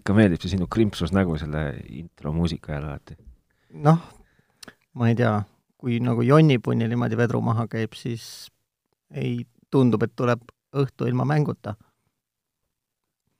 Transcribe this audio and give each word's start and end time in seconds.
ikka 0.00 0.16
meeldib 0.16 0.42
see 0.42 0.54
sinu 0.54 0.68
krimpsus 0.70 1.12
nägu 1.16 1.36
selle 1.40 1.64
intro 1.88 2.32
muusika 2.34 2.74
ajal 2.74 2.88
alati. 2.90 3.16
noh, 3.86 4.00
ma 4.94 5.10
ei 5.10 5.18
tea, 5.18 5.34
kui 5.80 6.00
nagu 6.04 6.24
jonnipunni 6.26 6.88
niimoodi 6.88 7.18
vedru 7.20 7.40
maha 7.44 7.66
käib, 7.70 7.94
siis 7.98 8.24
ei, 9.10 9.44
tundub, 9.70 10.02
et 10.06 10.16
tuleb 10.16 10.42
õhtu 10.76 11.08
ilma 11.10 11.26
mänguta. 11.28 11.74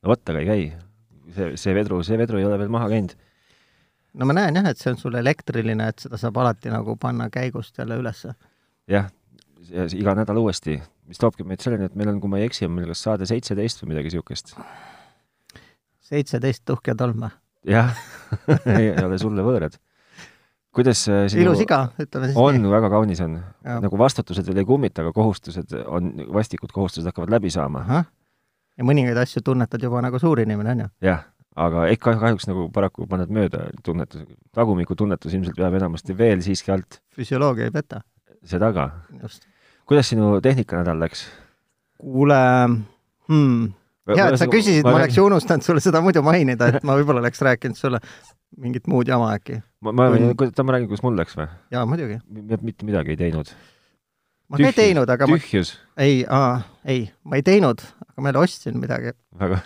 no 0.03 0.12
vot, 0.12 0.23
aga 0.29 0.45
ei 0.45 0.51
käi. 0.51 0.69
see, 1.35 1.57
see 1.61 1.75
vedru, 1.75 2.03
see 2.07 2.19
vedru 2.19 2.41
ei 2.41 2.47
ole 2.49 2.59
veel 2.59 2.73
maha 2.73 2.91
käinud. 2.93 3.17
no 4.15 4.29
ma 4.29 4.37
näen 4.37 4.61
jah, 4.61 4.71
et 4.71 4.79
see 4.79 4.93
on 4.93 5.01
sul 5.01 5.19
elektriline, 5.21 5.89
et 5.89 6.07
seda 6.07 6.21
saab 6.21 6.39
alati 6.43 6.73
nagu 6.73 6.97
panna 7.01 7.31
käigust 7.31 7.79
jälle 7.79 7.98
ülesse. 8.03 8.34
jah, 8.91 9.11
iga 9.70 10.15
nädal 10.19 10.41
uuesti, 10.42 10.81
mis 11.09 11.20
toobki 11.20 11.47
meid 11.47 11.62
selleni, 11.62 11.91
et 11.91 11.98
meil 11.98 12.12
on, 12.12 12.20
kui 12.23 12.31
ma 12.33 12.41
ei 12.41 12.48
eksi, 12.48 12.67
on 12.67 12.75
meil 12.77 12.89
kas 12.91 13.05
saade 13.06 13.29
seitseteist 13.29 13.83
või 13.83 13.95
midagi 13.95 14.11
niisugust. 14.11 14.56
Seitseteist 16.10 16.66
tuhked 16.69 16.98
tolm 16.98 17.27
või? 17.27 17.32
jah 17.77 17.95
ei 18.78 18.92
ole 19.05 19.19
sulle 19.20 19.45
võõrad 19.46 19.78
kuidas 20.74 21.02
äh, 21.09 21.27
sinu 21.30 21.48
ilus 21.48 21.64
iga, 21.64 21.80
ütleme 22.00 22.30
siis 22.30 22.38
on, 22.38 22.62
väga 22.70 22.91
kaunis 22.92 23.20
on. 23.24 23.36
nagu 23.66 23.98
vastutused 23.98 24.46
veel 24.46 24.62
ei 24.62 24.69
kummita, 24.69 25.05
aga 25.05 25.12
kohustused 25.16 25.74
on, 25.86 26.12
vastikud 26.34 26.73
kohustused 26.74 27.09
hakkavad 27.10 27.33
läbi 27.34 27.50
saama. 27.50 27.84
ja 28.78 28.86
mõningaid 28.86 29.19
asju 29.23 29.42
tunnetad 29.46 29.83
juba 29.83 30.02
nagu 30.05 30.19
suur 30.23 30.42
inimene, 30.42 30.74
on 30.74 30.84
ju? 30.84 30.88
jah, 31.10 31.24
aga 31.56 31.88
ikka 31.95 32.14
kahjuks 32.22 32.47
nagu 32.50 32.69
paraku 32.74 33.08
paned 33.11 33.33
mööda 33.34 33.66
tunnetus, 33.84 34.24
tagumikutunnetus 34.55 35.34
ilmselt 35.34 35.58
jääb 35.58 35.78
enamasti 35.80 36.16
veel 36.16 36.45
siiski 36.47 36.74
alt. 36.77 37.00
füsioloogia 37.16 37.66
ei 37.66 37.74
peta. 37.74 38.05
seda 38.47 38.72
ka. 38.77 38.91
kuidas 39.86 40.14
sinu 40.14 40.39
tehnikanädal 40.45 41.02
läks? 41.02 41.27
kuule 41.98 42.41
hmm,, 43.28 43.72
hea, 44.16 44.28
et 44.28 44.41
sa 44.41 44.48
küsisid, 44.50 44.84
ma 44.86 44.98
oleks 44.98 45.19
ju 45.19 45.25
unustanud 45.28 45.66
sulle 45.66 45.83
seda 45.84 46.03
muidu 46.05 46.22
mainida, 46.27 46.70
et 46.70 46.86
ma 46.86 46.97
võib-olla 46.98 47.25
oleks 47.25 47.42
rääkinud 47.47 47.78
sulle 47.78 48.00
mingit 48.61 48.89
muud 48.91 49.11
jama 49.11 49.33
äkki? 49.36 49.61
ma, 49.84 49.94
ma 49.97 50.08
võin, 50.14 50.33
ta, 50.55 50.64
ma 50.67 50.77
räägin, 50.77 50.91
kuidas 50.91 51.05
mul 51.06 51.19
läks 51.19 51.36
või? 51.39 51.48
jaa, 51.75 51.84
muidugi. 51.89 52.20
mitte 52.61 52.89
midagi 52.89 53.14
ei 53.14 53.20
teinud. 53.20 53.52
ma 54.50 54.61
ka 54.61 54.70
ei 54.70 54.78
teinud, 54.78 55.14
aga 55.17 55.30
tühjus. 55.30 55.75
ma 55.97 56.06
ei, 56.06 56.22
ei, 56.84 57.05
ma 57.25 57.41
ei 57.41 57.47
teinud, 57.47 57.84
aga 58.08 58.25
ma 58.25 58.33
jälle 58.33 58.44
ostsin 58.44 58.80
midagi. 58.83 59.14
väga 59.41 59.62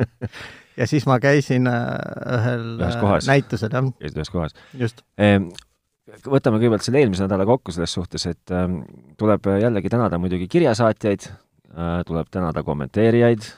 ja 0.80 0.86
siis 0.90 1.06
ma 1.08 1.18
käisin 1.22 1.68
äh, 1.70 1.88
ühel 2.36 2.84
äh, 2.86 3.18
näitusel, 3.26 3.72
jah. 3.72 3.90
käisid 4.00 4.20
ühes 4.20 4.32
kohas? 4.32 4.56
just 4.78 5.04
ehm, 5.20 5.50
võtame 6.26 6.60
kõigepealt 6.60 6.86
selle 6.86 7.02
eelmise 7.02 7.26
nädala 7.26 7.46
kokku 7.48 7.74
selles 7.74 7.94
suhtes, 7.96 8.26
et 8.30 8.54
äh, 8.54 8.66
tuleb 9.20 9.50
jällegi 9.62 9.92
tänada 9.92 10.18
muidugi 10.22 10.48
kirjasaatjaid 10.50 11.28
äh,, 11.30 12.00
tuleb 12.08 12.30
tänada 12.32 12.64
kommenteerijaid, 12.66 13.50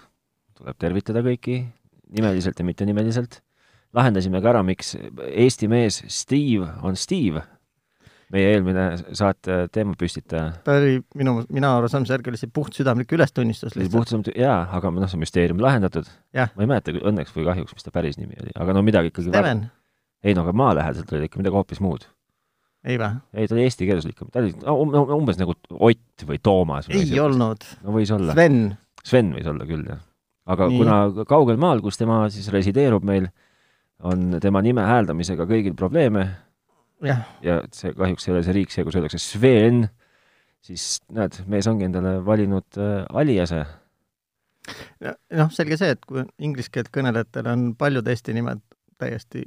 tuleb 0.62 0.78
tervitada 0.78 1.22
kõiki 1.26 1.64
nimeliselt 2.12 2.60
ja 2.60 2.66
mittenimeliselt 2.66 3.40
lahendasime 3.96 4.40
ka 4.42 4.52
ära, 4.54 4.62
miks 4.66 4.94
Eesti 5.28 5.68
mees 5.70 6.00
Steve 6.12 6.68
on 6.86 6.96
Steve, 6.98 7.42
meie 8.32 8.54
eelmine 8.54 8.86
saate 9.16 9.66
teemapüstitaja. 9.74 10.46
ta 10.64 10.78
oli 10.78 10.96
minu, 11.18 11.42
mina 11.52 11.74
see 11.92 12.08
järgi 12.08 12.32
oli 12.32 12.40
see 12.40 12.52
puhtsüdamlik 12.54 13.12
ülestunnistus 13.12 13.76
lihtsalt. 13.76 13.98
puhtsüdamlik, 13.98 14.38
jaa, 14.40 14.62
aga 14.78 14.92
noh, 14.96 15.10
see 15.10 15.20
müsteerium 15.20 15.60
lahendatud. 15.62 16.08
ma 16.32 16.48
ei 16.48 16.70
mäleta 16.70 16.96
õnneks 16.96 17.36
või 17.36 17.46
kahjuks, 17.50 17.76
mis 17.76 17.88
ta 17.88 17.92
päris 17.94 18.18
nimi 18.20 18.38
oli, 18.40 18.54
aga 18.56 18.76
no 18.76 18.84
midagi 18.86 19.12
ikkagi 19.12 19.28
Steven. 19.28 19.66
ei 20.24 20.36
no 20.38 20.46
aga 20.46 20.56
maalähedaselt 20.62 21.12
oli 21.12 21.28
ikka 21.28 21.42
midagi 21.42 21.60
hoopis 21.60 21.82
muud. 21.84 22.06
ei 22.88 22.96
vä? 23.00 23.10
ei, 23.34 23.44
ta 23.48 23.58
oli 23.58 23.66
eesti 23.68 23.90
keeles 23.90 24.08
ikka, 24.08 24.30
ta 24.32 24.40
oli 24.40 24.54
umbes 25.18 25.40
nagu 25.42 25.58
Ott 25.72 26.24
või 26.28 26.40
Toomas. 26.40 26.88
ei 26.88 27.20
olnud. 27.20 27.68
no 27.84 27.98
võis 27.98 28.14
olla. 28.14 28.32
Sven. 28.32 28.64
Sven 29.04 29.34
võis 29.36 29.48
olla 29.50 29.68
küll, 29.68 29.84
jah. 29.90 30.00
Aga 30.46 30.68
Nii. 30.68 30.78
kuna 30.82 31.24
kaugel 31.28 31.60
maal, 31.60 31.82
kus 31.84 32.00
tema 32.00 32.24
siis 32.32 32.48
resideerub 32.52 33.04
meil, 33.06 33.28
on 34.02 34.38
tema 34.42 34.62
nime 34.64 34.82
hääldamisega 34.86 35.46
kõigil 35.46 35.76
probleeme 35.78 36.26
ja, 37.06 37.18
ja 37.42 37.60
see 37.74 37.92
kahjuks 37.96 38.26
ei 38.26 38.34
ole 38.34 38.42
see 38.46 38.56
riik 38.56 38.74
see, 38.74 38.84
kus 38.86 38.98
öeldakse 38.98 39.20
Sven, 39.22 39.86
siis 40.64 40.96
näed, 41.14 41.38
mees 41.50 41.68
ongi 41.70 41.86
endale 41.88 42.18
valinud 42.26 42.80
äh, 42.80 43.04
aliase. 43.18 43.64
noh, 45.38 45.50
selge 45.54 45.78
see, 45.80 45.94
et 45.96 46.04
kui 46.06 46.24
inglise 46.42 46.70
keelt 46.72 46.92
kõnelejatel 46.94 47.50
on 47.50 47.72
paljud 47.78 48.08
Eesti 48.08 48.34
nimed 48.36 48.62
täiesti 49.00 49.44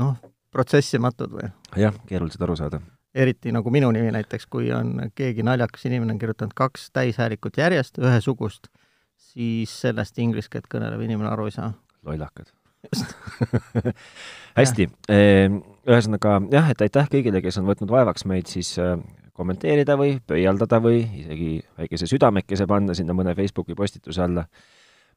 noh, 0.00 0.16
protsessimatud 0.52 1.32
või? 1.38 1.48
jah, 1.80 1.96
keerulised 2.08 2.42
aru 2.44 2.56
saada. 2.58 2.80
eriti 3.16 3.52
nagu 3.52 3.72
minu 3.72 3.90
nimi 3.96 4.12
näiteks, 4.12 4.48
kui 4.52 4.72
on 4.76 5.10
keegi 5.14 5.44
naljakas 5.46 5.88
inimene 5.88 6.16
on 6.16 6.20
kirjutanud 6.20 6.56
kaks 6.56 6.90
täishäälikut 6.96 7.56
järjest, 7.56 7.98
ühesugust, 7.98 8.68
siis 9.16 9.72
sellest 9.80 10.18
inglise 10.22 10.52
keelt 10.52 10.68
kõnelev 10.72 11.02
inimene 11.04 11.30
aru 11.32 11.48
ei 11.50 11.56
saa. 11.56 11.72
lollakad 12.06 12.52
hästi, 14.60 14.86
ehm, 15.10 15.60
ühesõnaga 15.88 16.38
jah, 16.52 16.70
et 16.70 16.82
aitäh 16.86 17.08
kõigile, 17.12 17.42
kes 17.44 17.58
on 17.60 17.68
võtnud 17.68 17.90
vaevaks 17.90 18.26
meid 18.28 18.50
siis 18.50 18.74
äh, 18.82 18.94
kommenteerida 19.36 19.96
või 19.98 20.16
pöialdada 20.26 20.80
või 20.82 21.02
isegi 21.22 21.50
väikese 21.78 22.08
südamekese 22.10 22.66
panna 22.70 22.94
sinna 22.96 23.16
mõne 23.16 23.34
Facebooki 23.36 23.76
postituse 23.78 24.22
alla. 24.22 24.46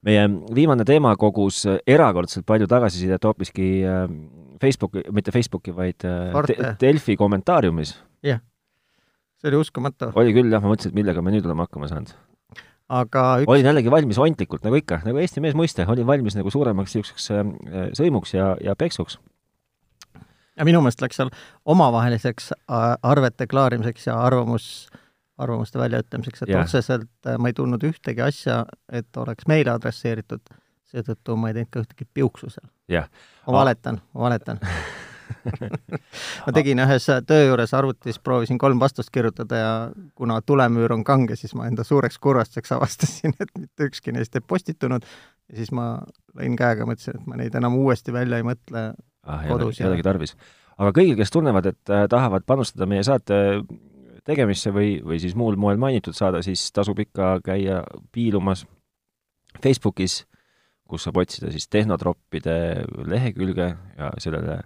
meie 0.01 0.21
viimane 0.55 0.85
teema 0.87 1.15
kogus 1.19 1.65
erakordselt 1.67 2.45
palju 2.47 2.67
tagasisidet 2.67 3.23
hoopiski 3.23 3.69
äh, 3.83 4.05
Facebooki, 4.61 5.03
mitte 5.11 5.31
Facebooki, 5.31 5.75
vaid 5.75 6.05
äh, 6.07 6.75
Delfi 6.81 7.15
kommentaariumis. 7.17 7.97
jah, 8.23 8.41
see 9.37 9.51
oli 9.51 9.61
uskumatu. 9.61 10.11
oli 10.15 10.33
küll 10.33 10.51
jah, 10.51 10.63
ma 10.63 10.73
mõtlesin, 10.73 10.95
et 10.95 11.01
millega 11.03 11.21
me 11.21 11.35
nüüd 11.35 11.45
oleme 11.45 11.67
hakkama 11.67 11.91
saanud 11.91 12.15
aga 12.89 13.23
üks... 13.43 13.49
olin 13.51 13.67
jällegi 13.69 13.91
valmis 13.93 14.19
ontlikult, 14.21 14.63
nagu 14.65 14.79
ikka, 14.79 15.01
nagu 15.05 15.21
Eesti 15.21 15.43
mees 15.43 15.57
mõiste, 15.57 15.85
olin 15.89 16.07
valmis 16.09 16.37
nagu 16.37 16.51
suuremaks 16.53 16.95
niisuguseks 16.95 17.27
äh, 17.35 17.89
sõimuks 17.97 18.33
ja, 18.35 18.53
ja 18.63 18.75
peksuks. 18.79 19.19
ja 20.57 20.67
minu 20.67 20.81
meelest 20.83 21.03
läks 21.03 21.21
seal 21.21 21.31
omavaheliseks 21.69 22.53
äh, 22.55 22.87
arvete 23.03 23.47
klaarimiseks 23.47 24.09
ja 24.09 24.17
arvamus, 24.21 24.89
arvamuste 25.37 25.81
väljaütlemiseks, 25.81 26.45
et 26.45 26.55
ja. 26.55 26.63
otseselt 26.63 27.11
äh, 27.27 27.37
ma 27.37 27.51
ei 27.51 27.57
tundnud 27.57 27.85
ühtegi 27.89 28.25
asja, 28.25 28.63
et 28.91 29.21
oleks 29.21 29.47
meile 29.49 29.75
adresseeritud, 29.75 30.55
seetõttu 30.89 31.37
ma 31.37 31.51
ei 31.51 31.59
teinud 31.59 31.73
ka 31.73 31.85
ühtegi 31.85 32.09
piuksu 32.13 32.49
seal. 32.53 32.71
ma 33.45 33.61
valetan, 33.61 34.01
ma 34.13 34.27
valetan 34.29 34.63
ma 36.45 36.53
tegin 36.55 36.81
ühes 36.83 37.07
töö 37.27 37.47
juures 37.47 37.73
arvutis, 37.77 38.19
proovisin 38.23 38.59
kolm 38.61 38.79
vastust 38.81 39.11
kirjutada 39.13 39.59
ja 39.59 39.73
kuna 40.15 40.39
tulemüür 40.41 40.93
on 40.95 41.03
kange, 41.07 41.37
siis 41.39 41.55
ma 41.57 41.67
enda 41.69 41.85
suureks 41.87 42.19
kurvastuseks 42.21 42.73
avastasin, 42.77 43.35
et 43.39 43.51
mitte 43.57 43.89
ükski 43.89 44.13
neist 44.15 44.35
ei 44.35 44.45
postitunud 44.45 45.05
ja 45.05 45.59
siis 45.59 45.73
ma 45.75 45.91
lõin 46.37 46.57
käega, 46.59 46.87
mõtlesin, 46.89 47.19
et 47.19 47.29
ma 47.29 47.39
neid 47.39 47.55
enam 47.57 47.77
uuesti 47.79 48.13
välja 48.15 48.39
ei 48.39 48.47
mõtle 48.47 48.89
ah, 48.93 49.45
kodus. 49.47 49.81
ei 49.81 49.89
olegi 49.89 50.05
tarvis. 50.05 50.35
aga 50.77 50.93
kõigil, 50.95 51.17
kes 51.19 51.33
tunnevad, 51.33 51.71
et 51.73 51.93
äh, 51.93 52.07
tahavad 52.11 52.45
panustada 52.47 52.89
meie 52.89 53.05
saate 53.05 53.39
tegemisse 54.29 54.73
või, 54.73 54.97
või 55.05 55.19
siis 55.21 55.35
muul 55.37 55.57
moel 55.57 55.79
mainitud 55.81 56.17
saada, 56.17 56.43
siis 56.45 56.67
tasub 56.75 56.99
ikka 57.01 57.39
käia 57.45 57.81
piilumas 58.13 58.65
Facebookis, 59.63 60.23
kus 60.89 61.05
saab 61.05 61.21
otsida 61.21 61.51
siis 61.53 61.67
tehnotroppide 61.69 62.85
lehekülge 63.09 63.71
ja 63.97 64.11
sellele 64.21 64.61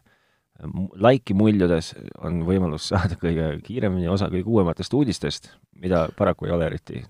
laiki 1.01 1.35
muljudes 1.37 1.93
on 2.21 2.43
võimalus 2.47 2.87
saada 2.91 3.17
kõige 3.19 3.49
kiiremini 3.65 4.07
osa 4.11 4.29
kõige 4.31 4.49
uuematest 4.49 4.93
uudistest, 4.93 5.49
mida 5.81 6.07
paraku 6.17 6.47
ei 6.47 6.55
ole 6.55 6.69
eriti 6.69 7.03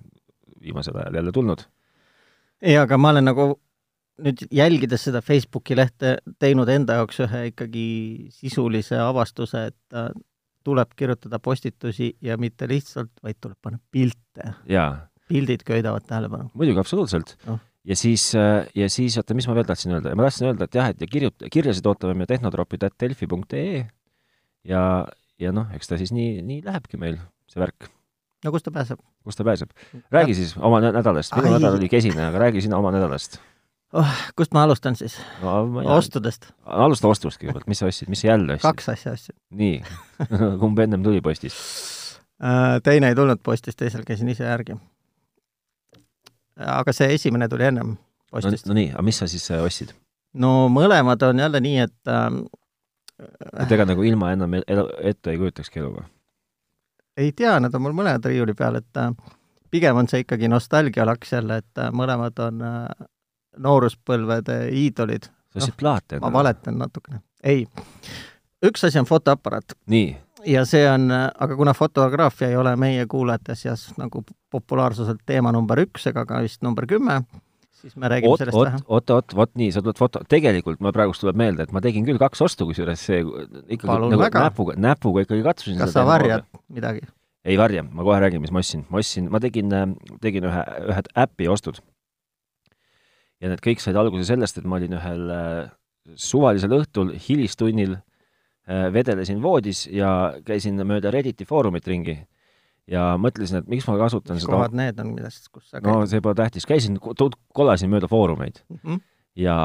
viimasel 0.63 0.97
ajal 0.97 1.19
jälle 1.19 1.31
tulnud. 1.35 1.65
ei, 2.61 2.77
aga 2.77 2.97
ma 2.97 3.11
olen 3.11 3.27
nagu 3.27 3.47
nüüd 4.23 4.45
jälgides 4.51 5.07
seda 5.09 5.21
Facebooki 5.21 5.75
lehte 5.75 6.17
teinud 6.39 6.69
enda 6.69 7.01
jaoks 7.01 7.19
ühe 7.25 7.47
ikkagi 7.51 7.87
sisulise 8.31 8.99
avastuse, 9.01 9.65
et 9.73 10.13
tuleb 10.63 10.93
kirjutada 10.95 11.39
postitusi 11.43 12.13
ja 12.21 12.37
mitte 12.39 12.67
lihtsalt, 12.69 13.11
vaid 13.23 13.41
tuleb 13.41 13.57
panna 13.61 13.79
pilte. 13.91 14.53
pildid 15.27 15.63
köidavad 15.65 16.07
tähelepanu. 16.07 16.49
muidugi, 16.53 16.79
absoluutselt 16.79 17.35
no 17.47 17.59
ja 17.83 17.95
siis, 17.95 18.29
äh, 18.35 18.67
ja 18.75 18.89
siis, 18.89 19.17
oota, 19.19 19.35
mis 19.37 19.47
ma 19.49 19.55
veel 19.57 19.67
tahtsin 19.67 19.95
öelda, 19.95 20.13
ma 20.15 20.27
tahtsin 20.27 20.49
öelda, 20.49 20.67
et 20.69 20.77
jah, 20.79 20.91
et 20.93 21.03
ja 21.03 21.09
kirjut-, 21.09 21.47
kirjasid 21.51 21.87
ootame 21.89 22.15
me 22.21 22.27
tehnotropid.delfi.ee 22.29 23.83
ja, 24.69 24.83
ja 25.39 25.55
noh, 25.55 25.71
eks 25.75 25.91
ta 25.91 25.99
siis 25.99 26.13
nii, 26.15 26.41
nii 26.45 26.61
lähebki 26.65 26.99
meil, 27.01 27.19
see 27.51 27.63
värk. 27.63 27.89
no 28.45 28.53
kust 28.55 28.67
ta 28.67 28.75
pääseb? 28.75 29.01
kust 29.23 29.39
ta 29.39 29.47
pääseb? 29.47 29.73
räägi 30.13 30.35
ja. 30.35 30.41
siis 30.41 30.55
oma 30.57 30.79
nädalast, 30.83 31.35
minu 31.39 31.57
nädal 31.57 31.79
oli 31.79 31.91
kesine, 31.91 32.29
aga 32.29 32.45
räägi 32.47 32.63
sina 32.67 32.79
oma 32.79 32.93
nädalast 32.95 33.39
oh,. 33.93 34.15
kust 34.39 34.55
ma 34.55 34.63
alustan 34.63 34.95
siis 34.99 35.19
no,? 35.41 35.83
ostudest? 35.97 36.51
alusta 36.63 37.11
ostust 37.11 37.41
kõigepealt, 37.41 37.67
mis 37.67 37.83
sa 37.83 37.91
ostsid, 37.91 38.11
mis 38.13 38.23
sa 38.23 38.31
jälle 38.31 38.57
ostsid? 38.57 38.69
kaks 38.69 38.89
asja 38.95 39.17
ostsin. 39.17 39.35
nii 39.51 39.83
kumb 40.63 40.79
ennem 40.79 41.03
tuli 41.03 41.21
postist 41.25 41.59
uh,? 42.39 42.79
teine 42.83 43.11
ei 43.11 43.19
tulnud 43.19 43.43
postist, 43.43 43.79
teisel 43.83 44.07
käisin 44.07 44.31
ise 44.31 44.47
järgi 44.47 44.79
aga 46.57 46.93
see 46.93 47.13
esimene 47.13 47.47
tuli 47.49 47.69
ennem 47.69 47.95
postist. 48.31 48.67
no, 48.67 48.73
no 48.73 48.79
nii, 48.79 48.91
aga 48.93 49.05
mis 49.05 49.21
sa 49.21 49.27
siis 49.31 49.45
äh, 49.51 49.63
ostsid? 49.63 49.93
no 50.33 50.67
mõlemad 50.73 51.23
on 51.29 51.39
jälle 51.39 51.61
nii, 51.63 51.77
et 51.87 52.11
äh, 52.11 52.27
et 53.63 53.71
ega 53.71 53.85
nagu 53.85 54.03
ilma 54.03 54.33
enam 54.33 54.59
elu, 54.61 54.87
ette 55.01 55.33
ei 55.33 55.39
kujutakski 55.41 55.81
elu 55.83 55.93
või? 55.95 56.05
ei 57.17 57.31
tea, 57.31 57.55
nad 57.61 57.73
on 57.75 57.85
mul 57.85 57.95
mõlemad 57.97 58.25
riiuli 58.25 58.55
peal, 58.57 58.79
et 58.81 59.01
äh, 59.01 59.11
pigem 59.73 60.01
on 60.01 60.09
see 60.09 60.23
ikkagi 60.25 60.49
nostalgialaks 60.51 61.35
jälle, 61.35 61.61
et 61.63 61.81
äh, 61.81 61.91
mõlemad 61.93 62.39
on 62.45 62.61
äh, 62.65 63.07
nooruspõlvede 63.63 64.59
iidolid. 64.73 65.29
sa 65.53 65.61
ostsid 65.61 65.77
plaate 65.77 66.19
ma 66.19 66.31
valetan 66.33 66.79
natukene. 66.81 67.21
ei, 67.43 67.67
üks 68.65 68.87
asi 68.87 68.99
on 68.99 69.09
fotoaparaat. 69.09 69.77
nii. 69.85 70.15
Ja 70.45 70.65
see 70.67 70.83
on, 70.89 71.07
aga 71.13 71.55
kuna 71.55 71.73
fotograafia 71.77 72.49
ei 72.51 72.57
ole 72.59 72.75
meie 72.79 73.05
kuulajate 73.09 73.55
seas 73.57 73.87
nagu 73.99 74.23
populaarsuselt 74.51 75.23
teema 75.25 75.51
number 75.55 75.81
üks 75.83 76.07
ega 76.11 76.25
ka 76.29 76.41
vist 76.43 76.63
number 76.65 76.87
kümme, 76.89 77.21
siis 77.81 77.95
me 77.99 78.09
räägime 78.11 78.33
oot, 78.33 78.43
sellest 78.43 78.57
oot, 78.57 78.69
vähe. 78.69 78.81
oot, 78.87 79.13
oot, 79.15 79.35
vot 79.39 79.53
nii, 79.59 79.71
sa 79.75 79.83
tuled 79.85 79.99
foto, 79.99 80.23
tegelikult 80.29 80.83
ma 80.83 80.93
praegust 80.95 81.23
tuleb 81.23 81.39
meelde, 81.39 81.67
et 81.67 81.75
ma 81.75 81.81
tegin 81.83 82.05
küll 82.07 82.21
kaks 82.21 82.43
ostu, 82.45 82.67
kusjuures 82.69 83.07
see 83.09 83.21
ikkagi 83.23 83.89
Palun 83.89 84.13
nagu 84.13 84.25
väga. 84.25 84.45
näpuga, 84.49 84.77
näpuga 84.89 85.25
ikkagi 85.25 85.45
katsusin 85.45 85.81
kas 85.81 85.95
sa 85.95 86.05
varjad 86.07 86.47
midagi? 86.67 87.05
ei 87.43 87.59
varja, 87.59 87.83
ma 87.83 88.05
kohe 88.07 88.21
räägin, 88.23 88.43
mis 88.43 88.53
ma 88.55 88.63
ostsin. 88.63 88.85
ma 88.89 89.03
ostsin, 89.03 89.29
ma 89.31 89.41
tegin, 89.43 89.73
tegin 90.23 90.47
ühe, 90.49 90.63
ühed 90.93 91.11
äpi 91.25 91.51
ostud. 91.51 91.81
ja 93.43 93.51
need 93.51 93.63
kõik 93.63 93.83
said 93.83 93.99
alguse 93.99 94.27
sellest, 94.27 94.59
et 94.59 94.67
ma 94.67 94.79
olin 94.79 94.97
ühel 94.99 95.29
äh, 95.35 95.61
suvalisel 96.19 96.79
õhtul 96.79 97.15
hilistunnil 97.27 97.97
äh, 97.97 98.03
vedelesin 98.67 99.41
voodis 99.43 99.87
ja 99.91 100.33
käisin 100.45 100.77
mööda 100.87 101.11
Redditi 101.11 101.45
foorumit 101.45 101.87
ringi 101.87 102.15
ja 102.89 103.13
mõtlesin, 103.21 103.61
et 103.61 103.71
miks 103.71 103.87
ma 103.87 103.95
kasutan 103.99 104.37
mis 104.37 104.45
seda 104.45 104.57
kohad 104.57 104.75
need 104.75 104.99
on, 104.99 105.13
millest, 105.15 105.47
kus 105.53 105.69
sa 105.71 105.81
no 105.83 106.01
käid 106.01 106.11
see 106.11 106.23
pole 106.23 106.37
tähtis, 106.39 106.67
käisin, 106.67 106.99
kolasin 107.55 107.91
mööda 107.91 108.09
foorumeid 108.11 108.59
mm? 108.67 108.79
-hmm. 108.81 108.99
ja 109.39 109.57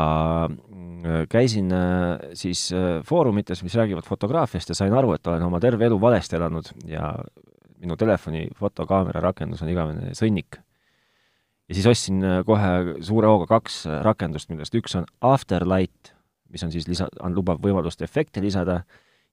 mm, 0.50 1.26
käisin 1.30 1.72
äh, 1.74 2.30
siis 2.38 2.68
äh, 2.72 3.02
foorumites, 3.06 3.62
mis 3.62 3.74
räägivad 3.74 4.06
fotograafiast 4.06 4.68
ja 4.68 4.78
sain 4.78 4.94
aru, 4.94 5.12
et 5.14 5.26
olen 5.26 5.42
oma 5.42 5.60
terve 5.60 5.86
elu 5.86 6.00
valesti 6.00 6.36
elanud 6.36 6.70
ja 6.86 7.14
minu 7.78 7.96
telefoni 7.96 8.48
fotokaamera 8.58 9.20
rakendus 9.20 9.62
on 9.62 9.72
igavene 9.72 10.14
sõnnik. 10.14 10.60
ja 11.68 11.74
siis 11.74 11.86
ostsin 11.86 12.22
äh, 12.24 12.44
kohe 12.46 13.02
suure 13.02 13.26
hooga 13.26 13.46
kaks 13.46 13.86
äh, 13.86 14.00
rakendust, 14.02 14.48
millest 14.48 14.74
üks 14.74 14.94
on 14.96 15.06
Afterlight, 15.20 16.14
mis 16.52 16.64
on 16.64 16.72
siis 16.72 16.88
lisa, 16.88 17.08
on, 17.20 17.34
lubab 17.36 17.62
võimalust 17.64 18.02
efekte 18.02 18.42
lisada, 18.44 18.80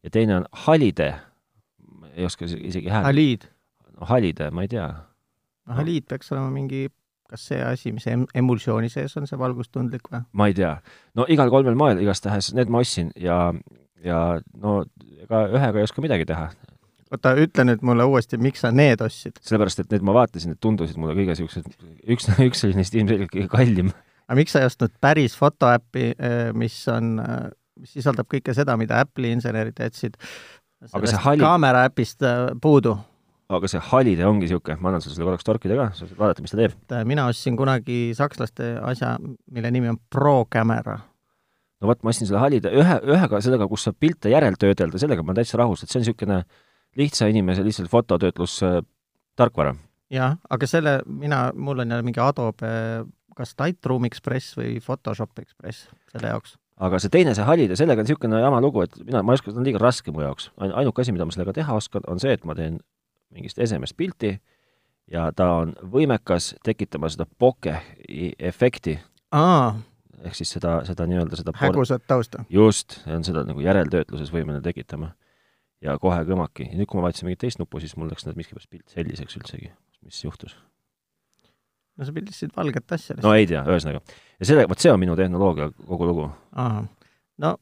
ja 0.04 0.12
teine 0.14 0.40
on 0.42 0.46
Halide, 0.66 1.14
ei 2.16 2.26
oska 2.26 2.46
isegi 2.46 2.92
häält, 2.92 3.10
Halid. 3.10 3.48
no 3.96 4.10
Halide, 4.10 4.52
ma 4.52 4.66
ei 4.66 4.72
tea. 4.72 4.90
no 5.66 5.80
Halid 5.80 6.08
peaks 6.10 6.32
olema 6.36 6.52
mingi, 6.54 6.88
kas 7.30 7.48
see 7.50 7.62
asi, 7.64 7.94
mis 7.96 8.06
em-, 8.12 8.28
emulsiooni 8.36 8.90
sees 8.92 9.16
on, 9.18 9.28
see 9.30 9.40
valgustundlik 9.40 10.12
või? 10.12 10.22
ma 10.34 10.50
ei 10.52 10.58
tea. 10.58 10.76
no 11.18 11.28
igal 11.32 11.52
kolmel 11.54 11.78
moel, 11.80 12.02
igastahes 12.04 12.54
need 12.58 12.72
ma 12.72 12.84
ostsin 12.86 13.12
ja, 13.20 13.40
ja 14.06 14.22
no 14.62 14.84
ega 15.26 15.46
ühega 15.50 15.82
ei 15.82 15.88
oska 15.88 16.04
midagi 16.06 16.28
teha. 16.30 16.50
oota, 17.12 17.36
ütle 17.42 17.68
nüüd 17.70 17.86
mulle 17.88 18.08
uuesti, 18.10 18.40
miks 18.42 18.66
sa 18.66 18.74
need 18.76 19.02
ostsid? 19.06 19.40
sellepärast, 19.42 19.86
et 19.86 19.96
need 19.96 20.06
ma 20.06 20.16
vaatasin, 20.20 20.56
et 20.56 20.62
tundusid 20.64 21.00
mulle 21.02 21.18
kõige 21.18 21.34
niisugused, 21.34 21.72
üks, 22.16 22.30
üks 22.50 22.68
oli 22.68 22.78
neist 22.80 22.98
ilmselgelt 22.98 23.34
kõige 23.34 23.52
kallim. 23.52 23.94
Aga 24.28 24.38
miks 24.40 24.56
sa 24.56 24.62
ei 24.64 24.70
ostnud 24.70 24.94
päris 25.02 25.36
fotoäppi, 25.38 26.12
mis 26.58 26.78
on, 26.92 27.16
mis 27.80 27.98
sisaldab 27.98 28.30
kõike 28.32 28.54
seda, 28.58 28.78
mida 28.78 29.00
Apple'i 29.04 29.36
insenerid 29.36 29.80
jätsid 29.80 30.18
Aga 30.94 31.10
see 31.10 31.22
Hali- 31.24 31.42
kaamera 31.42 31.86
äpist 31.90 32.24
äh, 32.26 32.54
puudu? 32.62 32.98
aga 33.56 33.70
see 33.70 33.80
Halide 33.92 34.26
ongi 34.26 34.48
niisugune, 34.48 34.80
ma 34.82 34.90
annan 34.90 35.04
sulle 35.04 35.14
selle 35.14 35.28
korraks 35.28 35.46
torkida 35.46 35.76
ka, 35.78 35.84
sa 35.94 36.08
saad 36.08 36.18
vaadata, 36.18 36.42
mis 36.42 36.54
ta 36.54 36.58
teeb. 36.58 36.78
mina 37.06 37.28
ostsin 37.30 37.58
kunagi 37.58 38.00
sakslaste 38.18 38.72
asja, 38.82 39.12
mille 39.54 39.70
nimi 39.72 39.92
on 39.92 40.00
Pro 40.10 40.48
Camera. 40.50 40.98
no 41.82 41.92
vot, 41.92 42.02
ma 42.02 42.10
ostsin 42.10 42.26
selle 42.26 42.42
Halide, 42.42 42.72
ühe, 42.74 42.96
ühega 43.06 43.42
sellega, 43.46 43.68
kus 43.70 43.86
saab 43.86 44.00
pilte 44.02 44.34
järeltöödelda, 44.34 44.98
sellega 45.02 45.22
ma 45.22 45.32
olen 45.32 45.44
täitsa 45.44 45.62
rahus, 45.62 45.84
et 45.84 45.94
see 45.94 46.02
on 46.02 46.06
niisugune 46.08 46.40
lihtsa 46.98 47.30
inimese 47.30 47.66
lihtsalt 47.68 47.92
fototöötlus 47.94 48.58
äh, 48.66 48.80
tarkvara. 49.38 49.76
jah, 50.10 50.40
aga 50.50 50.70
selle 50.70 50.98
mina, 51.06 51.52
mul 51.54 51.86
on 51.86 51.94
jälle 51.94 52.10
mingi 52.10 52.24
Adobe 52.26 52.74
kas 53.36 53.56
Lightroom 53.60 54.08
Express 54.08 54.56
või 54.58 54.78
Photoshop 54.84 55.40
Express 55.44 55.90
selle 56.12 56.32
jaoks. 56.34 56.58
aga 56.86 57.00
see 57.00 57.12
teine, 57.14 57.36
see 57.36 57.46
Halide, 57.48 57.78
sellega 57.80 58.04
on 58.04 58.08
niisugune 58.08 58.42
jama 58.42 58.60
lugu, 58.64 58.84
et 58.88 58.98
mina, 59.04 59.24
ma 59.24 59.34
ei 59.34 59.40
oska, 59.40 59.52
see 59.52 59.62
on 59.62 59.68
liiga 59.68 59.82
raske 59.82 60.12
mu 60.16 60.24
jaoks. 60.26 60.52
ainuke 60.60 61.04
asi, 61.04 61.16
mida 61.16 61.28
ma 61.28 61.36
sellega 61.36 61.56
teha 61.60 61.78
oskan, 61.78 62.08
on 62.12 62.22
see, 62.24 62.36
et 62.36 62.46
ma 62.48 62.56
teen 62.58 62.80
mingist 63.36 63.60
esemest 63.60 63.98
pilti 63.98 64.38
ja 65.12 65.28
ta 65.36 65.50
on 65.62 65.74
võimekas 65.92 66.54
tekitama 66.66 67.10
seda 67.14 67.28
bokeh 67.40 67.82
efekti, 68.40 68.98
ehk 70.24 70.38
siis 70.38 70.56
seda, 70.58 70.80
seda 70.88 71.08
nii-öelda 71.10 71.40
seda 71.40 71.54
hägusat 71.60 72.06
tausta. 72.08 72.46
just, 72.50 73.00
on 73.08 73.24
seda 73.28 73.46
nagu 73.48 73.62
järeltöötluses 73.62 74.34
võimeline 74.34 74.64
tekitama. 74.66 75.14
ja 75.82 75.98
kohe 76.00 76.24
kõmaki. 76.26 76.70
ja 76.72 76.80
nüüd, 76.80 76.90
kui 76.90 77.00
ma 77.00 77.08
vajutasin 77.08 77.30
mingit 77.30 77.44
teist 77.46 77.60
nuppu, 77.60 77.80
siis 77.80 77.96
mul 77.98 78.10
läks 78.10 78.26
miskipärast 78.26 78.70
pilt 78.70 78.90
selliseks 78.90 79.38
üldsegi. 79.38 79.72
mis 80.02 80.24
juhtus? 80.24 80.58
No 81.98 82.08
sa 82.08 82.16
pildistasid 82.16 82.56
valget 82.56 82.98
asja 82.98 83.18
no 83.22 83.34
ei 83.36 83.48
tea, 83.50 83.64
ühesõnaga. 83.64 84.02
ja 84.40 84.50
selle, 84.50 84.68
vot 84.70 84.82
see 84.82 84.92
on 84.94 85.02
minu 85.02 85.16
tehnoloogia 85.20 85.70
kogu 85.86 86.10
lugu. 86.10 86.30
no 86.56 87.56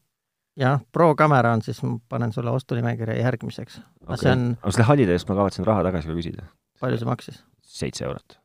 jah, 0.56 0.80
Pro 0.92 1.14
Camera 1.14 1.52
on 1.52 1.62
siis, 1.62 1.82
ma 1.82 1.98
panen 2.08 2.32
sulle 2.32 2.50
ostunimekirja 2.50 3.18
järgmiseks. 3.18 3.80
aga 4.06 4.20
see 4.20 4.32
on, 4.32 4.46
aga 4.60 4.72
selle 4.76 4.88
hallide 4.90 5.16
eest 5.16 5.28
ma 5.28 5.38
kavatsen 5.40 5.66
raha 5.66 5.84
tagasi 5.88 6.10
ka 6.10 6.16
küsida. 6.18 6.48
palju 6.80 7.00
see 7.00 7.10
maksis? 7.10 7.42
seitse 7.74 8.04
eurot. 8.04 8.38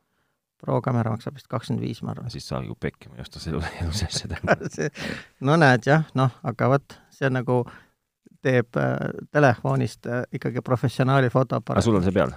Pro 0.60 0.80
Camera 0.84 1.12
maksab 1.14 1.38
vist 1.38 1.48
kakskümmend 1.48 1.84
viis, 1.86 2.02
ma 2.04 2.12
arvan. 2.12 2.30
siis 2.30 2.48
saage 2.48 2.68
ju 2.68 2.76
pekki, 2.80 3.08
ma 3.08 3.20
ei 3.20 3.24
osta 3.24 3.40
selle 3.40 3.64
elus 3.80 4.02
asja 4.06 4.28
teha. 4.32 4.90
no 5.46 5.56
näed 5.60 5.86
jah, 5.86 6.04
noh, 6.18 6.34
aga 6.44 6.68
vot, 6.74 6.98
see 7.14 7.30
on 7.30 7.38
nagu, 7.40 7.62
teeb 8.44 8.76
äh, 8.80 8.96
telefonist 9.32 10.06
äh, 10.08 10.24
ikkagi 10.32 10.62
professionaali 10.64 11.30
fotoaparaat. 11.30 11.84
sul 11.84 12.00
on 12.00 12.06
see 12.06 12.16
peal? 12.16 12.34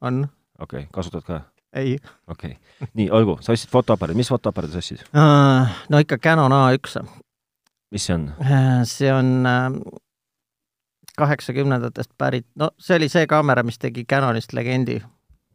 on? 0.00 0.26
okei 0.58 0.86
okay., 0.86 0.92
kasutad 0.92 1.26
ka? 1.26 1.42
Ei 1.72 1.98
okei 2.26 2.56
okay.. 2.56 2.88
nii, 2.94 3.10
olgu, 3.10 3.38
sa 3.40 3.52
ostsid 3.52 3.70
fotoaparaadi, 3.70 4.16
mis 4.16 4.30
fotoaparaadi 4.32 4.72
sa 4.72 4.82
ostsid? 4.84 5.04
uh,. 5.14 5.78
no 5.88 5.98
ikka 6.02 6.18
Canon 6.18 6.52
A1. 6.52 7.06
mis 7.90 8.06
see 8.06 8.14
on? 8.14 8.30
see 8.84 9.12
on 9.12 9.48
kaheksakümnendatest 11.16 12.10
äh, 12.10 12.18
pärit, 12.18 12.46
no 12.54 12.70
see 12.78 12.96
oli 12.96 13.08
see 13.08 13.26
kaamera, 13.26 13.62
mis 13.66 13.78
tegi 13.78 14.04
Canonist 14.04 14.52
legendi 14.52 15.00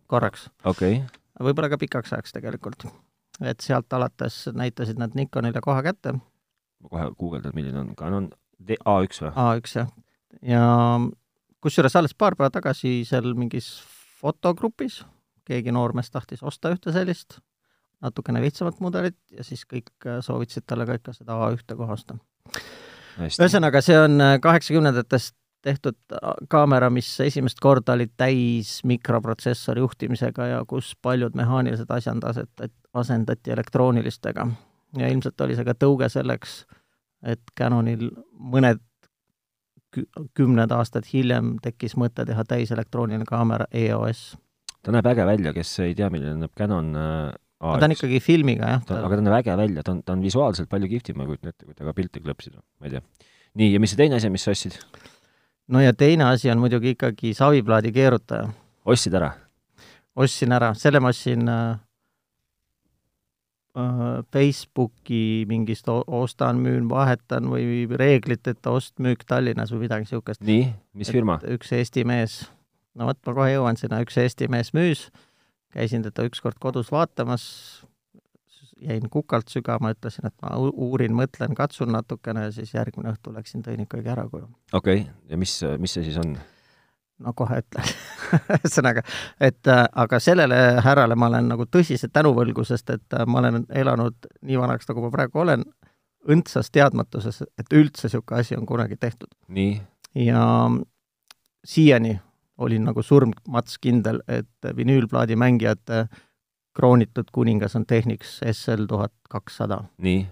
korraks. 0.08 0.50
okei 0.66 1.02
okay. 1.02 1.48
võib-olla 1.48 1.72
ka 1.72 1.80
pikaks 1.82 2.14
ajaks 2.14 2.38
tegelikult. 2.38 2.88
et 3.42 3.60
sealt 3.60 3.94
alates 3.94 4.44
näitasid 4.54 5.00
nad 5.02 5.16
Nikonile 5.16 5.62
kohe 5.62 5.84
kätte. 5.84 6.14
ma 6.14 6.90
kohe 6.90 7.10
guugeldan, 7.20 7.56
milline 7.56 7.80
on 7.80 7.96
Canon 7.96 8.30
D 8.68 8.78
A1 8.86 9.26
või? 9.26 9.34
A1 9.36 9.76
jah. 9.80 9.90
ja 10.42 10.66
kusjuures 11.62 11.96
alles 11.96 12.14
paar 12.18 12.36
päeva 12.36 12.52
tagasi 12.54 13.02
seal 13.08 13.34
mingis 13.38 13.74
fotogrupis 14.22 15.02
keegi 15.52 15.74
noormees 15.76 16.12
tahtis 16.12 16.44
osta 16.44 16.72
ühte 16.74 16.94
sellist, 16.96 17.40
natukene 18.02 18.42
lihtsamat 18.42 18.80
mudelit 18.84 19.20
ja 19.36 19.46
siis 19.46 19.66
kõik 19.70 19.92
äh, 20.08 20.22
soovitasid 20.26 20.66
talle 20.68 20.88
ka 20.90 20.98
ikka 21.00 21.16
seda 21.18 21.38
A1 21.38 21.78
kohe 21.78 21.98
osta. 21.98 22.18
ühesõnaga, 23.20 23.84
see 23.86 24.00
on 24.00 24.18
äh, 24.22 24.40
kaheksakümnendatest 24.42 25.36
tehtud 25.62 25.98
äh, 26.14 26.34
kaamera, 26.50 26.90
mis 26.90 27.10
esimest 27.20 27.60
korda 27.62 27.94
oli 27.94 28.10
täis 28.18 28.80
mikroprotsessori 28.88 29.84
juhtimisega 29.84 30.48
ja 30.56 30.62
kus 30.68 30.96
paljud 31.02 31.36
mehaanilised 31.38 31.90
asjad 31.90 32.24
asetati, 32.24 32.74
asendati 32.94 33.52
elektroonilistega. 33.52 34.48
ja 34.98 35.08
ilmselt 35.08 35.42
oli 35.42 35.56
see 35.56 35.66
ka 35.66 35.76
tõuge 35.78 36.10
selleks, 36.10 36.64
et 37.24 37.54
Canonil 37.58 38.10
mõned 38.34 38.82
kü-, 39.96 40.08
kümned 40.34 40.72
aastad 40.72 41.08
hiljem 41.14 41.56
tekkis 41.62 41.96
mõte 42.00 42.26
teha 42.26 42.44
täiselektrooniline 42.48 43.28
kaamera 43.28 43.68
EOS. 43.72 44.38
Ta 44.82 44.96
näeb 44.96 45.08
äge 45.14 45.26
välja, 45.30 45.54
kes 45.56 45.74
ei 45.86 45.96
tea, 45.98 46.10
milline 46.14 46.36
näeb 46.42 46.54
Canon 46.58 46.92
äh, 46.98 47.32
A1. 47.62 47.78
ta 47.80 47.86
on 47.86 47.94
ikkagi 47.94 48.22
filmiga, 48.24 48.74
jah. 48.76 48.86
aga 49.06 49.20
ta 49.20 49.26
näeb 49.26 49.38
äge 49.42 49.58
välja, 49.60 49.84
ta 49.86 49.94
on, 49.94 50.02
ta 50.06 50.16
on 50.16 50.26
visuaalselt 50.26 50.70
palju 50.72 50.90
kihvtim, 50.96 51.20
ma 51.22 51.28
kujutan 51.30 51.54
ette, 51.54 51.68
kui 51.68 51.78
temaga 51.78 51.98
pilti 52.00 52.24
klõpsida, 52.24 52.62
ma 52.82 52.90
ei 52.90 52.96
tea. 52.96 53.30
nii, 53.62 53.70
ja 53.76 53.84
mis 53.84 53.94
see 53.94 54.02
teine 54.02 54.18
asi, 54.18 54.32
mis 54.34 54.48
sa 54.48 54.56
ostsid? 54.56 54.80
no 55.72 55.84
ja 55.84 55.94
teine 55.94 56.26
asi 56.32 56.50
on 56.54 56.62
muidugi 56.64 56.96
ikkagi 56.96 57.36
saviplaadi 57.38 57.94
keerutaja. 57.94 58.50
ostsid 58.86 59.16
ära? 59.20 59.34
ostsin 60.18 60.58
ära, 60.58 60.74
selle 60.78 61.04
ma 61.04 61.12
ostsin 61.14 61.52
äh, 61.52 61.78
äh, 63.78 64.08
Facebooki 64.34 65.46
mingist 65.50 65.92
ostan, 65.92 66.64
müün, 66.66 66.90
vahetan 66.90 67.52
või 67.52 67.86
reegliteta 67.86 68.74
ost-müük 68.74 69.28
Tallinnas 69.28 69.70
või 69.76 69.86
midagi 69.86 70.10
niisugust. 70.10 70.42
nii, 70.48 70.66
mis 70.98 71.14
firma? 71.14 71.38
üks 71.46 71.78
Eesti 71.78 72.08
mees, 72.10 72.42
no 72.96 73.10
vot, 73.10 73.20
ma 73.28 73.36
kohe 73.38 73.54
jõuan 73.54 73.80
sinna, 73.80 74.02
üks 74.06 74.18
Eesti 74.22 74.50
mees 74.52 74.74
müüs, 74.78 75.08
käisin 75.76 76.04
teda 76.06 76.26
ükskord 76.28 76.60
kodus 76.62 76.92
vaatamas, 76.92 77.46
jäin 78.82 79.10
kukalt 79.14 79.52
sügama, 79.54 79.94
ütlesin, 79.94 80.26
et 80.28 80.36
ma 80.42 80.56
uurin, 80.58 81.14
mõtlen, 81.16 81.54
katsun 81.58 81.94
natukene 81.94 82.48
ja 82.48 82.56
siis 82.56 82.74
järgmine 82.74 83.14
õhtu 83.14 83.34
läksin, 83.36 83.64
tõin 83.66 83.84
ikkagi 83.86 84.10
ära 84.10 84.26
koju. 84.30 84.50
okei 84.74 85.04
okay., 85.04 85.14
ja 85.30 85.38
mis, 85.38 85.60
mis 85.80 85.98
see 85.98 86.08
siis 86.08 86.18
on? 86.22 86.36
no 87.22 87.34
kohe 87.38 87.62
ütlen 87.62 87.92
ühesõnaga, 88.58 89.04
et 89.40 89.70
aga 89.70 90.20
sellele 90.20 90.58
härrale 90.82 91.16
ma 91.16 91.30
olen 91.30 91.52
nagu 91.54 91.68
tõsiselt 91.70 92.14
tänuvõlgu, 92.16 92.66
sest 92.66 92.90
et 92.96 93.20
ma 93.28 93.44
olen 93.44 93.66
elanud 93.70 94.32
nii 94.42 94.58
vanaks, 94.60 94.90
nagu 94.90 95.06
ma 95.06 95.14
praegu 95.14 95.44
olen, 95.46 95.66
õndsas 96.32 96.70
teadmatuses, 96.74 97.42
et 97.58 97.74
üldse 97.74 98.08
niisugune 98.08 98.42
asi 98.42 98.58
on 98.58 98.66
kunagi 98.70 98.98
tehtud. 98.98 99.30
nii? 99.48 99.78
ja 100.26 100.44
siiani 101.66 102.18
olin 102.62 102.86
nagu 102.86 103.04
surmmats 103.04 103.80
kindel, 103.82 104.22
et 104.30 104.70
vinüülplaadi 104.78 105.36
mängijate 105.40 106.06
kroonitud 106.78 107.32
kuningas 107.34 107.76
on 107.76 107.86
Technics 107.86 108.40
SL 108.52 108.86
tuhat 108.90 109.14
kakssada. 109.30 109.84
nii, 109.98 110.26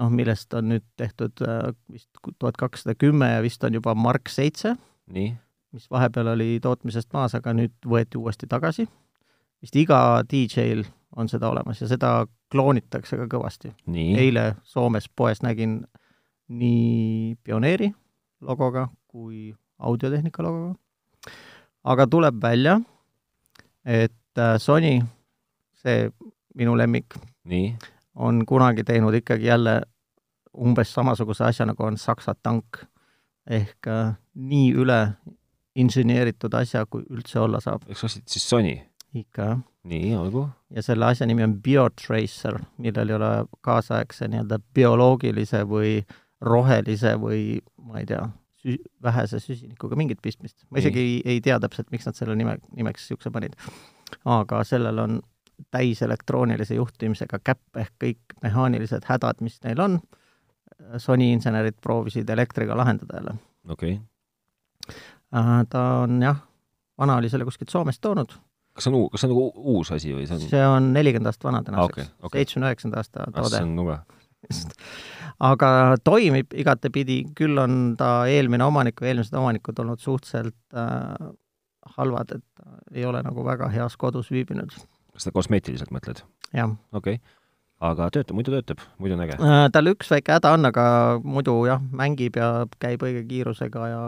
noh, 0.00 0.10
millest 0.10 0.54
on 0.54 0.72
nüüd 0.72 0.86
tehtud 0.96 1.44
äh, 1.46 1.70
vist 1.92 2.10
tuhat 2.38 2.56
kakssada 2.58 2.96
kümme 2.98 3.30
ja 3.34 3.42
vist 3.42 3.64
on 3.64 3.76
juba 3.76 3.94
Mark 3.94 4.32
seitse, 4.32 4.74
nii, 5.12 5.34
mis 5.76 5.90
vahepeal 5.90 6.32
oli 6.34 6.58
tootmisest 6.62 7.12
maas, 7.12 7.36
aga 7.38 7.54
nüüd 7.54 7.76
võeti 7.86 8.18
uuesti 8.18 8.48
tagasi. 8.50 8.88
vist 9.62 9.76
iga 9.76 10.22
DJ-l 10.24 10.84
on 11.16 11.28
seda 11.28 11.50
olemas 11.50 11.80
ja 11.82 11.88
seda 11.90 12.26
kloonitakse 12.50 13.16
ka 13.16 13.26
kõvasti. 13.30 13.72
eile 14.18 14.54
Soomes 14.62 15.08
poes 15.08 15.42
nägin 15.42 15.82
nii 16.48 17.36
Pioneeri 17.44 17.92
logoga 18.40 18.88
kui 19.06 19.54
audiotehnika 19.78 20.42
logoga. 20.42 20.74
Aga 21.84 22.06
tuleb 22.06 22.42
välja, 22.42 22.80
et 23.84 24.38
äh, 24.38 24.56
Sony, 24.58 25.00
see 25.80 26.10
minu 26.54 26.76
lemmik, 26.76 27.16
on 28.14 28.44
kunagi 28.46 28.84
teinud 28.84 29.14
ikkagi 29.14 29.48
jälle 29.48 29.80
umbes 30.58 30.92
samasuguse 30.94 31.44
asja, 31.44 31.66
nagu 31.66 31.84
on 31.84 31.96
Saksa 31.98 32.34
tank. 32.42 32.84
ehk 33.50 33.86
äh, 33.88 34.12
nii 34.34 34.74
üle 34.78 35.16
inseneeritud 35.74 36.54
asja, 36.54 36.84
kui 36.86 37.02
üldse 37.10 37.40
olla 37.40 37.60
saab. 37.60 37.86
eks 37.88 38.04
ostsid 38.04 38.28
siis 38.28 38.48
Sony? 38.48 38.76
ikka, 39.14 39.58
nii, 39.90 40.14
olgu. 40.14 40.48
ja 40.70 40.82
selle 40.82 41.06
asja 41.06 41.26
nimi 41.26 41.42
on 41.42 41.56
Biotracer, 41.62 42.60
millel 42.78 43.08
ei 43.08 43.16
ole 43.16 43.30
kaasaegse 43.66 44.28
nii-öelda 44.28 44.60
bioloogilise 44.74 45.64
või 45.66 46.00
rohelise 46.40 47.16
või 47.20 47.60
ma 47.82 47.98
ei 48.00 48.06
tea, 48.06 48.22
sü-, 48.62 48.78
vähese 49.02 49.40
süsinikuga 49.40 49.96
mingit 49.96 50.22
pistmist. 50.22 50.64
ma 50.70 50.78
isegi 50.82 51.00
ei, 51.00 51.20
ei 51.24 51.40
tea 51.44 51.58
täpselt, 51.60 51.90
miks 51.94 52.08
nad 52.08 52.18
selle 52.18 52.36
nime, 52.38 52.58
nimeks 52.76 53.04
niisuguse 53.06 53.32
panid. 53.34 53.56
aga 54.24 54.64
sellel 54.64 54.98
on 54.98 55.20
täis 55.70 56.02
elektroonilise 56.02 56.74
juhtimisega 56.74 57.40
käpp 57.44 57.76
ehk 57.82 57.92
kõik 58.04 58.36
mehaanilised 58.42 59.04
hädad, 59.08 59.42
mis 59.44 59.60
neil 59.64 59.80
on, 59.80 60.00
Sony 60.96 61.26
insenerid 61.34 61.76
proovisid 61.82 62.30
elektriga 62.30 62.76
lahendada 62.76 63.20
jälle. 63.20 63.34
okei 63.68 63.98
okay.. 63.98 64.06
Äh, 65.36 65.66
ta 65.70 65.82
on 66.02 66.22
jah, 66.22 66.40
vana 66.98 67.16
oli 67.20 67.28
selle 67.30 67.44
kuskilt 67.44 67.70
Soomest 67.70 68.00
toonud, 68.02 68.32
kas 68.74 68.86
see 68.86 68.92
on 68.92 68.96
uu-, 69.00 69.10
kas 69.12 69.22
see 69.22 69.28
on 69.28 69.34
nagu 69.34 69.74
uus 69.74 69.92
asi 69.94 70.14
või 70.14 70.26
see 70.26 70.38
on 70.38 70.48
see 70.54 70.64
on 70.66 70.88
nelikümmend 70.96 71.30
aastat 71.30 71.46
vana 71.50 71.60
Ah, 71.60 71.66
tänaseks, 71.68 72.10
seitsmekümne 72.32 72.72
üheksanda 72.72 73.02
aasta 73.02 73.26
ah, 73.26 73.32
toode 73.36 73.54
see 73.56 73.66
on 73.66 73.76
nuga. 73.76 74.00
Just. 74.48 74.74
aga 75.40 75.96
toimib 76.04 76.54
igatepidi, 76.56 77.22
küll 77.36 77.58
on 77.60 77.96
ta 77.98 78.26
eelmine 78.30 78.64
omanik 78.66 79.00
või 79.00 79.12
eelmised 79.12 79.36
omanikud 79.36 79.78
olnud 79.82 80.02
suhteliselt 80.02 80.56
äh, 80.76 81.30
halvad, 81.96 82.36
et 82.36 82.94
ei 82.94 83.04
ole 83.08 83.22
nagu 83.24 83.44
väga 83.44 83.70
heas 83.72 83.96
kodus 84.00 84.30
viibinud, 84.32 84.74
kas 85.12 85.28
sa 85.28 85.34
kosmeetiliselt 85.34 85.92
mõtled? 85.94 86.24
jah 86.56 86.72
okei 86.92 87.18
okay. 87.20 87.36
aga 87.90 88.10
töötab, 88.14 88.36
muidu 88.38 88.54
töötab, 88.56 88.82
muidu 88.98 89.16
on 89.16 89.24
äge. 89.26 89.38
äh,. 89.38 89.68
tal 89.72 89.92
üks 89.92 90.10
väike 90.12 90.38
häda 90.38 90.54
on, 90.56 90.68
aga 90.70 90.84
muidu 91.24 91.56
jah, 91.68 91.82
mängib 91.92 92.40
ja 92.40 92.66
käib 92.82 93.04
õige 93.06 93.24
kiirusega 93.28 93.88
ja 93.92 94.02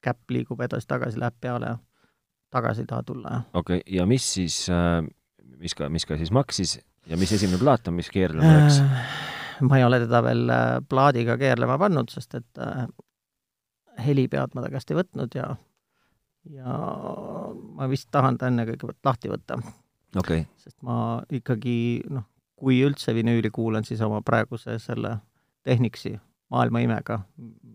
käpp 0.00 0.32
liigub 0.32 0.60
edasi-tagasi, 0.64 1.20
läheb 1.20 1.36
peale 1.40 1.74
ja 1.74 1.78
tagasi 2.50 2.86
ei 2.86 2.90
taha 2.90 3.06
tulla 3.06 3.34
ja 3.34 3.42
okei 3.52 3.82
okay., 3.82 3.96
ja 3.96 4.06
mis 4.08 4.26
siis 4.34 4.62
äh,, 4.72 5.02
mis 5.60 5.76
ka, 5.76 5.90
mis 5.92 6.08
ka 6.08 6.18
siis 6.20 6.32
maksis 6.34 6.78
ja 7.10 7.18
mis 7.20 7.32
esimene 7.32 7.60
plaat 7.60 7.88
on, 7.88 7.98
mis 7.98 8.10
keerlema 8.12 8.56
läks? 8.56 8.80
Äh, 8.84 9.39
ma 9.68 9.78
ei 9.78 9.84
ole 9.84 10.00
teda 10.04 10.22
veel 10.24 10.48
äh, 10.52 10.78
plaadiga 10.88 11.36
keerlema 11.40 11.78
pannud, 11.80 12.12
sest 12.12 12.38
et 12.38 12.62
äh, 12.62 12.86
helipead 14.06 14.54
ma 14.54 14.64
ta 14.64 14.72
käest 14.72 14.90
ei 14.92 15.00
võtnud 15.00 15.36
ja 15.36 15.50
ja 16.50 16.74
ma 17.76 17.88
vist 17.90 18.08
tahan 18.14 18.38
ta 18.40 18.48
enne 18.48 18.64
kõigepealt 18.68 19.04
lahti 19.04 19.28
võtta, 19.28 19.58
okay., 20.16 20.46
sest 20.56 20.78
ma 20.86 21.20
ikkagi 21.28 22.00
noh, 22.08 22.24
kui 22.56 22.80
üldse 22.84 23.12
vinüüli 23.16 23.50
kuulan, 23.52 23.84
siis 23.84 24.00
oma 24.04 24.22
praeguse 24.24 24.78
selle 24.80 25.18
Technicsi 25.64 26.14
maailma 26.50 26.80
imega. 26.80 27.18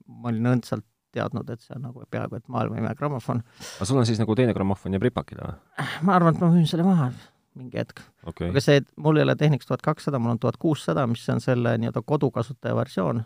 ma 0.08 0.32
olin 0.32 0.56
õndsalt 0.56 0.88
teadnud, 1.16 1.50
et 1.54 1.62
see 1.62 1.76
on 1.78 1.86
nagu 1.88 2.04
peaaegu 2.12 2.40
et 2.40 2.50
maailma 2.52 2.82
ime 2.82 2.96
grammofon. 2.98 3.44
aga 3.78 3.88
sul 3.88 4.02
on 4.02 4.10
siis 4.10 4.20
nagu 4.20 4.36
teine 4.36 4.54
grammofon 4.58 4.98
jääb 4.98 5.06
ripakile 5.06 5.46
või? 5.46 5.88
ma 6.08 6.18
arvan, 6.18 6.36
et 6.36 6.42
ma 6.42 6.50
müüin 6.52 6.68
selle 6.70 6.88
maha 6.88 7.12
mingi 7.56 7.80
hetk. 7.80 8.02
okei 8.28 8.50
aga 8.52 8.64
see, 8.64 8.82
mul 9.02 9.20
ei 9.20 9.26
ole 9.28 9.36
Technics 9.40 9.70
tuhat 9.70 9.84
kakssada, 9.86 10.20
mul 10.20 10.36
on 10.36 10.42
tuhat 10.42 10.58
kuussada, 10.62 11.06
mis 11.08 11.24
on 11.30 11.42
selle 11.44 11.78
nii-öelda 11.78 12.04
kodukasutaja 12.06 12.76
versioon. 12.76 13.24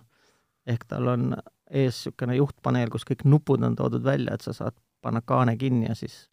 ehk 0.68 0.86
tal 0.88 1.08
on 1.08 1.34
ees 1.70 2.04
niisugune 2.06 2.36
juhtpaneel, 2.38 2.90
kus 2.90 3.06
kõik 3.08 3.26
nupud 3.26 3.64
on 3.64 3.76
toodud 3.76 4.04
välja, 4.04 4.34
et 4.34 4.46
sa 4.46 4.54
saad 4.54 4.78
panna 5.02 5.22
kaane 5.22 5.56
kinni 5.58 5.88
ja 5.88 5.96
siis 5.96 6.28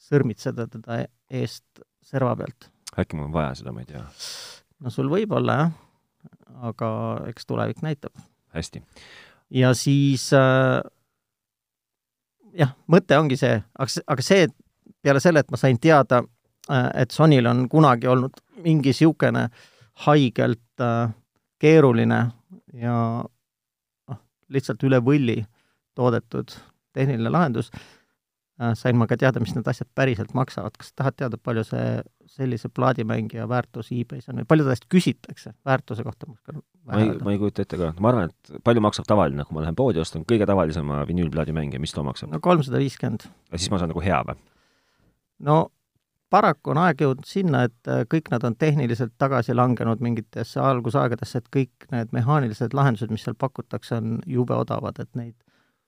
sõrmitseda 0.00 0.66
teda 0.70 1.04
eest 1.30 1.82
serva 2.02 2.36
pealt. 2.36 2.70
äkki 2.98 3.16
mul 3.16 3.28
on 3.28 3.36
vaja 3.36 3.54
seda, 3.60 3.72
ma 3.72 3.84
ei 3.84 3.90
tea. 3.90 4.04
no 4.80 4.90
sul 4.90 5.10
võib 5.12 5.32
olla 5.36 5.58
jah, 5.60 5.74
aga 6.70 6.90
eks 7.32 7.46
tulevik 7.46 7.82
näitab. 7.82 8.16
hästi. 8.54 8.82
ja 9.50 9.74
siis 9.74 10.30
äh, 10.36 10.80
jah, 12.56 12.74
mõte 12.90 13.18
ongi 13.18 13.38
see, 13.40 13.60
aga 13.78 13.92
see, 13.92 14.04
aga 14.06 14.24
see, 14.24 14.48
peale 15.02 15.22
selle, 15.22 15.42
et 15.44 15.50
ma 15.50 15.60
sain 15.60 15.78
teada 15.80 16.22
et 16.94 17.10
Sonyl 17.10 17.46
on 17.50 17.68
kunagi 17.68 18.08
olnud 18.10 18.40
mingi 18.64 18.92
niisugune 18.92 19.48
haigelt 20.06 20.84
äh, 20.84 21.12
keeruline 21.60 22.20
ja 22.80 22.96
noh, 23.24 24.20
lihtsalt 24.48 24.82
üle 24.86 25.00
võlli 25.04 25.40
toodetud 25.98 26.54
tehniline 26.96 27.32
lahendus 27.32 27.70
äh,, 27.72 28.72
sain 28.78 28.98
ma 28.98 29.08
ka 29.10 29.18
teada, 29.20 29.42
mis 29.42 29.54
need 29.56 29.68
asjad 29.70 29.88
päriselt 29.94 30.34
maksavad. 30.36 30.76
kas 30.78 30.92
tahad 30.96 31.18
teada, 31.18 31.40
palju 31.42 31.64
see 31.68 31.86
sellise 32.30 32.70
plaadimängija 32.72 33.48
väärtus 33.50 33.90
e-base 33.96 34.30
on 34.32 34.42
või 34.42 34.48
palju 34.52 34.68
ta 34.68 34.76
eest 34.76 34.86
küsitakse 34.92 35.54
väärtuse 35.66 36.06
kohta? 36.06 36.30
ma 36.86 37.02
ei, 37.02 37.12
ma 37.24 37.34
ei 37.34 37.42
kujuta 37.42 37.66
ette 37.66 37.80
ka, 37.80 37.92
ma 38.00 38.12
arvan, 38.12 38.30
et 38.30 38.62
palju 38.64 38.84
maksab 38.84 39.08
tavaline, 39.10 39.44
kui 39.48 39.58
ma 39.58 39.66
lähen 39.66 39.78
poodi 39.78 40.02
ostan 40.02 40.24
kõige 40.28 40.48
tavalisema 40.48 41.02
vinüülplaadi 41.08 41.56
mängija, 41.56 41.82
mis 41.82 41.94
too 41.96 42.06
maksab? 42.06 42.32
no 42.32 42.40
kolmsada 42.44 42.80
viiskümmend. 42.82 43.28
ja 43.50 43.60
siis 43.60 43.72
ma 43.72 43.82
saan 43.82 43.92
nagu 43.92 44.04
hea 44.04 44.22
või? 44.30 44.40
no 45.50 45.60
paraku 46.30 46.74
on 46.74 46.80
aeg 46.84 47.02
jõudnud 47.04 47.28
sinna, 47.28 47.64
et 47.68 47.90
äh, 47.90 48.04
kõik 48.10 48.30
nad 48.32 48.44
on 48.46 48.56
tehniliselt 48.56 49.12
tagasi 49.18 49.54
langenud 49.54 50.02
mingitesse 50.04 50.60
algusaegadesse, 50.62 51.42
et 51.42 51.52
kõik 51.56 51.90
need 51.92 52.12
mehaanilised 52.16 52.74
lahendused, 52.76 53.12
mis 53.12 53.24
seal 53.26 53.38
pakutakse, 53.38 53.98
on 53.98 54.18
jube 54.26 54.54
odavad, 54.56 55.00
et 55.02 55.10
neid 55.18 55.36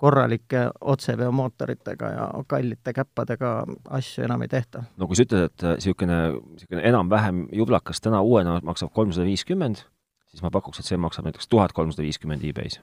korralike 0.03 0.65
otseveomootoritega 0.81 2.09
ja 2.11 2.25
kallite 2.51 2.93
käppadega 2.93 3.53
asju 3.99 4.25
enam 4.27 4.43
ei 4.43 4.51
tehta. 4.51 4.83
no 4.99 5.07
kui 5.07 5.19
sa 5.19 5.27
ütled, 5.29 5.47
et 5.47 5.67
niisugune, 5.77 6.19
niisugune 6.57 6.83
enam-vähem 6.91 7.45
jublakas 7.55 8.03
täna 8.03 8.23
uuena 8.27 8.59
maksab 8.67 8.91
kolmsada 8.97 9.29
viiskümmend, 9.29 9.85
siis 10.33 10.43
ma 10.43 10.51
pakuks, 10.51 10.83
et 10.83 10.91
see 10.91 10.99
maksab 10.99 11.29
näiteks 11.29 11.47
tuhat 11.47 11.75
kolmsada 11.77 12.03
viiskümmend 12.03 12.43
e-base. 12.51 12.83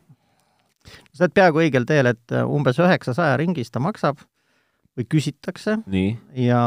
sa 1.12 1.25
oled 1.25 1.36
peaaegu 1.36 1.60
õigel 1.66 1.89
teel, 1.89 2.13
et 2.13 2.32
äh, 2.32 2.48
umbes 2.48 2.80
üheksasaja 2.80 3.36
ringis 3.38 3.72
ta 3.72 3.84
maksab 3.84 4.24
või 4.98 5.08
küsitakse 5.10 5.79
nii, 5.86 6.13
ja 6.46 6.62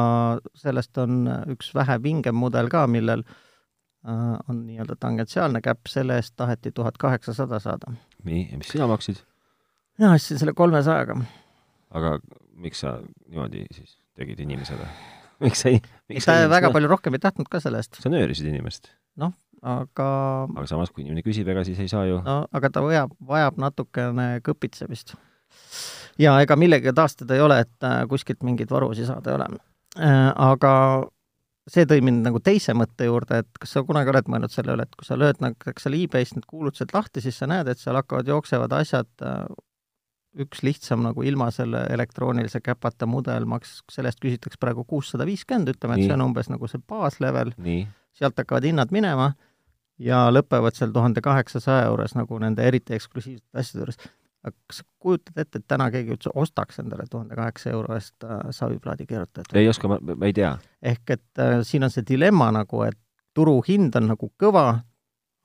sellest 0.59 0.99
on 1.03 1.27
üks 1.53 1.73
vähe 1.77 1.99
vingem 2.03 2.39
mudel 2.39 2.71
ka, 2.73 2.87
millel 2.91 3.25
äh, 3.27 4.39
on 4.49 4.65
nii-öelda 4.67 4.97
tangentsiaalne 5.01 5.63
käpp, 5.65 5.91
selle 5.91 6.19
eest 6.21 6.37
taheti 6.37 6.73
tuhat 6.73 6.99
kaheksasada 7.01 7.61
saada. 7.63 7.95
nii, 8.25 8.49
ja 8.53 8.61
mis 8.61 8.73
sina 8.73 8.89
maksid? 8.91 9.23
mina 9.99 10.15
ostsin 10.17 10.41
selle 10.41 10.55
kolmesajaga. 10.57 11.19
aga 11.91 12.17
miks 12.55 12.85
sa 12.85 12.99
niimoodi 13.29 13.67
siis 13.75 13.99
tegid 14.19 14.41
inimesele? 14.41 14.89
miks 15.45 15.65
sa 15.65 15.73
ei, 15.73 15.83
miks 16.09 16.29
sa 16.29 16.43
väga 16.51 16.73
palju 16.75 16.91
rohkem 16.91 17.19
ei 17.19 17.23
tahtnud 17.23 17.51
ka 17.51 17.61
selle 17.63 17.83
eest, 17.83 18.01
sa 18.01 18.13
nöörisid 18.13 18.49
inimest, 18.49 18.93
aga 19.63 20.09
aga 20.51 20.67
samas, 20.71 20.91
kui 20.91 21.05
inimene 21.05 21.25
küsib, 21.27 21.49
ega 21.53 21.65
siis 21.67 21.81
ei 21.83 21.91
saa 21.91 22.07
ju 22.09 22.23
no 22.27 22.43
aga 22.55 22.73
ta 22.73 22.85
vajab, 22.85 23.15
vajab 23.29 23.61
natukene 23.63 24.29
kõpitsemist. 24.47 25.17
Ja 26.23 26.37
ega 26.45 26.57
millegagi 26.59 26.95
taastada 26.97 27.37
ei 27.37 27.43
ole, 27.45 27.63
et 27.67 27.89
äh, 27.89 28.03
kuskilt 28.11 28.45
mingeid 28.47 28.71
varusid 28.73 29.09
saada 29.11 29.33
ei 29.33 29.41
ole. 29.41 29.51
Aga 29.93 30.73
see 31.71 31.87
tõi 31.87 32.01
mind 32.05 32.25
nagu 32.27 32.41
teise 32.43 32.75
mõtte 32.75 33.07
juurde, 33.07 33.43
et 33.43 33.61
kas 33.61 33.75
sa 33.77 33.83
kunagi 33.87 34.11
oled 34.11 34.31
mõelnud 34.31 34.53
selle 34.53 34.75
üle, 34.75 34.87
et 34.87 34.97
kui 34.99 35.07
sa 35.07 35.19
lööd 35.19 35.43
näiteks 35.43 35.87
seal 35.87 35.99
e-base'ist 35.99 36.39
need 36.39 36.49
kuulutused 36.51 36.95
lahti, 36.95 37.23
siis 37.23 37.39
sa 37.39 37.49
näed, 37.51 37.71
et 37.71 37.83
seal 37.83 37.99
hakkavad 37.99 38.31
jooksevad 38.33 38.75
asjad, 38.81 39.11
äh, 39.23 39.45
üks 40.43 40.63
lihtsam 40.65 41.05
nagu 41.05 41.23
ilma 41.29 41.51
selle 41.53 41.85
elektroonilise 41.93 42.63
käpata 42.65 43.07
mudel 43.07 43.45
maks-, 43.49 43.83
selle 43.93 44.11
eest 44.11 44.23
küsitakse 44.23 44.59
praegu 44.61 44.85
kuussada 44.89 45.27
viiskümmend, 45.29 45.75
ütleme, 45.75 45.99
et 45.99 46.03
Nii. 46.03 46.09
see 46.09 46.17
on 46.17 46.25
umbes 46.25 46.49
nagu 46.49 46.71
see 46.71 46.81
baaslevel, 46.89 47.53
sealt 48.17 48.41
hakkavad 48.41 48.65
hinnad 48.65 48.95
minema 48.97 49.35
ja 50.03 50.25
lõpevad 50.33 50.77
seal 50.77 50.95
tuhande 50.95 51.21
kaheksasaja 51.25 51.91
juures 51.91 52.17
nagu 52.17 52.39
nende 52.43 52.65
eriti 52.65 52.97
eksklusiivsete 52.97 53.61
asjade 53.61 53.85
juures. 53.85 54.01
Aga 54.43 54.57
kas 54.67 54.81
sa 54.83 54.87
kujutad 55.03 55.43
ette, 55.45 55.61
et 55.61 55.67
täna 55.71 55.89
keegi 55.95 56.17
üldse 56.17 56.33
ostaks 56.35 56.81
endale 56.83 57.07
tuhande 57.11 57.39
kaheksa 57.39 57.73
euro 57.75 57.95
eest 57.97 58.27
äh, 58.27 58.49
saviplaadi 58.51 59.07
keerutajat? 59.07 59.53
ei 59.59 59.69
oska, 59.71 59.91
ma 59.91 59.99
ei 60.27 60.37
tea. 60.37 60.57
ehk 60.83 61.17
et 61.17 61.43
äh, 61.43 61.61
siin 61.67 61.87
on 61.87 61.93
see 61.95 62.07
dilemma 62.09 62.51
nagu, 62.55 62.83
et 62.87 62.99
turuhind 63.37 63.95
on 64.01 64.11
nagu 64.13 64.29
kõva, 64.41 64.67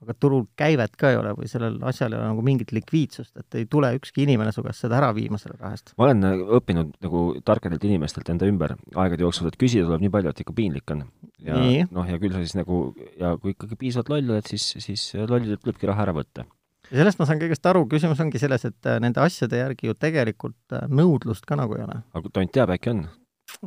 aga 0.02 0.14
turul 0.14 0.44
käivet 0.58 0.94
ka 0.98 1.10
ei 1.10 1.16
ole 1.18 1.32
või 1.34 1.48
sellel 1.50 1.78
asjal 1.90 2.12
ei 2.12 2.20
ole 2.20 2.26
nagu 2.30 2.42
mingit 2.46 2.70
likviidsust, 2.74 3.32
et 3.40 3.58
ei 3.58 3.66
tule 3.70 3.90
ükski 3.96 4.22
inimene 4.26 4.52
su 4.54 4.62
käest 4.66 4.84
seda 4.84 4.98
ära 5.00 5.08
viima 5.14 5.40
selle 5.42 5.56
raha 5.58 5.78
eest. 5.78 5.94
ma 5.98 6.08
olen 6.08 6.26
äh, 6.26 6.44
õppinud 6.58 6.92
nagu 7.06 7.24
tarkadelt 7.46 7.86
inimestelt 7.86 8.34
enda 8.34 8.50
ümber 8.50 8.74
aegade 8.94 9.26
jooksul, 9.26 9.50
et 9.50 9.58
küsida 9.60 9.86
tuleb 9.86 10.02
nii 10.06 10.14
palju, 10.18 10.34
et 10.34 10.44
ikka 10.44 10.58
piinlik 10.58 10.94
on. 10.94 11.06
ja 11.46 11.62
noh, 11.94 12.10
ja 12.10 12.18
küll 12.18 12.34
sa 12.34 12.42
siis 12.42 12.58
nagu, 12.58 12.82
ja 13.18 13.36
kui 13.38 13.54
ikkagi 13.54 13.78
piisavalt 13.78 14.14
loll 14.16 14.36
oled, 14.36 14.50
siis, 14.50 14.72
siis 14.82 15.12
lollidelt 15.22 15.62
tulebki 15.62 15.90
raha 15.90 16.08
ära 16.08 16.18
võtta. 16.18 16.50
Ja 16.90 17.00
sellest 17.00 17.20
ma 17.20 17.26
saan 17.28 17.40
kõigest 17.42 17.66
aru, 17.68 17.84
küsimus 17.90 18.20
ongi 18.24 18.40
selles, 18.40 18.64
et 18.68 18.88
äh, 18.88 18.98
nende 19.02 19.22
asjade 19.22 19.60
järgi 19.60 19.90
ju 19.90 19.96
tegelikult 19.98 20.76
äh, 20.76 20.86
nõudlust 20.88 21.46
ka 21.48 21.58
nagu 21.58 21.76
ei 21.78 21.84
ole. 21.86 22.00
aga 22.18 22.32
tont 22.32 22.52
teab, 22.54 22.72
äkki 22.74 22.92
on, 22.94 23.02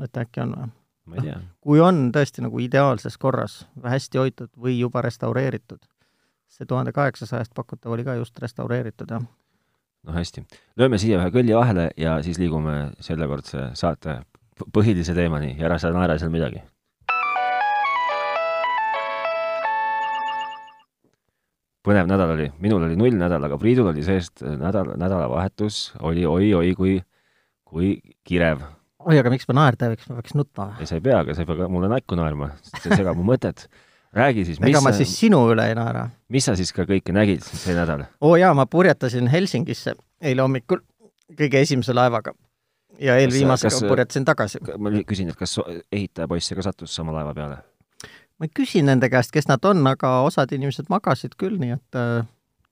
et 0.03 0.21
äkki 0.23 0.43
on 0.45 0.55
või? 0.57 0.71
ma 1.11 1.19
ei 1.19 1.27
tea. 1.27 1.37
kui 1.61 1.81
on 1.83 2.09
tõesti 2.15 2.45
nagu 2.45 2.63
ideaalses 2.63 3.17
korras, 3.21 3.61
hästi 3.83 4.21
hoitud 4.21 4.51
või 4.57 4.77
juba 4.79 5.03
restaureeritud, 5.05 5.83
see 6.51 6.67
tuhande 6.69 6.93
kaheksasajast 6.95 7.55
pakutav 7.57 7.95
oli 7.95 8.07
ka 8.07 8.17
just 8.19 8.37
restaureeritud, 8.39 9.13
jah. 9.13 9.25
no 10.07 10.17
hästi, 10.17 10.45
lööme 10.79 10.99
siia 11.01 11.21
ühe 11.21 11.31
kõlli 11.33 11.57
vahele 11.57 11.89
ja 11.97 12.19
siis 12.25 12.41
liigume 12.41 12.91
sellekordse 12.99 13.71
saate 13.77 14.21
põhilise 14.73 15.15
teemani 15.17 15.55
ja 15.57 15.67
ära 15.69 15.79
sa 15.81 15.91
naera 15.93 16.17
seal 16.21 16.33
midagi. 16.33 16.61
Põnev 21.85 22.09
nädal 22.09 22.35
oli, 22.35 22.49
minul 22.61 22.85
oli 22.85 22.97
null 22.99 23.17
nädal, 23.17 23.47
aga 23.47 23.57
Priidul 23.61 23.89
oli 23.91 24.03
see-eest 24.05 24.43
nädal, 24.61 24.93
nädalavahetus 25.01 25.79
oli 26.07 26.25
oi-oi 26.29 26.73
kui, 26.77 26.97
kui 27.67 27.93
kirev. 28.27 28.61
oi, 29.01 29.17
aga 29.17 29.31
miks 29.33 29.49
ma 29.49 29.57
naerda 29.61 29.87
ei 29.87 29.95
võiks, 29.95 30.09
ma 30.09 30.19
peaks 30.19 30.35
nutma 30.37 30.67
või? 30.71 30.83
ei, 30.83 30.91
sa 30.91 30.99
ei 30.99 31.05
pea, 31.07 31.23
aga 31.23 31.37
sa 31.37 31.43
ei 31.43 31.49
pea 31.49 31.63
ka 31.63 31.71
mulle 31.73 31.89
näkku 31.91 32.19
naerma, 32.19 32.51
see 32.75 32.93
segab 32.93 33.17
mu 33.17 33.25
mõtet. 33.31 33.65
räägi 34.13 34.45
siis, 34.45 34.61
mis 34.61 34.73
ega 34.73 34.83
ma 34.85 34.93
siis 34.95 35.15
sinu 35.17 35.41
üle 35.53 35.65
ei 35.71 35.75
naera. 35.77 36.05
mis 36.29 36.45
sa 36.45 36.55
siis 36.59 36.73
ka 36.75 36.85
kõike 36.89 37.15
nägid 37.15 37.43
see 37.47 37.75
nädal? 37.77 38.05
oo 38.21 38.35
jaa, 38.37 38.53
ma 38.53 38.67
purjetasin 38.69 39.31
Helsingisse 39.31 39.97
eile 40.21 40.45
hommikul 40.45 40.85
kõige 41.37 41.65
esimese 41.65 41.95
laevaga 41.97 42.35
ja 43.01 43.17
eelviimasega 43.17 43.87
purjetasin 43.87 44.25
tagasi. 44.27 44.61
ma 44.77 44.93
küsin, 45.07 45.33
et 45.33 45.39
kas 45.39 45.57
so- 45.57 45.67
ehitajapoiss 45.91 46.53
ka 46.53 46.69
sattus 46.69 46.95
sama 46.95 47.15
laeva 47.15 47.33
peale? 47.33 47.57
Ma 48.41 48.49
ei 48.49 48.53
küsi 48.57 48.81
nende 48.81 49.09
käest, 49.13 49.29
kes 49.35 49.45
nad 49.51 49.65
on, 49.69 49.83
aga 49.85 50.19
osad 50.25 50.49
inimesed 50.55 50.89
magasid 50.89 51.37
küll, 51.37 51.59
nii 51.61 51.75
et 51.75 51.99
äh, 51.99 52.23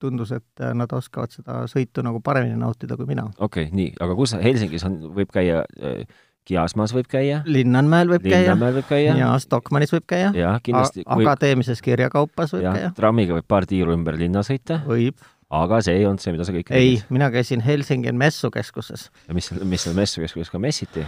tundus, 0.02 0.32
et 0.34 0.64
äh, 0.64 0.74
nad 0.74 0.90
oskavad 0.96 1.30
seda 1.30 1.62
sõitu 1.70 2.02
nagu 2.02 2.18
paremini 2.24 2.58
nautida 2.58 2.98
kui 2.98 3.06
mina. 3.06 3.28
okei 3.38 3.68
okay,, 3.68 3.76
nii, 3.76 3.94
aga 4.02 4.18
kus 4.18 4.34
Helsingis 4.40 4.86
on, 4.88 4.98
võib 5.14 5.30
käia 5.34 5.62
äh, 5.78 6.02
Kiasmas 6.50 6.94
võib 6.96 7.06
käia, 7.10 7.42
Linnanmäel 7.46 8.08
võib 8.10 8.24
käia. 8.24 8.48
Linnamäel 8.48 8.78
võib 8.80 8.86
käia. 8.88 9.12
Ja 9.18 9.26
Stockmannis 9.38 9.92
võib 9.92 10.06
käia, 10.08 10.30
jah, 10.34 10.56
kindlasti. 10.64 11.04
Võib, 11.04 11.28
akadeemilises 11.28 11.84
kirjakaupas 11.84 12.56
võib 12.56 12.64
jah, 12.64 12.78
käia, 12.78 12.94
trammiga 12.96 13.36
võib 13.36 13.46
paar 13.46 13.68
tiiru 13.70 13.94
ümber 13.94 14.18
linna 14.18 14.42
sõita, 14.46 14.80
võib. 14.88 15.20
aga 15.60 15.82
see 15.84 16.00
ei 16.00 16.08
olnud 16.08 16.24
see, 16.24 16.32
mida 16.34 16.48
sa 16.48 16.56
kõik 16.56 16.72
ei, 16.74 16.96
mina 17.12 17.28
käisin 17.30 17.62
Helsingi 17.62 18.16
messukeskuses. 18.16 19.10
Ja 19.28 19.36
mis, 19.36 19.52
mis 19.62 19.86
seal 19.86 19.94
messukeskuses 20.00 20.50
ka 20.50 20.62
messiti? 20.62 21.04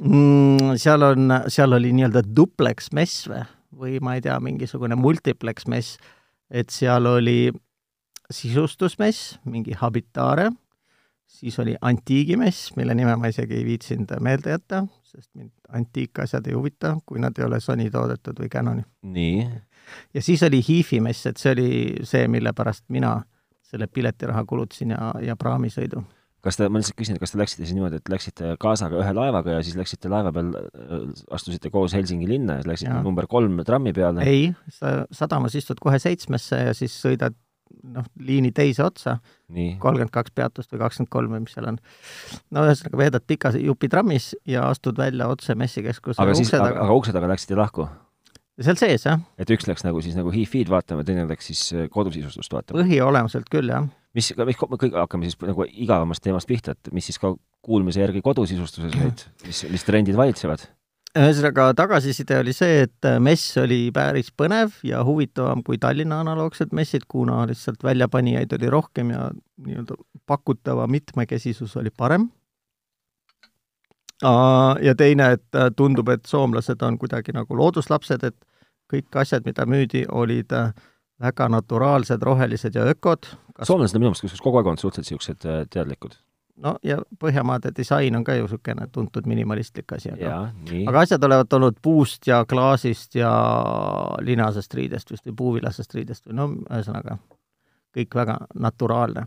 mm,. 0.00 0.80
seal 0.82 1.04
on, 1.12 1.36
seal 1.52 1.78
oli 1.78 1.92
nii-öelda 2.00 2.24
duplex 2.32 2.90
mess 2.96 3.28
või, 3.30 3.44
või 3.76 3.98
ma 4.04 4.16
ei 4.16 4.24
tea, 4.24 4.38
mingisugune 4.40 4.96
multiplex 4.98 5.66
mess, 5.70 5.98
et 6.50 6.70
seal 6.70 7.06
oli 7.08 7.52
sisustusmess, 8.32 9.38
mingi 9.44 9.76
habitaare, 9.76 10.50
siis 11.26 11.58
oli 11.58 11.74
antiigimess, 11.80 12.72
mille 12.76 12.94
nime 12.94 13.16
ma 13.16 13.30
isegi 13.32 13.56
ei 13.56 13.64
viitsinud 13.66 14.12
meelde 14.20 14.54
jätta, 14.54 14.84
sest 15.08 15.30
mind 15.34 15.52
antiikasjad 15.72 16.46
ei 16.48 16.56
huvita, 16.56 16.96
kui 17.06 17.20
nad 17.20 17.36
ei 17.38 17.46
ole 17.46 17.60
Sony 17.60 17.88
toodetud 17.90 18.40
või 18.40 18.50
Canoni. 18.52 18.84
nii, 19.02 19.44
ja 20.14 20.22
siis 20.22 20.42
oli 20.42 20.62
Hiifi 20.68 21.00
mess, 21.00 21.26
et 21.26 21.40
see 21.40 21.52
oli 21.56 21.70
see, 22.08 22.28
mille 22.28 22.52
pärast 22.56 22.84
mina 22.88 23.16
selle 23.72 23.86
piletiraha 23.88 24.44
kulutasin 24.44 24.92
ja, 24.92 25.12
ja 25.24 25.36
praamisõidu. 25.36 26.02
Kas 26.42 26.58
te, 26.58 26.66
ma 26.68 26.80
lihtsalt 26.80 26.98
küsin, 26.98 27.20
kas 27.22 27.34
te 27.34 27.40
läksite 27.40 27.64
siis 27.64 27.76
niimoodi, 27.76 28.00
et 28.02 28.10
läksite 28.12 28.56
kaasaga 28.62 28.98
ühe 29.02 29.14
laevaga 29.14 29.58
ja 29.58 29.62
siis 29.62 29.78
läksite 29.78 30.10
laeva 30.12 30.32
peal, 30.34 30.50
astusite 31.34 31.70
koos 31.70 31.94
Helsingi 31.96 32.26
linna 32.30 32.58
ja 32.60 32.66
läksite 32.66 32.90
Jaa. 32.90 33.04
number 33.06 33.28
kolm 33.30 33.62
trammi 33.66 33.94
peale? 33.96 34.26
ei, 34.26 34.50
sa 34.74 35.02
sadamas 35.14 35.56
istud 35.58 35.80
kohe 35.82 36.00
seitsmesse 36.02 36.58
ja 36.66 36.74
siis 36.76 36.96
sõidad 37.04 37.36
noh, 37.94 38.06
liini 38.22 38.52
teise 38.54 38.84
otsa, 38.84 39.16
kolmkümmend 39.52 40.12
kaks 40.14 40.34
peatust 40.36 40.72
või 40.74 40.82
kakskümmend 40.84 41.12
kolm 41.12 41.34
või 41.36 41.44
mis 41.46 41.56
seal 41.56 41.68
on. 41.72 41.80
no 42.54 42.66
ühesõnaga, 42.66 43.00
veedad 43.00 43.26
pika 43.26 43.52
jupi 43.56 43.90
trammis 43.92 44.32
ja 44.48 44.66
astud 44.70 44.98
välja 44.98 45.28
otse 45.32 45.56
messikeskuse 45.58 46.22
aga 46.22 46.36
siis, 46.36 46.50
ukse 46.50 46.58
aga, 46.58 46.70
taga. 46.70 46.86
aga 46.86 46.98
ukse 47.00 47.16
taga 47.16 47.30
läksite 47.32 47.58
lahku? 47.58 47.88
seal 48.62 48.78
sees, 48.78 49.06
jah, 49.08 49.22
et 49.40 49.50
üks 49.54 49.66
läks 49.68 49.86
nagu 49.86 50.02
siis 50.04 50.18
nagu 50.18 50.32
hi-fi'd 50.34 50.70
vaatama, 50.72 51.06
teine 51.06 51.26
läks 51.30 51.50
siis 51.52 51.64
äh, 51.76 51.88
kodusisustust 51.92 52.52
vaatama? 52.54 52.82
põhiolemuselt 52.82 53.50
küll, 53.52 53.72
jah. 53.72 53.88
Mis, 54.16 54.32
mis, 54.36 54.60
kõik 54.60 54.94
hakkame 54.96 55.28
siis 55.28 55.38
nagu 55.44 55.66
igavamast 55.68 56.22
teemast 56.24 56.50
pihta, 56.50 56.76
et 56.76 56.92
mis 56.94 57.08
siis 57.08 57.18
ka 57.22 57.34
kuulmise 57.64 58.02
järgi 58.02 58.22
kodusisustuses 58.24 58.94
nüüd, 58.98 59.26
mis, 59.46 59.64
mis 59.72 59.88
trendid 59.88 60.18
valitsevad? 60.18 60.68
ühesõnaga, 61.12 61.66
tagasiside 61.76 62.38
oli 62.40 62.54
see, 62.56 62.86
et 62.86 63.08
mess 63.20 63.56
oli 63.60 63.90
päris 63.92 64.30
põnev 64.32 64.78
ja 64.86 65.02
huvitavam 65.04 65.60
kui 65.64 65.76
Tallinna 65.80 66.22
analoogsed 66.24 66.72
messid, 66.72 67.04
kuna 67.08 67.42
lihtsalt 67.50 67.84
väljapanijaid 67.84 68.54
oli 68.56 68.70
rohkem 68.72 69.10
ja 69.12 69.26
nii-öelda 69.66 69.98
pakutava 70.26 70.86
mitmekesisus 70.88 71.76
oli 71.76 71.92
parem. 71.92 72.30
Ja 74.22 74.94
teine, 74.96 75.32
et 75.36 75.58
äh, 75.58 75.68
tundub, 75.76 76.08
et 76.08 76.28
soomlased 76.30 76.82
on 76.86 76.96
kuidagi 76.98 77.34
nagu 77.34 77.56
looduslapsed, 77.58 78.22
et 78.22 78.36
kõik 78.92 79.16
asjad, 79.18 79.42
mida 79.44 79.66
müüdi, 79.66 80.04
olid 80.08 80.54
äh, 80.54 80.70
väga 81.22 81.48
naturaalsed, 81.50 82.22
rohelised 82.22 82.78
ja 82.78 82.86
ökod. 82.86 83.26
Soomlased 83.60 83.96
on 83.96 84.04
minu 84.04 84.12
meelest 84.12 84.44
kogu 84.44 84.60
aeg 84.60 84.68
olnud 84.70 84.82
suhteliselt 84.82 85.18
niisugused 85.18 85.48
äh, 85.48 85.64
teadlikud. 85.70 86.16
no 86.62 86.74
ja 86.86 86.98
Põhjamaade 87.20 87.72
disain 87.76 88.16
on 88.16 88.24
ka 88.24 88.36
ju 88.36 88.46
niisugune 88.46 88.88
tuntud 88.92 89.28
minimalistlik 89.30 89.92
asi, 89.96 90.12
aga 90.14 90.52
aga 90.88 91.04
asjad 91.06 91.24
olevat 91.28 91.58
olnud 91.58 91.80
puust 91.82 92.26
ja 92.26 92.42
klaasist 92.48 93.16
ja 93.18 93.32
linasest 94.20 94.74
riidest 94.74 95.10
vist 95.10 95.26
või 95.30 95.36
puuvillasest 95.42 95.94
riidest 95.98 96.28
või 96.28 96.38
no 96.40 96.48
ühesõnaga, 96.54 97.18
kõik 97.96 98.16
väga 98.22 98.38
naturaalne. 98.54 99.26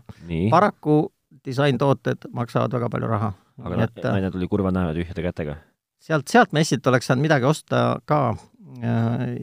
paraku 0.50 1.00
disaintooted 1.46 2.28
maksavad 2.34 2.72
väga 2.72 2.90
palju 2.90 3.08
raha. 3.14 3.32
aga 3.62 3.82
et 3.84 4.04
äh, 4.04 4.12
naine 4.12 4.30
tuli 4.30 4.48
kurva 4.48 4.74
näo 4.74 4.90
ja 4.90 4.98
tühjade 4.98 5.22
kätega. 5.30 5.56
sealt, 5.98 6.28
sealt 6.28 6.52
messilt 6.52 6.86
oleks 6.86 7.06
saanud 7.06 7.22
midagi 7.22 7.44
osta 7.44 8.00
ka 8.04 8.36
ja, 8.82 8.98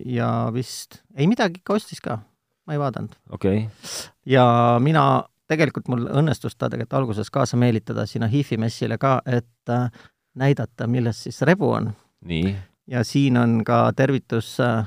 ja 0.06 0.30
vist, 0.54 1.02
ei 1.15 1.28
midagi 1.28 1.62
ikka 1.62 1.78
ostis 1.80 2.02
ka, 2.04 2.19
ma 2.65 2.73
ei 2.73 2.80
vaadanud. 2.80 3.15
okei 3.30 3.58
okay., 3.58 4.10
ja 4.26 4.45
mina, 4.80 5.23
tegelikult 5.47 5.88
mul 5.91 6.08
õnnestus 6.08 6.56
ta 6.58 6.69
tegelikult 6.69 6.99
alguses 7.02 7.32
kaasa 7.32 7.58
meelitada 7.58 8.06
sinna 8.10 8.28
HIFi 8.28 8.58
messile 8.58 8.97
ka, 8.97 9.19
et 9.26 9.69
äh, 9.69 9.89
näidata, 10.36 10.88
milles 10.88 11.23
siis 11.23 11.41
rebu 11.41 11.71
on. 11.71 11.91
nii, 12.26 12.56
ja 12.88 13.04
siin 13.04 13.38
on 13.38 13.62
ka 13.65 13.86
tervitus 13.95 14.56
äh, 14.63 14.86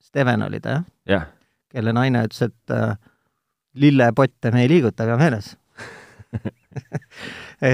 Steven 0.00 0.42
oli 0.42 0.60
ta, 0.60 0.70
jah? 0.80 0.84
jah, 1.08 1.26
kelle 1.70 1.92
naine 1.92 2.24
ütles, 2.28 2.42
et 2.50 2.76
äh, 2.76 2.96
lillepotte 3.74 4.50
me 4.50 4.64
ei 4.64 4.68
liiguta, 4.68 5.06
pea 5.06 5.16
meeles 5.20 5.54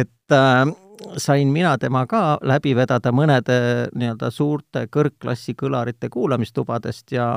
et 0.01 0.33
äh, 0.33 0.67
sain 1.17 1.49
mina 1.53 1.79
tema 1.79 2.07
ka 2.07 2.39
läbi 2.43 2.75
vedada 2.77 3.13
mõnede 3.13 3.59
nii-öelda 3.95 4.31
suurte 4.31 4.87
kõrgklassi 4.93 5.55
kõlarite 5.59 6.09
kuulamistubadest 6.13 7.13
ja 7.13 7.29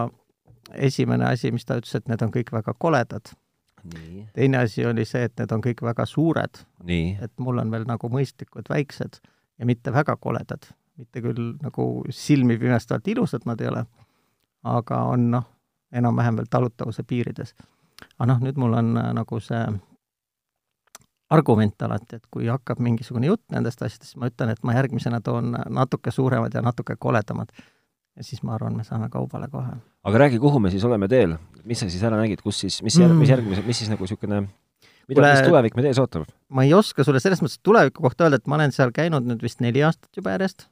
esimene 0.73 1.25
asi, 1.25 1.51
mis 1.51 1.65
ta 1.65 1.77
ütles, 1.79 1.95
et 1.95 2.07
need 2.07 2.21
on 2.21 2.31
kõik 2.33 2.51
väga 2.53 2.73
koledad. 2.77 3.33
teine 4.33 4.57
asi 4.57 4.85
oli 4.85 5.05
see, 5.05 5.23
et 5.23 5.39
need 5.39 5.51
on 5.51 5.61
kõik 5.61 5.81
väga 5.81 6.05
suured, 6.05 6.65
et 7.21 7.31
mul 7.39 7.57
on 7.57 7.71
veel 7.71 7.85
nagu 7.87 8.09
mõistlikud 8.09 8.67
väiksed 8.69 9.21
ja 9.59 9.65
mitte 9.65 9.93
väga 9.93 10.15
koledad. 10.15 10.67
mitte 10.97 11.21
küll 11.21 11.55
nagu 11.61 12.03
silmi 12.09 12.57
pimestavalt 12.57 13.07
ilusad 13.07 13.45
nad 13.45 13.61
ei 13.61 13.67
ole, 13.67 13.85
aga 14.63 15.03
on 15.03 15.31
noh, 15.31 15.45
enam-vähem 15.91 16.35
veel 16.35 16.49
talutavuse 16.49 17.03
piirides. 17.03 17.55
aga 18.17 18.25
noh, 18.25 18.39
nüüd 18.39 18.57
mul 18.57 18.73
on 18.73 18.97
äh, 18.97 19.13
nagu 19.13 19.39
see 19.39 19.63
argument 21.29 21.81
alati, 21.81 22.15
et 22.15 22.25
kui 22.31 22.47
hakkab 22.49 22.79
mingisugune 22.81 23.29
jutt 23.29 23.43
nendest 23.53 23.81
asjadest, 23.81 24.11
siis 24.11 24.19
ma 24.19 24.29
ütlen, 24.31 24.49
et 24.49 24.63
ma 24.65 24.73
järgmisena 24.73 25.21
toon 25.21 25.53
natuke 25.69 26.11
suuremad 26.11 26.53
ja 26.53 26.63
natuke 26.65 26.95
koledamad. 26.99 27.53
Ja 28.17 28.23
siis 28.23 28.41
ma 28.43 28.55
arvan, 28.55 28.75
me 28.77 28.83
saame 28.87 29.09
kaubale 29.09 29.47
kohe. 29.51 29.77
aga 30.03 30.17
räägi, 30.25 30.39
kuhu 30.39 30.59
me 30.59 30.71
siis 30.71 30.83
oleme 30.85 31.07
teel, 31.07 31.37
mis 31.65 31.79
sa 31.79 31.89
siis 31.89 32.03
ära 32.03 32.17
nägid, 32.19 32.41
kus 32.45 32.59
siis, 32.65 32.81
mis 32.83 32.97
järg, 32.99 33.13
Mm. 33.13 33.19
mis 33.19 33.29
järgmise, 33.29 33.65
mis 33.67 33.77
siis 33.77 33.89
nagu 33.91 34.03
niisugune, 34.03 34.41
mida 35.07 35.21
Kuule- 35.21 35.31
mis 35.35 35.47
tulevik 35.47 35.75
meid 35.75 35.85
ees 35.91 35.99
ootab? 35.99 36.25
ma 36.49 36.63
ei 36.63 36.73
oska 36.73 37.03
sulle 37.03 37.19
selles 37.19 37.41
mõttes 37.41 37.59
tuleviku 37.63 38.01
kohta 38.03 38.25
öelda, 38.27 38.35
et 38.41 38.47
ma 38.47 38.55
olen 38.59 38.71
seal 38.71 38.91
käinud 38.91 39.25
nüüd 39.25 39.41
vist 39.41 39.61
neli 39.61 39.83
aastat 39.83 40.09
juba 40.17 40.31
järjest 40.37 40.67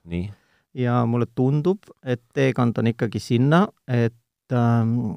ja 0.73 1.05
mulle 1.05 1.25
tundub, 1.35 1.79
et 2.03 2.21
teekond 2.33 2.77
on 2.77 2.87
ikkagi 2.93 3.19
sinna, 3.19 3.67
et 3.87 4.13
ähm, 4.53 5.15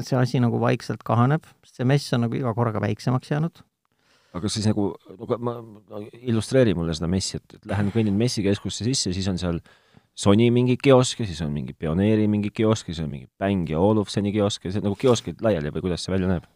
see 0.00 0.16
asi 0.18 0.40
nagu 0.40 0.60
vaikselt 0.60 1.02
kahaneb, 1.04 1.42
see 1.66 1.84
mess 1.84 2.12
on 2.14 2.22
nagu 2.26 2.34
iga 2.38 2.54
korraga 2.54 2.80
väiksemaks 2.80 3.30
jäänud. 3.30 3.62
aga 4.32 4.48
siis 4.48 4.64
nagu, 4.66 4.94
ma, 5.38 5.60
ma, 5.60 5.98
illustreeri 6.22 6.72
mulle 6.74 6.94
seda 6.96 7.08
messi, 7.10 7.36
et, 7.36 7.58
lähen 7.68 7.90
kõnnin 7.92 8.14
messikeskusse 8.16 8.84
sisse, 8.86 9.12
siis 9.12 9.28
on 9.28 9.38
seal 9.38 9.58
Sony 10.12 10.50
mingi 10.52 10.76
kiosk 10.76 11.22
ja 11.22 11.26
siis 11.26 11.40
on 11.44 11.52
mingi 11.54 11.72
Pioneeri 11.72 12.26
mingi 12.28 12.50
kiosk 12.52 12.88
ja 12.90 12.94
siis 12.94 13.04
on 13.04 13.10
mingi 13.10 13.30
Bang 13.40 13.70
ja 13.70 13.80
Olufseni 13.80 14.32
kiosk 14.32 14.66
ja 14.68 14.74
see 14.74 14.84
nagu 14.84 14.96
kioskid 14.98 15.40
laiali 15.44 15.72
või 15.72 15.88
kuidas 15.88 16.04
see 16.04 16.12
välja 16.12 16.28
näeb? 16.28 16.48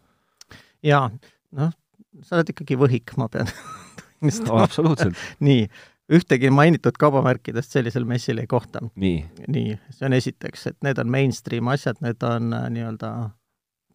jaa, 0.85 1.09
noh, 1.57 1.73
sa 2.21 2.37
oled 2.37 2.53
ikkagi 2.53 2.77
võhik, 2.79 3.15
ma 3.17 3.29
pean 3.33 3.49
no 3.49 3.55
tunnistama 4.19 4.63
absoluutselt. 4.65 5.17
nii, 5.47 5.67
ühtegi 6.13 6.51
mainitud 6.53 6.97
kaubamärkidest 6.99 7.73
sellisel 7.73 8.05
messil 8.09 8.41
ei 8.41 8.47
kohta. 8.49 8.81
nii, 8.95 9.19
nii, 9.47 9.77
see 9.89 10.07
on 10.09 10.17
esiteks, 10.17 10.67
et 10.71 10.77
need 10.85 11.01
on 11.01 11.11
mainstream 11.11 11.73
asjad, 11.73 12.01
need 12.05 12.23
on 12.25 12.53
äh, 12.53 12.67
nii-öelda 12.73 13.13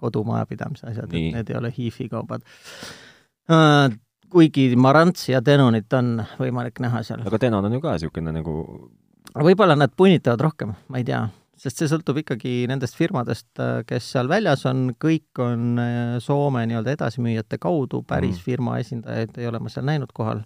kodumajapidamise 0.02 0.90
asjad, 0.90 1.12
et 1.12 1.36
need 1.36 1.52
ei 1.52 1.58
ole 1.58 1.70
hiifi 1.76 2.08
kaubad 2.10 2.42
äh, 3.50 3.94
kuigi 4.32 4.72
Marantsi 4.76 5.32
ja 5.32 5.42
Denonit 5.44 5.92
on 5.92 6.16
võimalik 6.40 6.80
näha 6.82 7.02
seal. 7.06 7.22
aga 7.26 7.40
Denon 7.40 7.68
on 7.68 7.78
ju 7.78 7.82
ka 7.84 7.94
niisugune 7.94 8.34
nagu 8.34 8.56
võib-olla 9.34 9.76
nad 9.78 9.92
punnitavad 9.96 10.40
rohkem, 10.44 10.74
ma 10.92 11.00
ei 11.00 11.04
tea, 11.08 11.22
sest 11.56 11.78
see 11.78 11.88
sõltub 11.88 12.18
ikkagi 12.22 12.66
nendest 12.68 12.96
firmadest, 12.98 13.48
kes 13.86 14.08
seal 14.14 14.28
väljas 14.28 14.64
on, 14.68 14.90
kõik 15.00 15.40
on 15.42 15.78
äh, 15.80 16.16
Soome 16.20 16.64
nii-öelda 16.66 16.96
edasimüüjate 16.98 17.58
kaudu, 17.62 18.02
päris 18.02 18.36
Mhm. 18.36 18.44
firma 18.44 18.78
esindajaid 18.82 19.38
ei 19.38 19.46
ole 19.46 19.58
ma 19.62 19.68
seal 19.72 19.86
näinud 19.86 20.12
kohal. 20.12 20.42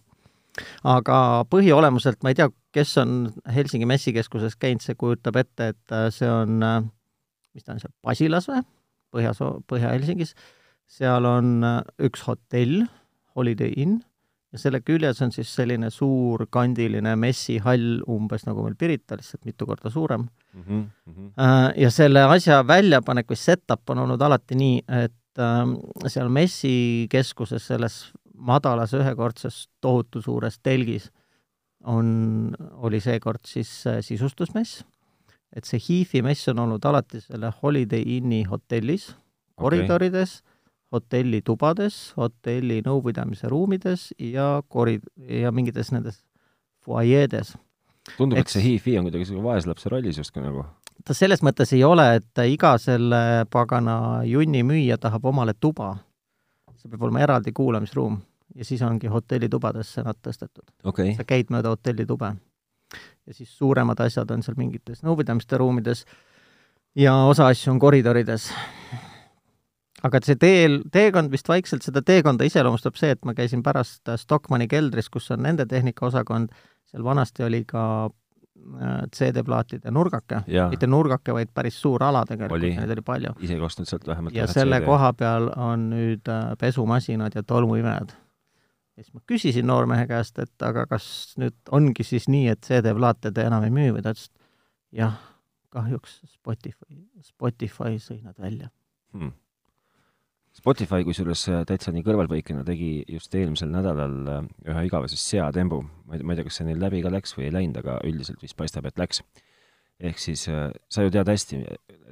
aga 0.84 1.44
põhiolemuselt 1.52 2.22
ma 2.24 2.30
ei 2.30 2.34
tea, 2.34 2.48
kes 2.72 2.96
on 2.98 3.32
Helsingi 3.54 3.84
messikeskuses 3.86 4.56
käinud, 4.56 4.80
see 4.80 4.94
kujutab 4.94 5.36
ette, 5.36 5.68
et 5.74 5.92
äh, 5.92 6.08
see 6.10 6.28
on, 6.30 6.62
äh, 6.62 6.82
mis 7.54 7.64
ta 7.64 7.72
on 7.72 7.80
seal, 7.80 7.92
Pasilas 8.02 8.48
või? 8.48 8.62
Põhja, 9.12 9.32
Põhja-Helsingis. 9.68 10.34
seal 10.86 11.24
on 11.24 11.62
äh, 11.64 11.82
üks 11.98 12.22
hotell, 12.26 12.86
Holiday 13.36 13.72
Inn, 13.76 14.02
ja 14.56 14.62
selle 14.62 14.80
küljes 14.80 15.20
on 15.24 15.32
siis 15.34 15.50
selline 15.52 15.90
suur 15.92 16.46
kandiline 16.52 17.12
messihall, 17.20 18.00
umbes 18.12 18.46
nagu 18.48 18.64
meil 18.64 18.76
Pirital, 18.78 19.20
lihtsalt 19.20 19.44
mitu 19.44 19.68
korda 19.68 19.92
suurem. 19.92 20.26
mm 20.54 20.62
-hmm, 20.62 20.84
mm 21.06 21.14
-hmm. 21.14 21.30
Äh, 21.36 21.82
ja 21.82 21.90
selle 21.90 22.22
asja 22.22 22.66
väljapanek 22.66 23.30
või 23.30 23.36
set-up 23.36 23.90
on 23.90 23.98
olnud 23.98 24.22
alati 24.22 24.54
nii, 24.54 24.82
et 24.88 25.38
ähm, 25.38 25.76
seal 26.06 26.28
messikeskuses, 26.28 27.66
selles 27.66 28.12
madalas 28.34 28.94
ühekordses 28.94 29.68
tohutu 29.80 30.22
suures 30.22 30.58
telgis 30.58 31.10
on, 31.84 32.54
oli 32.72 33.00
seekord 33.00 33.44
siis 33.46 33.86
äh, 33.86 34.00
sisustusmess, 34.00 34.84
et 35.56 35.64
see 35.64 35.78
Hiifi 35.88 36.22
mess 36.22 36.48
on 36.48 36.58
olnud 36.58 36.84
alati 36.84 37.20
selle 37.20 37.52
Holiday 37.62 38.02
Inni 38.06 38.44
hotellis, 38.44 39.16
koridorides 39.56 40.40
okay., 40.40 40.55
hotelli 40.96 41.42
tubades, 41.44 42.00
hotelli 42.16 42.80
nõupidamise 42.86 43.50
ruumides 43.52 44.10
ja 44.18 44.62
kori- 44.68 45.02
ja 45.16 45.52
mingites 45.52 45.92
nendes 45.94 46.24
fuajeedes 46.84 47.54
tundub, 48.14 48.38
et 48.38 48.50
see 48.50 48.62
hi-fi 48.64 48.96
on 49.00 49.06
kuidagi 49.08 49.28
selline 49.28 49.44
vaeslapse 49.46 49.90
rollis 49.92 50.18
justkui 50.20 50.44
nagu. 50.44 50.64
ta 51.04 51.14
selles 51.14 51.42
mõttes 51.46 51.72
ei 51.74 51.82
ole, 51.84 52.06
et 52.20 52.42
iga 52.52 52.76
selle 52.82 53.46
pagana 53.52 54.22
junni 54.26 54.62
müüja 54.66 54.98
tahab 54.98 55.24
omale 55.32 55.54
tuba. 55.58 55.96
see 56.76 56.90
peab 56.90 57.02
olema 57.02 57.24
eraldi 57.24 57.52
kuulamisruum 57.52 58.20
ja 58.54 58.64
siis 58.64 58.82
ongi 58.82 59.10
hotellitubadesse 59.10 60.02
nad 60.02 60.18
tõstetud. 60.22 60.68
okei 60.84 61.10
okay. 61.10 61.16
sa 61.16 61.24
käid 61.24 61.50
mööda 61.50 61.74
hotellitube. 61.74 62.34
ja 63.26 63.34
siis 63.34 63.58
suuremad 63.58 64.00
asjad 64.00 64.30
on 64.30 64.42
seal 64.42 64.56
mingites 64.58 65.02
nõupidamiste 65.02 65.58
ruumides 65.58 66.04
ja 66.96 67.16
osa 67.24 67.46
asju 67.46 67.72
on 67.72 67.78
koridorides. 67.78 68.52
Aga 70.04 70.20
see 70.24 70.36
teel, 70.40 70.80
teekond 70.92 71.32
vist 71.32 71.48
vaikselt, 71.48 71.84
seda 71.86 72.02
teekonda 72.04 72.46
iseloomustab 72.46 72.98
see, 72.98 73.14
et 73.16 73.24
ma 73.24 73.34
käisin 73.36 73.62
pärast 73.64 74.10
Stockmanni 74.20 74.68
keldris, 74.68 75.08
kus 75.12 75.30
on 75.34 75.44
nende 75.46 75.66
tehnikaosakond, 75.70 76.52
seal 76.90 77.04
vanasti 77.06 77.46
oli 77.46 77.62
ka 77.68 77.84
äh, 78.06 78.98
CD-plaatide 79.14 79.92
nurgake, 79.94 80.42
mitte 80.46 80.90
nurgake, 80.90 81.32
vaid 81.36 81.52
päris 81.54 81.80
suur 81.80 82.04
ala 82.04 82.26
tegelikult, 82.28 82.68
neid 82.80 82.92
oli 82.96 83.06
palju. 83.06 83.32
isegi 83.46 83.66
ostnud 83.70 83.88
sealt 83.88 84.06
vähemalt 84.08 84.36
ja 84.36 84.48
selle 84.50 84.82
CD. 84.82 84.88
koha 84.90 85.12
peal 85.16 85.50
on 85.56 85.88
nüüd 85.94 86.32
äh, 86.32 86.52
pesumasinad 86.60 87.38
ja 87.38 87.44
tolmuimejad. 87.46 88.12
ja 88.96 89.04
siis 89.04 89.14
ma 89.14 89.24
küsisin 89.32 89.68
noormehe 89.70 90.04
käest, 90.10 90.38
et 90.42 90.68
aga 90.68 90.86
kas 90.90 91.08
nüüd 91.40 91.56
ongi 91.72 92.04
siis 92.04 92.28
nii, 92.28 92.50
et 92.52 92.68
CD-plaate 92.68 93.32
te 93.32 93.48
enam 93.48 93.64
ei 93.64 93.72
müü 93.72 93.96
või 93.96 94.04
ta 94.04 94.12
ütles, 94.12 94.28
et 94.28 95.00
jah, 95.00 95.16
kahjuks 95.72 96.20
Spotify, 96.28 97.02
Spotify 97.24 97.96
sõi 97.96 98.20
nad 98.20 98.36
välja. 98.36 98.68
hmm. 99.16 99.32
Spotify 100.56 101.04
kusjuures 101.04 101.42
äh, 101.52 101.62
täitsa 101.68 101.92
nii 101.92 102.04
kõrvalpõikena 102.06 102.62
tegi 102.64 103.02
just 103.12 103.34
eelmisel 103.36 103.68
nädalal 103.72 104.14
äh, 104.32 104.46
ühe 104.72 104.84
igavese 104.88 105.18
seatembu. 105.20 105.82
ma 106.06 106.16
ei, 106.16 106.24
ma 106.24 106.32
ei 106.32 106.40
tea, 106.40 106.46
kas 106.48 106.60
see 106.60 106.68
neil 106.68 106.80
läbi 106.80 107.02
ka 107.04 107.12
läks 107.12 107.36
või 107.36 107.48
ei 107.48 107.52
läinud, 107.58 107.80
aga 107.82 107.98
üldiselt 108.08 108.40
vist 108.42 108.56
paistab, 108.56 108.88
et 108.88 108.96
läks. 109.00 109.20
ehk 110.00 110.22
siis 110.22 110.46
äh, 110.48 110.70
sa 110.88 111.04
ju 111.04 111.12
tead 111.12 111.28
hästi, 111.28 111.60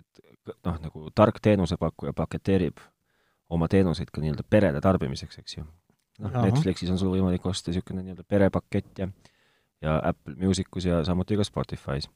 et 0.01 0.53
noh, 0.67 0.77
nagu 0.83 1.09
tark 1.17 1.41
teenusepakkuja 1.41 2.13
paketeerib 2.17 2.85
oma 3.55 3.69
teenuseid 3.69 4.13
ka 4.13 4.21
nii-öelda 4.21 4.45
perede 4.51 4.81
tarbimiseks, 4.85 5.41
eks 5.41 5.57
ju. 5.57 5.67
noh. 6.21 6.41
Netflixis 6.45 6.93
on 6.93 7.01
sul 7.01 7.15
võimalik 7.17 7.47
osta 7.49 7.73
niisugune 7.73 8.05
nii-öelda 8.05 8.29
perepakett 8.29 9.05
ja 9.05 9.09
ja 9.85 9.99
Apple 10.05 10.37
Musicus 10.41 10.85
ja 10.85 11.03
samuti 11.05 11.37
ka 11.37 11.45
Spotify's. 11.45 12.09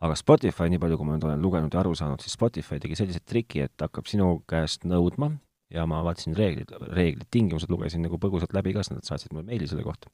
aga 0.00 0.14
Spotify, 0.16 0.68
nii 0.72 0.80
palju, 0.80 0.96
kui 0.96 1.08
ma 1.08 1.16
nüüd 1.16 1.24
olen 1.28 1.40
lugenud 1.40 1.72
ja 1.72 1.80
aru 1.80 1.94
saanud, 1.96 2.20
siis 2.20 2.36
Spotify 2.36 2.80
tegi 2.80 2.96
sellise 2.96 3.20
triki, 3.20 3.64
et 3.64 3.80
hakkab 3.80 4.08
sinu 4.08 4.42
käest 4.48 4.84
nõudma 4.88 5.34
ja 5.70 5.86
ma 5.86 6.02
vaatasin 6.06 6.36
reeglid, 6.36 6.72
reeglid, 6.90 7.28
tingimused 7.30 7.70
lugesin 7.70 8.02
nagu 8.02 8.18
põgusalt 8.18 8.54
läbi 8.56 8.74
ka, 8.74 8.82
sest 8.84 8.96
nad 8.96 9.06
saatsid 9.06 9.34
mulle 9.34 9.46
meili 9.46 9.68
selle 9.70 9.86
kohta. 9.86 10.10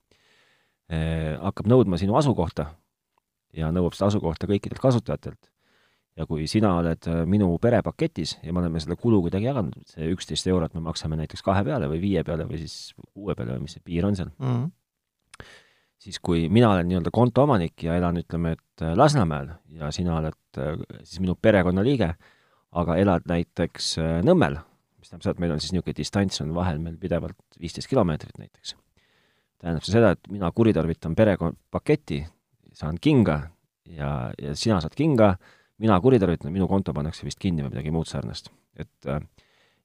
hakkab 0.87 1.67
nõudma 1.67 1.99
sinu 1.99 2.15
asukohta 2.15 2.69
ja 3.57 3.71
nõuab 3.75 3.97
seda 3.97 4.11
asukohta 4.11 4.49
kõikidelt 4.51 4.83
kasutajatelt. 4.83 5.51
ja 6.17 6.25
kui 6.25 6.47
sina 6.49 6.71
oled 6.79 7.07
äh, 7.13 7.25
minu 7.29 7.51
perepaketis 7.61 8.39
ja 8.41 8.53
me 8.53 8.63
oleme 8.63 8.81
selle 8.81 8.97
kulu 8.97 9.21
kuidagi 9.27 9.51
jaganud, 9.51 9.75
see 9.91 10.07
üksteist 10.15 10.49
eurot 10.49 10.73
me 10.73 10.81
maksame 10.87 11.19
näiteks 11.21 11.45
kahe 11.45 11.61
peale 11.65 11.91
või 11.93 12.01
viie 12.01 12.23
peale 12.25 12.47
või 12.49 12.63
siis 12.63 12.95
kuue 13.13 13.35
peale 13.37 13.59
või 13.59 13.67
mis 13.67 13.77
see 13.77 13.85
piir 13.85 14.07
on 14.09 14.17
seal, 14.17 14.31
mm.. 14.41 14.71
siis 16.01 16.21
kui 16.25 16.47
mina 16.49 16.71
olen 16.73 16.89
nii-öelda 16.89 17.13
konto 17.13 17.45
omanik 17.45 17.85
ja 17.85 17.99
elan, 18.01 18.23
ütleme, 18.23 18.55
et 18.57 18.87
äh, 18.87 18.95
Lasnamäel 18.97 19.53
ja 19.77 19.93
sina 19.93 20.17
oled 20.23 20.41
siis 21.03 21.21
minu 21.21 21.37
perekonnaliige, 21.37 22.15
aga 22.81 22.97
elad 22.97 23.29
näiteks 23.29 23.97
Nõmmel, 24.25 24.57
mis 25.07 25.11
tähendab 25.11 25.23
seda, 25.23 25.37
et 25.37 25.43
meil 25.45 25.55
on 25.55 25.63
siis 25.63 25.73
niisugune 25.75 25.97
distants 25.97 26.43
on 26.43 26.55
vahel 26.55 26.81
meil 26.83 26.97
pidevalt 26.99 27.61
viisteist 27.61 27.89
kilomeetrit 27.89 28.39
näiteks. 28.39 28.75
tähendab 29.63 29.85
see 29.87 29.95
seda, 29.95 30.11
et 30.17 30.29
mina 30.31 30.51
kuritarvitan 30.53 31.15
perepaketti, 31.17 32.25
saan 32.75 32.99
kinga 33.01 33.41
ja, 33.89 34.33
ja 34.43 34.55
sina 34.55 34.81
saad 34.81 34.97
kinga, 34.97 35.37
mina 35.79 36.01
kuritarvitan, 36.01 36.53
minu 36.53 36.69
konto 36.69 36.95
pannakse 36.95 37.25
vist 37.25 37.39
kinni 37.39 37.63
või 37.65 37.75
midagi 37.75 37.95
muud 37.95 38.11
sarnast. 38.11 38.51
et 38.77 39.09
äh, 39.09 39.21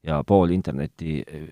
ja 0.03 0.23
pool 0.27 0.49
internetti 0.49 1.21
äh, 1.21 1.47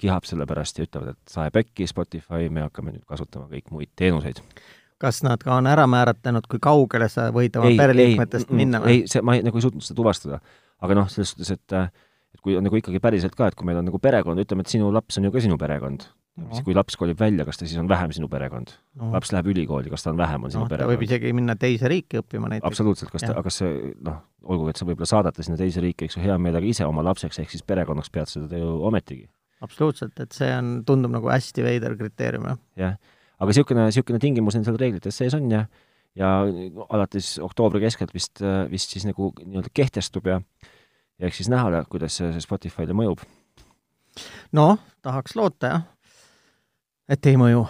kihab 0.00 0.24
selle 0.28 0.46
pärast 0.48 0.78
ja 0.78 0.84
ütlevad, 0.84 1.14
et 1.14 1.32
sae 1.32 1.50
pekki, 1.54 1.86
Spotify, 1.88 2.48
me 2.52 2.66
hakkame 2.66 2.94
nüüd 2.94 3.04
kasutama 3.08 3.48
kõik 3.52 3.70
muid 3.70 3.92
teenuseid. 3.96 4.42
kas 5.00 5.22
nad 5.24 5.40
ka 5.44 5.54
on 5.56 5.66
ära 5.66 5.86
määratlenud, 5.88 6.48
kui 6.48 6.60
kaugele 6.60 7.08
sa 7.08 7.30
võid 7.32 7.56
oma 7.56 7.70
pereliikmetest 7.76 8.50
minna 8.52 8.80
või? 8.80 9.00
ei, 9.00 9.08
see, 9.08 9.22
ma 9.24 9.36
ei, 9.36 9.44
nagu 9.44 9.56
ei 9.56 9.64
suutnud 9.64 9.84
seda 9.84 9.96
tuvastada. 9.96 10.40
aga 10.80 10.96
noh, 10.96 11.08
selles 11.12 11.34
suhtes, 11.34 11.52
et 11.56 11.76
äh, 11.76 11.92
et 12.34 12.40
kui 12.44 12.56
on 12.58 12.64
nagu 12.66 12.78
ikkagi 12.78 13.00
päriselt 13.02 13.36
ka, 13.38 13.50
et 13.50 13.58
kui 13.58 13.68
meil 13.68 13.80
on 13.80 13.88
nagu 13.88 14.00
perekond, 14.02 14.40
ütleme, 14.42 14.64
et 14.64 14.72
sinu 14.72 14.90
laps 14.94 15.18
on 15.18 15.26
ju 15.26 15.32
ka 15.34 15.42
sinu 15.42 15.58
perekond, 15.60 16.06
siis 16.40 16.64
kui 16.66 16.76
laps 16.76 16.96
kolib 16.98 17.18
välja, 17.20 17.44
kas 17.48 17.60
ta 17.60 17.66
siis 17.66 17.80
on 17.82 17.90
vähem 17.90 18.14
sinu 18.16 18.28
perekond? 18.30 18.72
no, 19.00 19.10
laps 19.14 19.32
läheb 19.34 19.50
ülikooli, 19.52 19.90
kas 19.92 20.06
ta 20.06 20.12
on 20.12 20.20
vähem, 20.20 20.46
on 20.46 20.54
sinu 20.54 20.64
noh, 20.64 20.70
ta 20.70 20.78
võib 20.78 21.02
perekond? 21.02 21.08
isegi 21.08 21.34
minna 21.36 21.56
teise 21.60 21.90
riiki 21.90 22.20
õppima 22.22 22.52
näiteks. 22.52 22.70
absoluutselt, 22.70 23.12
kas 23.12 23.26
ta, 23.26 23.32
Jah. 23.32 23.40
aga 23.40 23.50
kas 23.50 23.60
see 23.62 23.92
noh, 24.06 24.22
olgugi, 24.46 24.74
et 24.74 24.80
sa 24.80 24.88
võib-olla 24.88 25.10
saadate 25.10 25.46
sinna 25.46 25.58
teise 25.60 25.84
riiki, 25.84 26.06
eks 26.06 26.16
ju, 26.16 26.24
hea 26.24 26.38
meelega 26.40 26.70
ise 26.70 26.88
oma 26.88 27.04
lapseks, 27.10 27.42
ehk 27.42 27.52
siis 27.52 27.66
perekonnaks 27.66 28.14
pead 28.14 28.30
seda 28.30 28.62
ju 28.62 28.72
ometigi. 28.88 29.28
absoluutselt, 29.66 30.16
et 30.22 30.36
see 30.36 30.50
on, 30.54 30.80
tundub 30.88 31.12
nagu 31.18 31.30
hästi 31.30 31.66
veider 31.66 31.98
kriteerium, 31.98 32.48
jah. 32.52 32.64
jah, 32.86 32.98
aga 33.38 33.52
niisugune, 33.52 33.90
niisugune 33.90 34.22
tingimus 34.22 34.56
nendel 34.56 34.78
reeglites 34.80 35.18
sees 35.20 35.36
on 35.36 35.50
ja 35.50 35.66
ja 36.18 36.40
alates 36.90 37.36
oktoobri 37.42 37.84
keskelt 37.84 38.10
vist, 38.14 38.40
vist 38.70 38.94
siis 38.94 39.04
nagu 39.06 39.30
nii-öelda 39.38 39.70
kehtestub 39.74 40.26
ja 40.26 40.40
ja 41.20 41.28
eks 41.28 41.42
siis 41.42 41.50
näha, 41.52 41.84
kuidas 41.92 42.16
see, 42.16 42.30
see 42.34 42.44
Spotify'le 42.44 42.96
mõjub. 42.96 43.24
noh, 44.56 44.78
tahaks 45.04 45.36
loota, 45.38 45.74
jah. 45.74 45.88
et 47.08 47.26
ei 47.26 47.38
mõju. 47.40 47.66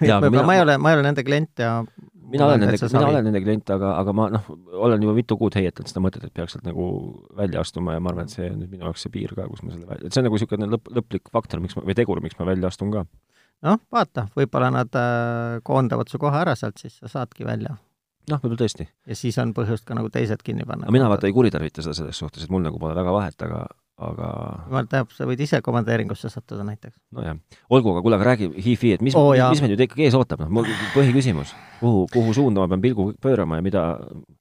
Mina- 0.00 0.20
ma 0.48 0.54
ei 0.56 0.62
ole, 0.62 0.78
ma 0.80 0.92
ei 0.92 0.96
ole 0.96 1.04
nende 1.04 1.24
klient 1.26 1.60
ja 1.60 1.82
mina 2.30 2.46
olen 2.46 2.62
nende, 2.62 2.78
mina 2.92 3.06
olen 3.08 3.26
nende 3.26 3.42
klient, 3.42 3.72
aga, 3.74 3.90
aga 4.00 4.14
ma 4.16 4.28
noh, 4.32 4.46
olen 4.86 5.02
juba 5.04 5.14
mitu 5.16 5.36
kuud 5.40 5.56
heietanud 5.58 5.90
seda 5.90 6.02
mõtet, 6.04 6.24
et 6.26 6.34
peaks 6.36 6.56
sealt 6.56 6.64
nagu 6.68 6.86
välja 7.36 7.60
astuma 7.64 7.96
ja 7.96 8.02
ma 8.02 8.12
arvan, 8.14 8.30
et 8.30 8.34
see 8.34 8.48
nüüd 8.48 8.70
minu 8.70 8.86
jaoks 8.88 9.04
see 9.04 9.12
piir 9.12 9.34
ka, 9.36 9.48
kus 9.50 9.64
ma 9.66 9.74
selle 9.74 9.98
et 9.98 10.08
see 10.08 10.22
on 10.22 10.28
nagu 10.28 10.38
niisugune 10.38 10.70
lõpp, 10.70 10.88
lõplik 11.00 11.32
faktor, 11.34 11.62
miks 11.64 11.76
ma, 11.76 11.84
või 11.88 11.98
tegur, 11.98 12.22
miks 12.24 12.38
ma 12.40 12.48
välja 12.48 12.70
astun 12.70 12.94
ka. 12.94 13.04
noh, 13.66 13.80
vaata, 13.92 14.28
võib-olla 14.38 14.72
nad 14.78 15.00
äh, 15.00 15.58
koondavad 15.66 16.12
su 16.12 16.22
kohe 16.22 16.40
ära 16.40 16.56
sealt, 16.58 16.80
siis 16.80 16.96
sa 17.02 17.10
saadki 17.18 17.44
välja. 17.48 17.76
Noh, 18.32 18.40
võib-olla 18.42 18.62
tõesti. 18.62 18.86
ja 19.06 19.18
siis 19.18 19.38
on 19.42 19.54
põhjust 19.56 19.86
ka 19.88 19.96
nagu 19.98 20.10
teised 20.12 20.42
kinni 20.46 20.66
panna. 20.68 20.90
mina 20.92 21.08
vaata 21.10 21.28
ei 21.28 21.36
kuritarvita 21.36 21.84
seda 21.84 21.96
selles 21.98 22.18
suhtes, 22.18 22.44
et 22.44 22.52
mul 22.52 22.64
nagu 22.64 22.78
pole 22.82 22.94
väga 22.96 23.14
vahet, 23.14 23.46
aga, 23.46 23.64
aga 24.10 24.30
jumal 24.68 24.90
teab, 24.90 25.10
sa 25.16 25.26
võid 25.28 25.42
ise 25.46 25.62
komandeeringusse 25.64 26.30
sattuda 26.32 26.66
näiteks. 26.66 26.96
nojah, 27.16 27.40
olgu, 27.70 27.94
aga 27.94 28.04
kuule, 28.06 28.20
aga 28.20 28.30
räägi 28.32 28.52
hi-fi, 28.56 28.94
et 28.98 29.04
mis 29.04 29.18
oh, 29.18 29.32
mis 29.34 29.64
meid 29.64 29.74
nüüd 29.74 29.84
ikkagi 29.88 30.08
ees 30.08 30.18
ootab, 30.18 30.44
noh, 30.44 30.54
mul 30.60 30.70
põhiküsimus, 30.94 31.56
kuhu, 31.82 32.06
kuhu 32.12 32.36
suunda 32.36 32.64
ma 32.64 32.70
pean 32.72 32.86
pilgu 32.86 33.12
pöörama 33.20 33.60
ja 33.60 33.66
mida, 33.66 33.84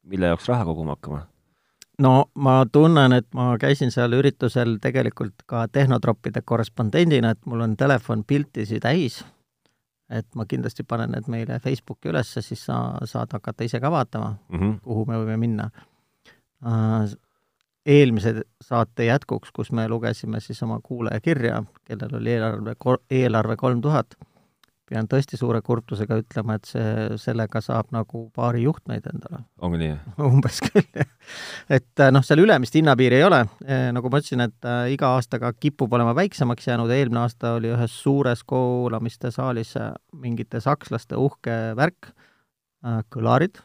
mille 0.09 0.33
jaoks 0.33 0.49
raha 0.51 0.69
koguma 0.69 0.97
hakkama? 0.97 1.25
no 1.99 2.13
ma 2.35 2.61
tunnen, 2.71 3.13
et 3.13 3.27
ma 3.35 3.51
käisin 3.61 3.91
seal 3.93 4.15
üritusel 4.17 4.77
tegelikult 4.81 5.45
ka 5.49 5.67
tehnotroppide 5.71 6.41
korrespondendina, 6.45 7.35
et 7.35 7.45
mul 7.49 7.65
on 7.65 7.75
telefon 7.77 8.23
piltisi 8.27 8.79
täis. 8.83 9.21
Et 10.09 10.35
ma 10.35 10.45
kindlasti 10.49 10.83
panen 10.83 11.11
need 11.13 11.27
meile 11.29 11.59
Facebooki 11.59 12.09
ülesse, 12.09 12.41
siis 12.41 12.65
sa 12.65 12.79
saad 13.05 13.33
hakata 13.33 13.63
ise 13.63 13.79
ka 13.79 13.91
vaatama 13.91 14.35
mm, 14.49 14.59
-hmm. 14.59 14.79
kuhu 14.83 15.05
me 15.05 15.19
võime 15.21 15.37
minna 15.37 15.69
äh, 16.65 17.17
eelmise 17.85 18.41
saate 18.61 19.05
jätkuks, 19.05 19.51
kus 19.55 19.71
me 19.71 19.87
lugesime 19.87 20.39
siis 20.39 20.63
oma 20.63 20.79
kuulaja 20.83 21.19
kirja, 21.19 21.63
kellel 21.85 22.15
oli 22.21 22.31
eelarve, 22.31 22.75
eelarve 23.11 23.55
kolm 23.57 23.81
tuhat, 23.81 24.15
pean 24.89 25.07
tõesti 25.09 25.37
suure 25.39 25.61
kurbusega 25.65 26.17
ütlema, 26.23 26.57
et 26.57 26.69
see, 26.69 27.17
sellega 27.21 27.61
saab 27.63 27.91
nagu 27.95 28.25
paari 28.35 28.63
juhtmeid 28.65 29.05
endale. 29.11 29.43
ongi 29.65 29.81
nii? 29.83 29.95
umbes 30.29 30.61
küll, 30.65 30.85
jah. 30.95 31.09
et 31.79 32.05
noh, 32.15 32.25
seal 32.25 32.43
ülemist 32.43 32.77
hinnapiiri 32.77 33.19
ei 33.19 33.25
ole, 33.27 33.43
e, 33.65 33.79
nagu 33.95 34.11
ma 34.11 34.21
ütlesin, 34.21 34.45
et 34.47 34.69
äh, 34.69 34.93
iga 34.95 35.13
aastaga 35.17 35.51
kipub 35.55 35.93
olema 35.97 36.15
väiksemaks 36.17 36.69
jäänud, 36.71 36.93
eelmine 36.95 37.23
aasta 37.25 37.55
oli 37.59 37.73
ühes 37.73 37.97
suures 38.03 38.43
kuulamiste 38.49 39.33
saalis 39.35 39.75
äh, 39.79 39.91
mingite 40.17 40.63
sakslaste 40.63 41.19
uhke 41.19 41.59
värk, 41.79 42.13
kõlarid, 43.11 43.57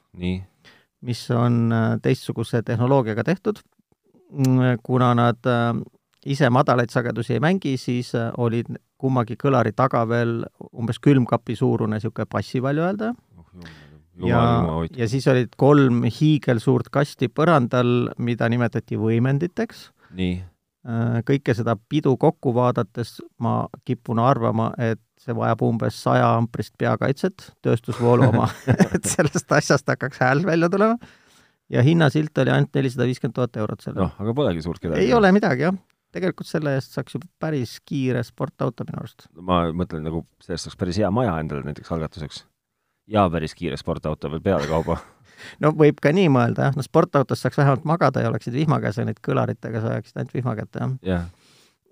mis 1.06 1.20
on 1.30 1.70
teistsuguse 2.02 2.64
tehnoloogiaga 2.66 3.22
tehtud 3.28 3.60
kuna 4.82 5.14
nad 5.14 5.38
ise 6.26 6.48
madalaid 6.52 6.92
sagedusi 6.92 7.37
ei 7.37 7.42
mängi, 7.42 7.76
siis 7.80 8.14
äh, 8.18 8.30
olid 8.40 8.70
kummagi 9.00 9.37
kõlari 9.40 9.74
taga 9.76 10.04
veel 10.08 10.42
umbes 10.72 11.00
külmkapi 11.02 11.56
suurune 11.58 11.98
niisugune 11.98 12.28
passivaljuhääldaja 12.30 13.12
oh,. 13.12 13.68
ja, 14.28 14.42
ja 14.96 15.08
siis 15.10 15.26
olid 15.28 15.54
kolm 15.60 16.04
hiigelsuurt 16.08 16.88
kasti 16.94 17.28
põrandal, 17.28 18.10
mida 18.18 18.48
nimetati 18.48 19.00
võimenditeks. 19.00 19.88
nii? 20.16 20.42
Äh, 20.84 21.20
kõike 21.24 21.54
seda 21.56 21.78
pidu 21.88 22.16
kokku 22.20 22.52
vaadates 22.56 23.16
ma 23.40 23.62
kipun 23.88 24.20
arvama, 24.20 24.72
et 24.76 25.00
see 25.20 25.32
vajab 25.37 25.62
umbes 25.64 25.96
saja 26.04 26.34
amprist 26.37 26.74
peakaitset, 26.80 27.50
tööstusvoolu 27.64 28.28
oma 28.32 28.50
et 28.90 29.04
sellest 29.08 29.52
asjast 29.60 29.88
hakkaks 29.88 30.20
hääl 30.20 30.44
välja 30.44 30.68
tulema 30.72 30.98
ja 31.72 31.82
hinnasilt 31.82 32.38
oli 32.38 32.52
ainult 32.52 32.76
nelisada 32.76 33.08
viiskümmend 33.08 33.37
tuhat 33.37 33.56
eurot 33.56 33.80
selle. 33.80 34.00
noh, 34.00 34.12
aga 34.20 34.34
polegi 34.37 34.64
suurt 34.64 34.82
kedagi. 34.82 35.00
ei 35.00 35.14
ole 35.16 35.32
midagi, 35.32 35.64
jah. 35.64 35.80
Tegelikult 36.14 36.48
selle 36.48 36.77
eest 36.79 36.94
saaks 36.94 37.16
ju 37.16 37.20
päris 37.42 37.79
kiire 37.87 38.22
sportauto 38.27 38.87
minu 38.87 39.03
arust. 39.03 39.27
ma 39.35 39.64
mõtlen 39.77 40.05
nagu, 40.07 40.24
sellest 40.44 40.68
saaks 40.68 40.79
päris 40.81 41.00
hea 41.03 41.11
maja 41.14 41.37
endale 41.42 41.66
näiteks 41.66 41.92
algatuseks. 41.94 42.44
ja 43.11 43.27
päris 43.31 43.57
kiire 43.59 43.79
sportauto 43.81 44.31
veel 44.33 44.44
pealekauba 44.44 44.98
no 45.62 45.74
võib 45.79 45.98
ka 46.03 46.14
nii 46.14 46.31
mõelda, 46.33 46.70
jah, 46.70 46.79
no 46.79 46.87
sportautos 46.87 47.42
saaks 47.44 47.59
vähemalt 47.61 47.88
magada 47.88 48.22
ja 48.22 48.31
oleksid 48.33 48.57
vihmakäes 48.57 49.00
ja 49.00 49.09
neid 49.09 49.20
kõlaritega 49.24 49.83
sa 49.83 49.96
ajaksid 49.96 50.22
ainult 50.22 50.38
vihmakätte, 50.38 50.88
jah 51.03 51.16
yeah.. 51.16 51.27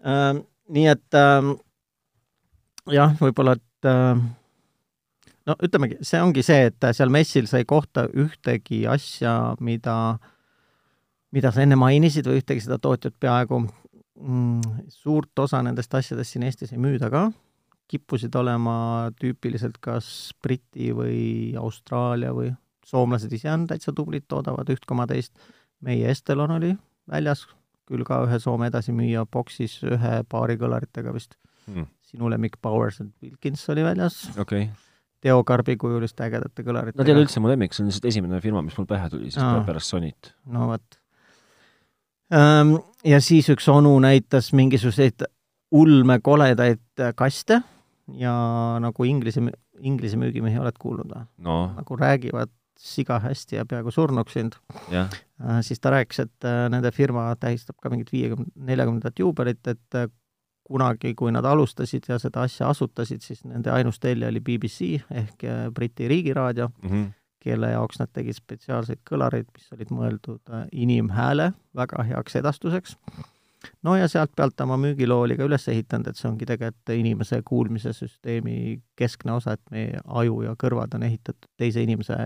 Ähm, 0.03 0.43
nii 0.75 0.89
et 0.91 1.15
ähm, 1.15 1.53
jah, 2.91 3.13
võib-olla, 3.21 3.55
et 3.59 3.87
äh, 3.87 4.23
no 5.49 5.57
ütlemegi, 5.63 5.99
see 6.07 6.23
ongi 6.23 6.45
see, 6.47 6.71
et 6.71 6.89
seal 6.97 7.13
messil 7.13 7.49
sa 7.51 7.61
ei 7.63 7.69
kohta 7.69 8.07
ühtegi 8.11 8.83
asja, 8.91 9.55
mida, 9.63 9.97
mida 11.35 11.53
sa 11.55 11.63
enne 11.65 11.79
mainisid 11.79 12.27
või 12.29 12.43
ühtegi 12.43 12.65
seda 12.67 12.81
tootjat 12.83 13.15
peaaegu 13.23 13.65
suurt 14.93 15.39
osa 15.39 15.63
nendest 15.65 15.95
asjadest 15.95 16.35
siin 16.35 16.45
Eestis 16.47 16.75
ei 16.75 16.81
müüda 16.83 17.09
ka, 17.13 17.27
kippusid 17.89 18.35
olema 18.37 19.11
tüüpiliselt 19.21 19.79
kas 19.81 20.33
Briti 20.43 20.93
või 20.97 21.55
Austraalia 21.61 22.35
või 22.37 22.53
soomlased 22.87 23.33
ise 23.33 23.51
on 23.53 23.67
täitsa 23.71 23.95
tublid, 23.97 24.27
toodavad 24.29 24.69
üht 24.73 24.85
koma 24.89 25.07
teist, 25.09 25.33
meie 25.81 26.11
Estelon 26.13 26.59
oli 26.59 26.75
väljas, 27.11 27.47
küll 27.89 28.05
ka 28.07 28.23
ühe 28.27 28.39
Soome 28.43 28.69
edasimüüja 28.71 29.25
boksis 29.33 29.81
ühe 29.89 30.15
paari 30.29 30.59
kõlaritega 30.61 31.13
vist 31.15 31.37
mm.. 31.67 31.89
sinu 32.13 32.31
lemmik 32.31 32.61
Powers 32.63 33.01
and 33.03 33.13
Wilkins 33.25 33.65
oli 33.73 33.85
väljas 33.87 34.25
okay 34.39 34.69
Teo 35.23 35.43
Karbi 35.47 35.77
kujuliste 35.79 36.25
ägedate 36.27 36.65
kõlaritega. 36.67 36.99
Nad 36.99 37.09
ei 37.11 37.15
ole 37.15 37.23
üldse 37.23 37.39
mu 37.39 37.51
lemmik, 37.51 37.75
see 37.75 37.85
on 37.85 37.91
lihtsalt 37.93 38.09
esimene 38.11 38.41
firma, 38.43 38.59
mis 38.67 38.75
mul 38.75 38.89
pähe 38.91 39.07
tuli 39.13 39.31
siis 39.31 39.39
Aa. 39.39 39.61
pärast 39.67 39.93
Sonit. 39.93 40.33
no 40.51 40.67
vot. 40.73 40.99
Ehm, 42.33 42.77
ja 43.05 43.21
siis 43.21 43.51
üks 43.53 43.69
onu 43.69 43.93
näitas 44.03 44.53
mingisuguseid 44.57 45.27
ulmekoledaid 45.73 47.05
kaste 47.17 47.61
ja 48.19 48.35
nagu 48.83 49.05
inglise, 49.09 49.43
inglise 49.81 50.19
müügimehi 50.21 50.61
oled 50.61 50.79
kuulnud 50.81 51.13
või 51.13 51.25
no.? 51.45 51.59
nagu 51.77 51.97
räägivad 51.97 52.53
siga 52.83 53.21
hästi 53.23 53.61
ja 53.61 53.67
peaaegu 53.69 53.93
surnuks 53.95 54.35
sind. 54.35 54.57
Äh, 54.93 55.61
siis 55.63 55.81
ta 55.81 55.93
rääkis, 55.95 56.25
et 56.25 56.49
äh, 56.49 56.65
nende 56.73 56.91
firma 56.95 57.29
tähistab 57.39 57.79
ka 57.83 57.93
mingit 57.93 58.11
viiekümne, 58.13 58.49
neljakümnendat 58.57 59.23
juubelit, 59.23 59.63
et 59.71 59.99
äh, 59.99 60.09
kunagi, 60.67 61.15
kui 61.19 61.33
nad 61.35 61.47
alustasid 61.47 62.09
ja 62.09 62.19
seda 62.23 62.47
asja 62.47 62.71
asutasid, 62.73 63.23
siis 63.23 63.45
nende 63.45 63.71
ainus 63.75 64.01
tellija 64.03 64.31
oli 64.33 64.41
BBC 64.41 65.03
ehk 65.11 65.45
äh, 65.45 65.67
Briti 65.75 66.09
riigiraadio 66.09 66.69
mm, 66.69 66.89
-hmm. 66.91 67.11
Kelle 67.43 67.73
jaoks 67.75 68.01
nad 68.01 68.11
tegid 68.15 68.39
spetsiaalseid 68.39 69.03
kõlareid, 69.09 69.51
mis 69.53 69.69
olid 69.77 69.93
mõeldud 69.95 70.55
äh, 70.55 70.65
inimhääle 70.73 71.53
väga 71.77 72.07
heaks 72.09 72.37
edastuseks. 72.41 72.97
no 73.83 73.97
ja 73.97 74.09
sealt 74.09 74.33
pealt 74.37 74.61
oma 74.61 74.79
müügiloo 74.81 75.27
oli 75.27 75.37
ka 75.37 75.47
üles 75.49 75.69
ehitanud, 75.69 76.09
et 76.09 76.17
see 76.17 76.31
ongi 76.31 76.49
tegelikult 76.49 76.97
inimese 76.97 77.43
kuulmise 77.45 77.93
süsteemi 77.93 78.81
keskne 78.97 79.37
osa, 79.39 79.59
et 79.59 79.71
meie 79.71 80.01
aju 80.07 80.43
ja 80.49 80.57
kõrvad 80.59 80.95
on 80.95 81.07
ehitatud 81.09 81.51
teise 81.57 81.83
inimese 81.83 82.19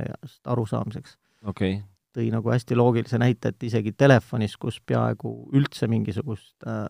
arusaamiseks. 0.44 1.18
okei 1.44 1.74
okay 1.74 1.84
tõi 2.16 2.30
nagu 2.32 2.48
hästi 2.48 2.76
loogilise 2.78 3.18
näite, 3.20 3.52
et 3.52 3.66
isegi 3.68 3.92
telefonis, 3.92 4.56
kus 4.56 4.78
peaaegu 4.80 5.32
üldse 5.52 5.88
mingisugust 5.92 6.64
äh, 6.64 6.86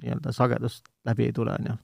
nii-öelda 0.00 0.32
sagedust 0.32 0.88
läbi 1.04 1.28
ei 1.28 1.34
tule, 1.36 1.54
on 1.58 1.70
ju, 1.70 1.76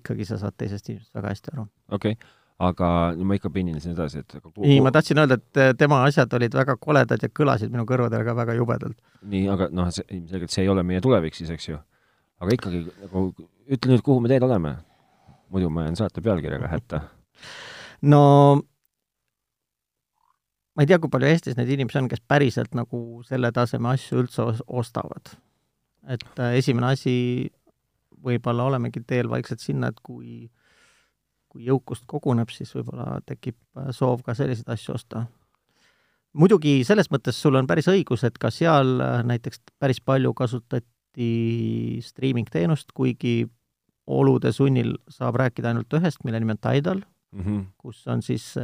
ikkagi 0.00 0.24
sa 0.28 0.38
saad 0.40 0.56
teisest 0.56 0.88
inimesest 0.88 1.14
väga 1.14 1.34
hästi 1.34 1.54
aru. 1.54 1.66
okei 1.92 2.16
okay., 2.16 2.37
aga 2.58 2.88
ma 3.22 3.36
ikka 3.38 3.50
pinnin 3.54 3.80
siin 3.80 3.94
edasi, 3.94 4.22
et 4.24 4.36
kuhu... 4.40 4.64
nii, 4.64 4.80
ma 4.82 4.92
tahtsin 4.94 5.20
öelda, 5.22 5.38
et 5.38 5.60
eh, 5.62 5.72
tema 5.78 6.00
asjad 6.06 6.32
olid 6.38 6.56
väga 6.58 6.76
koledad 6.80 7.22
ja 7.22 7.30
kõlasid 7.40 7.70
minu 7.74 7.84
kõrvadele 7.88 8.26
ka 8.26 8.34
väga 8.38 8.56
jubedalt. 8.58 8.98
nii, 9.22 9.44
aga 9.54 9.70
noh, 9.74 9.90
see, 9.94 10.06
ilmselgelt 10.16 10.54
see 10.54 10.64
ei 10.66 10.72
ole 10.72 10.82
meie 10.86 11.02
tulevik 11.04 11.38
siis, 11.38 11.52
eks 11.54 11.68
ju. 11.70 11.78
aga 12.42 12.56
ikkagi 12.58 12.84
nagu 13.04 13.28
ütle 13.68 13.94
nüüd, 13.94 14.02
kuhu 14.06 14.24
me 14.24 14.32
teel 14.32 14.46
oleme. 14.48 14.76
muidu 15.54 15.70
ma 15.72 15.86
jään 15.86 15.96
saate 15.96 16.20
pealkirjaga 16.24 16.68
hätta. 16.74 17.02
no 18.12 18.22
ma 20.74 20.84
ei 20.84 20.90
tea, 20.90 20.98
kui 20.98 21.10
palju 21.10 21.30
Eestis 21.30 21.56
neid 21.58 21.70
inimesi 21.70 22.02
on, 22.02 22.08
kes 22.10 22.24
päriselt 22.26 22.74
nagu 22.74 23.22
selle 23.26 23.52
taseme 23.54 23.94
asju 23.94 24.24
üldse 24.24 24.50
ostavad 24.66 25.38
et 26.08 26.40
äh, 26.40 26.56
esimene 26.58 26.92
asi, 26.94 27.14
võib-olla 28.24 28.66
olemegi 28.68 29.02
teel 29.06 29.28
vaikselt 29.30 29.62
sinna, 29.62 29.92
et 29.92 30.00
kui, 30.04 30.48
kui 31.58 31.66
jõukust 31.66 32.06
koguneb, 32.06 32.52
siis 32.54 32.70
võib-olla 32.76 33.18
tekib 33.26 33.56
äh, 33.76 33.90
soov 33.94 34.22
ka 34.26 34.34
selliseid 34.38 34.70
asju 34.70 34.94
osta. 34.94 35.26
muidugi 36.32 36.84
selles 36.84 37.10
mõttes 37.10 37.36
sul 37.36 37.56
on 37.58 37.66
päris 37.66 37.88
õigus, 37.88 38.24
et 38.24 38.38
ka 38.38 38.50
seal 38.50 39.00
äh, 39.00 39.20
näiteks 39.26 39.60
päris 39.78 40.00
palju 40.00 40.34
kasutati 40.34 42.00
striimingteenust, 42.02 42.92
kuigi 42.94 43.48
olude 44.06 44.52
sunnil 44.52 44.96
saab 45.10 45.36
rääkida 45.36 45.72
ainult 45.72 45.92
ühest, 45.92 46.22
mille 46.24 46.40
nimi 46.40 46.54
on 46.54 46.58
Tidal 46.58 47.00
mm, 47.32 47.40
-hmm. 47.44 47.64
kus 47.76 48.06
on 48.06 48.22
siis 48.22 48.54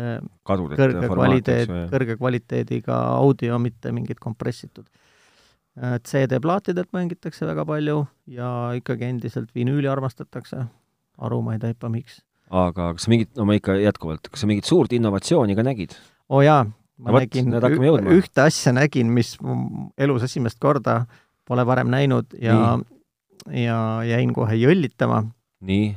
Kadudeta 0.42 0.83
kõrge 0.83 1.09
kvaliteet, 1.09 1.68
kõrge 1.90 2.16
kvaliteediga 2.16 3.00
audio, 3.18 3.59
mitte 3.59 3.92
mingid 3.92 4.22
kompressitud 4.22 4.87
Äh, 5.74 5.98
CD-plaatidelt 6.07 6.92
mängitakse 6.94 7.46
väga 7.48 7.64
palju 7.66 8.04
ja 8.30 8.48
ikkagi 8.78 9.09
endiselt 9.11 9.50
vinüüli 9.54 9.90
armastatakse. 9.90 10.66
aru 11.18 11.42
ma 11.42 11.54
ei 11.54 11.59
taipa, 11.59 11.88
miks. 11.88 12.22
Aga 12.50 12.92
kas 12.94 13.07
sa 13.07 13.12
mingit, 13.12 13.30
no 13.38 13.46
ma 13.48 13.57
ikka 13.59 13.76
jätkuvalt, 13.80 14.28
kas 14.30 14.44
sa 14.44 14.48
mingit 14.50 14.68
suurt 14.68 14.92
innovatsiooni 14.96 15.57
ka 15.57 15.64
nägid? 15.66 15.96
oo 16.28 16.40
oh 16.40 16.44
jaa, 16.44 16.64
ma 16.98 17.14
no, 17.14 17.20
nägin, 17.20 17.52
ühte 18.16 18.44
asja 18.44 18.74
nägin, 18.76 19.12
mis 19.14 19.35
elus 19.98 20.26
esimest 20.26 20.61
korda 20.62 21.04
pole 21.48 21.64
varem 21.66 21.90
näinud 21.92 22.37
ja, 22.40 22.78
ja 23.52 23.78
jäin 24.09 24.35
kohe 24.37 24.59
jõllitama. 24.61 25.24
nii? 25.61 25.94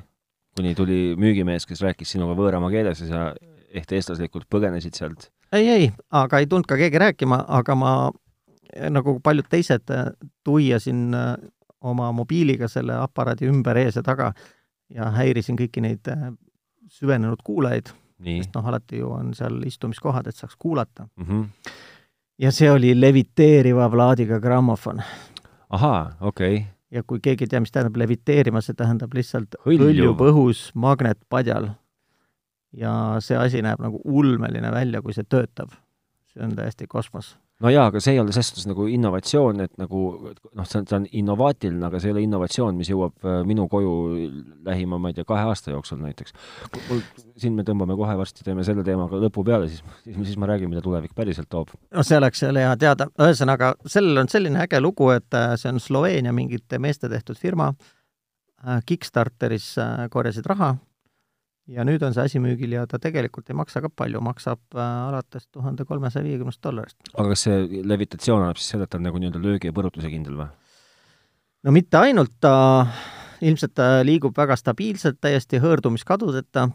kuni 0.58 0.74
tuli 0.76 1.02
müügimees, 1.20 1.68
kes 1.70 1.84
rääkis 1.86 2.16
sinuga 2.16 2.34
võõramaa 2.38 2.72
keeles 2.74 3.04
ja 3.04 3.10
sa 3.10 3.26
ehk 3.78 3.92
eestlaslikult 3.94 4.48
põgenesid 4.50 4.98
sealt? 4.98 5.30
ei, 5.52 5.68
ei, 5.68 5.92
aga 6.12 6.42
ei 6.42 6.48
tulnud 6.50 6.68
ka 6.68 6.80
keegi 6.80 7.04
rääkima, 7.04 7.44
aga 7.60 7.76
ma 7.78 7.92
nagu 8.92 9.18
paljud 9.24 9.48
teised, 9.50 9.92
tuiasin 10.46 11.14
äh, 11.16 11.36
oma 11.82 12.12
mobiiliga 12.16 12.68
selle 12.72 12.98
aparaadi 13.00 13.48
ümber, 13.50 13.78
ees 13.80 14.00
ja 14.00 14.04
taga 14.06 14.32
ja 14.94 15.12
häirisin 15.16 15.58
kõiki 15.60 15.84
neid 15.84 16.08
äh, 16.12 16.30
süvenenud 16.92 17.44
kuulajaid, 17.44 17.92
sest 18.24 18.56
noh, 18.56 18.68
alati 18.72 19.02
ju 19.02 19.12
on 19.14 19.34
seal 19.38 19.60
istumiskohad, 19.68 20.28
et 20.28 20.36
saaks 20.36 20.56
kuulata 20.60 21.08
mm. 21.16 21.26
-hmm. 21.26 21.74
ja 22.40 22.52
see 22.52 22.72
oli 22.72 22.94
leviteeriva 23.02 23.90
plaadiga 23.90 24.40
grammofon. 24.40 25.02
ahaa, 25.70 26.18
okei 26.22 26.56
okay. 26.56 26.68
ja 26.92 27.04
kui 27.04 27.20
keegi 27.20 27.44
ei 27.44 27.48
tea, 27.48 27.60
mis 27.60 27.72
tähendab 27.72 27.98
leviteerima, 27.98 28.62
see 28.62 28.74
tähendab 28.74 29.14
lihtsalt 29.14 29.60
hõljub 29.66 30.22
õhus 30.22 30.72
magnetpadjal. 30.74 31.70
ja 32.74 33.18
see 33.20 33.38
asi 33.38 33.62
näeb 33.62 33.82
nagu 33.82 34.02
ulmeline 34.04 34.72
välja, 34.72 35.02
kui 35.02 35.14
see 35.14 35.24
töötab. 35.30 35.70
see 36.26 36.44
on 36.44 36.56
täiesti 36.56 36.88
kosmos 36.88 37.38
no 37.64 37.72
jaa, 37.74 37.88
aga 37.90 38.02
see 38.04 38.14
ei 38.16 38.22
ole 38.22 38.34
selles 38.36 38.52
suhtes 38.52 38.68
nagu 38.70 38.86
innovatsioon, 38.92 39.64
et 39.66 39.74
nagu 39.82 40.02
noh, 40.28 40.68
see 40.68 40.80
on, 40.80 40.88
ta 40.88 40.98
on 41.00 41.08
innovaatiline, 41.22 41.82
aga 41.88 42.02
see 42.02 42.12
ei 42.12 42.16
ole 42.16 42.24
innovatsioon, 42.28 42.78
mis 42.78 42.92
jõuab 42.92 43.26
äh, 43.26 43.40
minu 43.50 43.68
koju 43.72 43.94
lähima, 44.68 45.00
ma 45.02 45.12
ei 45.12 45.18
tea, 45.18 45.26
kahe 45.28 45.48
aasta 45.50 45.74
jooksul 45.74 46.02
näiteks. 46.04 46.36
mul, 46.90 47.04
siin 47.42 47.58
me 47.58 47.66
tõmbame 47.68 47.98
kohe 48.00 48.18
varsti, 48.20 48.46
teeme 48.46 48.66
selle 48.68 48.86
teemaga 48.88 49.22
lõpu 49.26 49.46
peale, 49.48 49.70
siis, 49.72 49.84
siis, 50.04 50.18
siis 50.32 50.40
ma 50.42 50.50
räägin, 50.52 50.72
mida 50.72 50.84
tulevik 50.86 51.16
päriselt 51.18 51.50
toob. 51.50 51.74
no 51.94 52.06
see 52.06 52.20
oleks 52.22 52.44
jälle 52.46 52.66
hea 52.66 52.76
teada, 52.78 53.10
ühesõnaga, 53.18 53.74
sellel 53.86 54.24
on 54.24 54.32
selline 54.32 54.62
äge 54.68 54.82
lugu, 54.84 55.10
et 55.16 55.38
äh, 55.38 55.56
see 55.58 55.74
on 55.74 55.82
Sloveenia 55.82 56.36
mingite 56.36 56.82
meeste 56.84 57.10
tehtud 57.10 57.40
firma, 57.42 57.72
äh, 58.68 58.84
Kickstarteris 58.86 59.74
korjasid 60.14 60.46
raha 60.46 60.76
ja 61.72 61.84
nüüd 61.88 62.04
on 62.06 62.16
see 62.16 62.26
asi 62.30 62.42
müügil 62.42 62.74
ja 62.78 62.86
ta 62.90 63.00
tegelikult 63.02 63.50
ei 63.52 63.58
maksa 63.58 63.82
ka 63.84 63.92
palju, 63.92 64.22
maksab 64.24 64.62
äh, 64.76 64.88
alates 65.10 65.48
tuhande 65.52 65.86
kolmesaja 65.88 66.26
viiekümnest 66.26 66.64
dollarist. 66.64 66.98
aga 67.14 67.30
kas 67.34 67.46
see 67.48 67.84
levitatsioon 67.84 68.44
annab 68.46 68.62
siis 68.62 68.74
seda, 68.76 68.88
et 68.88 68.94
ta 68.94 69.00
on 69.00 69.08
nagu 69.08 69.22
nii-öelda 69.22 69.44
löögi 69.44 69.72
ja 69.72 69.76
põrutuse 69.76 70.12
kindel 70.12 70.40
või? 70.40 70.50
no 71.68 71.76
mitte 71.76 72.00
ainult, 72.00 72.36
ta 72.44 72.54
ilmselt 73.44 73.76
ta 73.78 73.90
liigub 74.08 74.38
väga 74.38 74.58
stabiilselt, 74.58 75.20
täiesti 75.22 75.60
hõõrdumiskadudeta, 75.64 76.68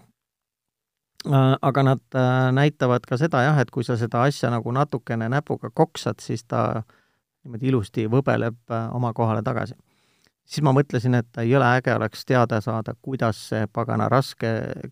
äh, 1.27 1.55
aga 1.71 1.87
nad 1.89 2.05
äh, 2.19 2.51
näitavad 2.55 3.09
ka 3.09 3.21
seda 3.21 3.47
jah, 3.47 3.63
et 3.63 3.73
kui 3.73 3.87
sa 3.89 3.97
seda 4.01 4.27
asja 4.29 4.53
nagu 4.53 4.75
natukene 4.77 5.31
näpuga 5.33 5.73
koksad, 5.73 6.21
siis 6.21 6.45
ta 6.45 6.83
niimoodi 7.43 7.73
ilusti 7.73 8.07
võbeleb 8.07 8.77
oma 8.95 9.11
kohale 9.17 9.43
tagasi 9.43 9.75
siis 10.45 10.65
ma 10.65 10.73
mõtlesin, 10.77 11.17
et 11.19 11.43
jõle 11.47 11.69
äge 11.79 11.95
oleks 11.95 12.27
teada 12.29 12.61
saada, 12.65 12.95
kuidas 13.03 13.41
see 13.51 13.67
pagana 13.73 14.09
raske 14.13 14.51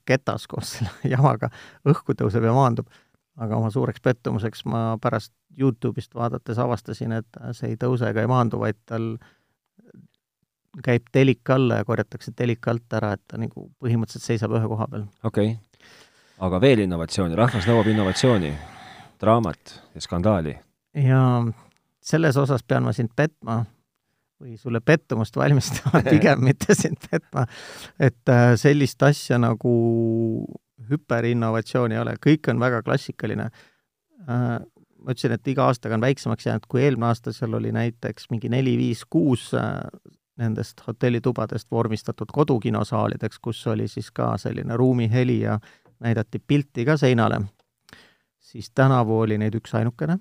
ketas 0.08 0.46
koos 0.50 0.76
selle 0.78 1.10
jamaga 1.14 1.50
õhku 1.88 2.16
tõuseb 2.16 2.46
ja 2.46 2.54
maandub. 2.56 2.88
aga 3.40 3.56
oma 3.56 3.70
suureks 3.70 4.00
pettumuseks 4.04 4.64
ma 4.68 4.98
pärast 5.00 5.32
Youtube'ist 5.58 6.14
vaadates 6.14 6.58
avastasin, 6.58 7.12
et 7.12 7.38
see 7.56 7.72
ei 7.72 7.76
tõuse 7.76 8.10
ega 8.10 8.20
ei 8.20 8.28
maandu, 8.28 8.58
vaid 8.60 8.76
tal 8.86 9.14
käib 10.84 11.08
telik 11.12 11.50
alla 11.50 11.80
ja 11.80 11.84
korjatakse 11.84 12.32
telik 12.36 12.68
alt 12.68 12.92
ära, 12.92 13.14
et 13.16 13.22
ta 13.26 13.38
nagu 13.40 13.70
põhimõtteliselt 13.82 14.26
seisab 14.26 14.54
ühe 14.54 14.68
koha 14.70 14.86
peal. 14.90 15.06
okei 15.24 15.54
okay., 15.54 15.90
aga 16.40 16.60
veel 16.60 16.84
innovatsiooni, 16.84 17.36
rahvas 17.36 17.66
nõuab 17.68 17.90
innovatsiooni, 17.90 18.52
draamat 19.20 19.74
ja 19.94 20.04
skandaali. 20.04 20.56
ja 20.94 21.22
selles 22.00 22.36
osas 22.36 22.62
pean 22.62 22.86
ma 22.86 22.92
sind 22.92 23.12
petma 23.16 23.64
või 24.40 24.56
sulle 24.58 24.80
pettumust 24.80 25.36
valmistama, 25.36 26.02
pigem 26.14 26.44
mitte 26.44 26.74
sind 26.74 27.00
petma, 27.10 27.46
et 28.00 28.32
äh, 28.32 28.54
sellist 28.60 29.02
asja 29.02 29.38
nagu 29.40 29.72
hüperinnovatsiooni 30.90 31.96
ei 31.96 32.02
ole, 32.02 32.14
kõik 32.24 32.48
on 32.50 32.62
väga 32.62 32.82
klassikaline. 32.86 33.50
Äh, 34.26 34.54
ma 35.00 35.14
ütlesin, 35.14 35.34
et 35.36 35.52
iga 35.52 35.68
aastaga 35.68 35.96
on 35.96 36.04
väiksemaks 36.04 36.48
jäänud, 36.48 36.66
kui 36.68 36.82
eelmine 36.84 37.10
aasta 37.10 37.32
seal 37.36 37.54
oli 37.56 37.72
näiteks 37.72 38.30
mingi 38.32 38.50
neli, 38.52 38.76
viis, 38.80 39.04
kuus 39.08 39.50
äh, 39.56 39.76
nendest 40.40 40.80
hotellitubadest 40.86 41.70
vormistatud 41.70 42.32
kodukinosaalideks, 42.32 43.38
kus 43.44 43.60
oli 43.68 43.88
siis 43.88 44.10
ka 44.10 44.32
selline 44.40 44.76
ruumiheli 44.76 45.40
ja 45.40 45.58
näidati 46.00 46.40
pilti 46.40 46.84
ka 46.88 46.96
seinale, 46.96 47.42
siis 48.38 48.70
tänavu 48.74 49.20
oli 49.20 49.38
neid 49.38 49.54
üksainukene. 49.54 50.18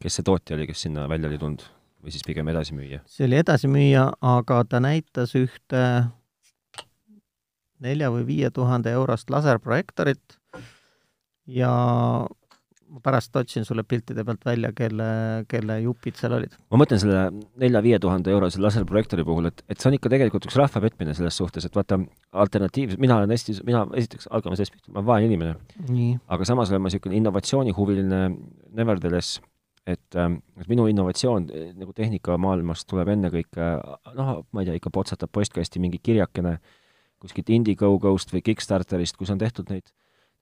kes 0.00 0.18
see 0.18 0.24
tootja 0.24 0.56
oli, 0.56 0.66
kes 0.66 0.86
sinna 0.88 1.08
välja 1.08 1.28
oli 1.28 1.38
tulnud? 1.38 1.75
Või 2.02 2.14
siis 2.14 2.26
pigem 2.26 2.48
edasimüüja? 2.52 3.02
see 3.10 3.26
oli 3.28 3.40
edasimüüja, 3.42 4.08
aga 4.20 4.62
ta 4.68 4.80
näitas 4.82 5.34
ühte 5.38 5.84
nelja 7.84 8.10
või 8.12 8.24
viie 8.28 8.50
tuhande 8.50 8.92
eurost 8.96 9.30
laserprojektorit 9.30 10.38
ja 11.46 11.72
ma 12.86 13.02
pärast 13.02 13.34
otsin 13.36 13.64
sulle 13.66 13.82
piltide 13.82 14.24
pealt 14.24 14.44
välja, 14.46 14.70
kelle, 14.76 15.08
kelle 15.50 15.78
jupid 15.82 16.18
seal 16.18 16.36
olid. 16.38 16.54
ma 16.70 16.80
mõtlen 16.80 17.00
selle 17.02 17.24
nelja-viie 17.60 17.98
tuhande 18.02 18.30
eurose 18.32 18.62
laserprojektori 18.62 19.24
puhul, 19.26 19.50
et, 19.50 19.64
et 19.68 19.80
see 19.80 19.90
on 19.90 19.98
ikka 19.98 20.12
tegelikult 20.12 20.46
üks 20.48 20.58
rahva 20.60 20.82
petmine 20.84 21.16
selles 21.18 21.36
suhtes, 21.40 21.66
et 21.66 21.76
vaata, 21.76 21.98
alternatiiv, 22.44 22.96
mina 23.02 23.18
olen 23.18 23.34
hästi, 23.34 23.58
mina 23.66 23.84
esiteks, 23.98 24.30
hakkame 24.32 24.58
sellest 24.58 24.76
pihta, 24.76 24.92
ma 24.92 25.02
olen 25.02 25.10
vaene 25.10 25.28
inimene. 25.30 26.06
aga 26.36 26.48
samas 26.48 26.72
olen 26.72 26.84
ma 26.86 26.92
niisugune 26.92 27.18
innovatsioonihuviline 27.20 28.22
nevertheless 28.78 29.40
et, 29.86 30.16
ähm, 30.18 30.40
et 30.60 30.68
minu 30.70 30.86
innovatsioon 30.90 31.46
eh, 31.54 31.70
nagu 31.78 31.94
tehnikamaailmast 31.96 32.88
tuleb 32.90 33.12
ennekõike 33.14 33.68
noh, 34.18 34.32
ma 34.50 34.62
ei 34.62 34.68
tea, 34.68 34.76
ikka 34.80 34.92
potsatab 34.94 35.32
postkasti 35.34 35.82
mingi 35.82 36.00
kirjakene 36.02 36.56
kuskilt 37.22 37.50
Indiegogost 37.54 38.34
või 38.34 38.42
Kickstarterist, 38.44 39.16
kus 39.16 39.32
on 39.32 39.40
tehtud 39.40 39.70
neid, 39.72 39.88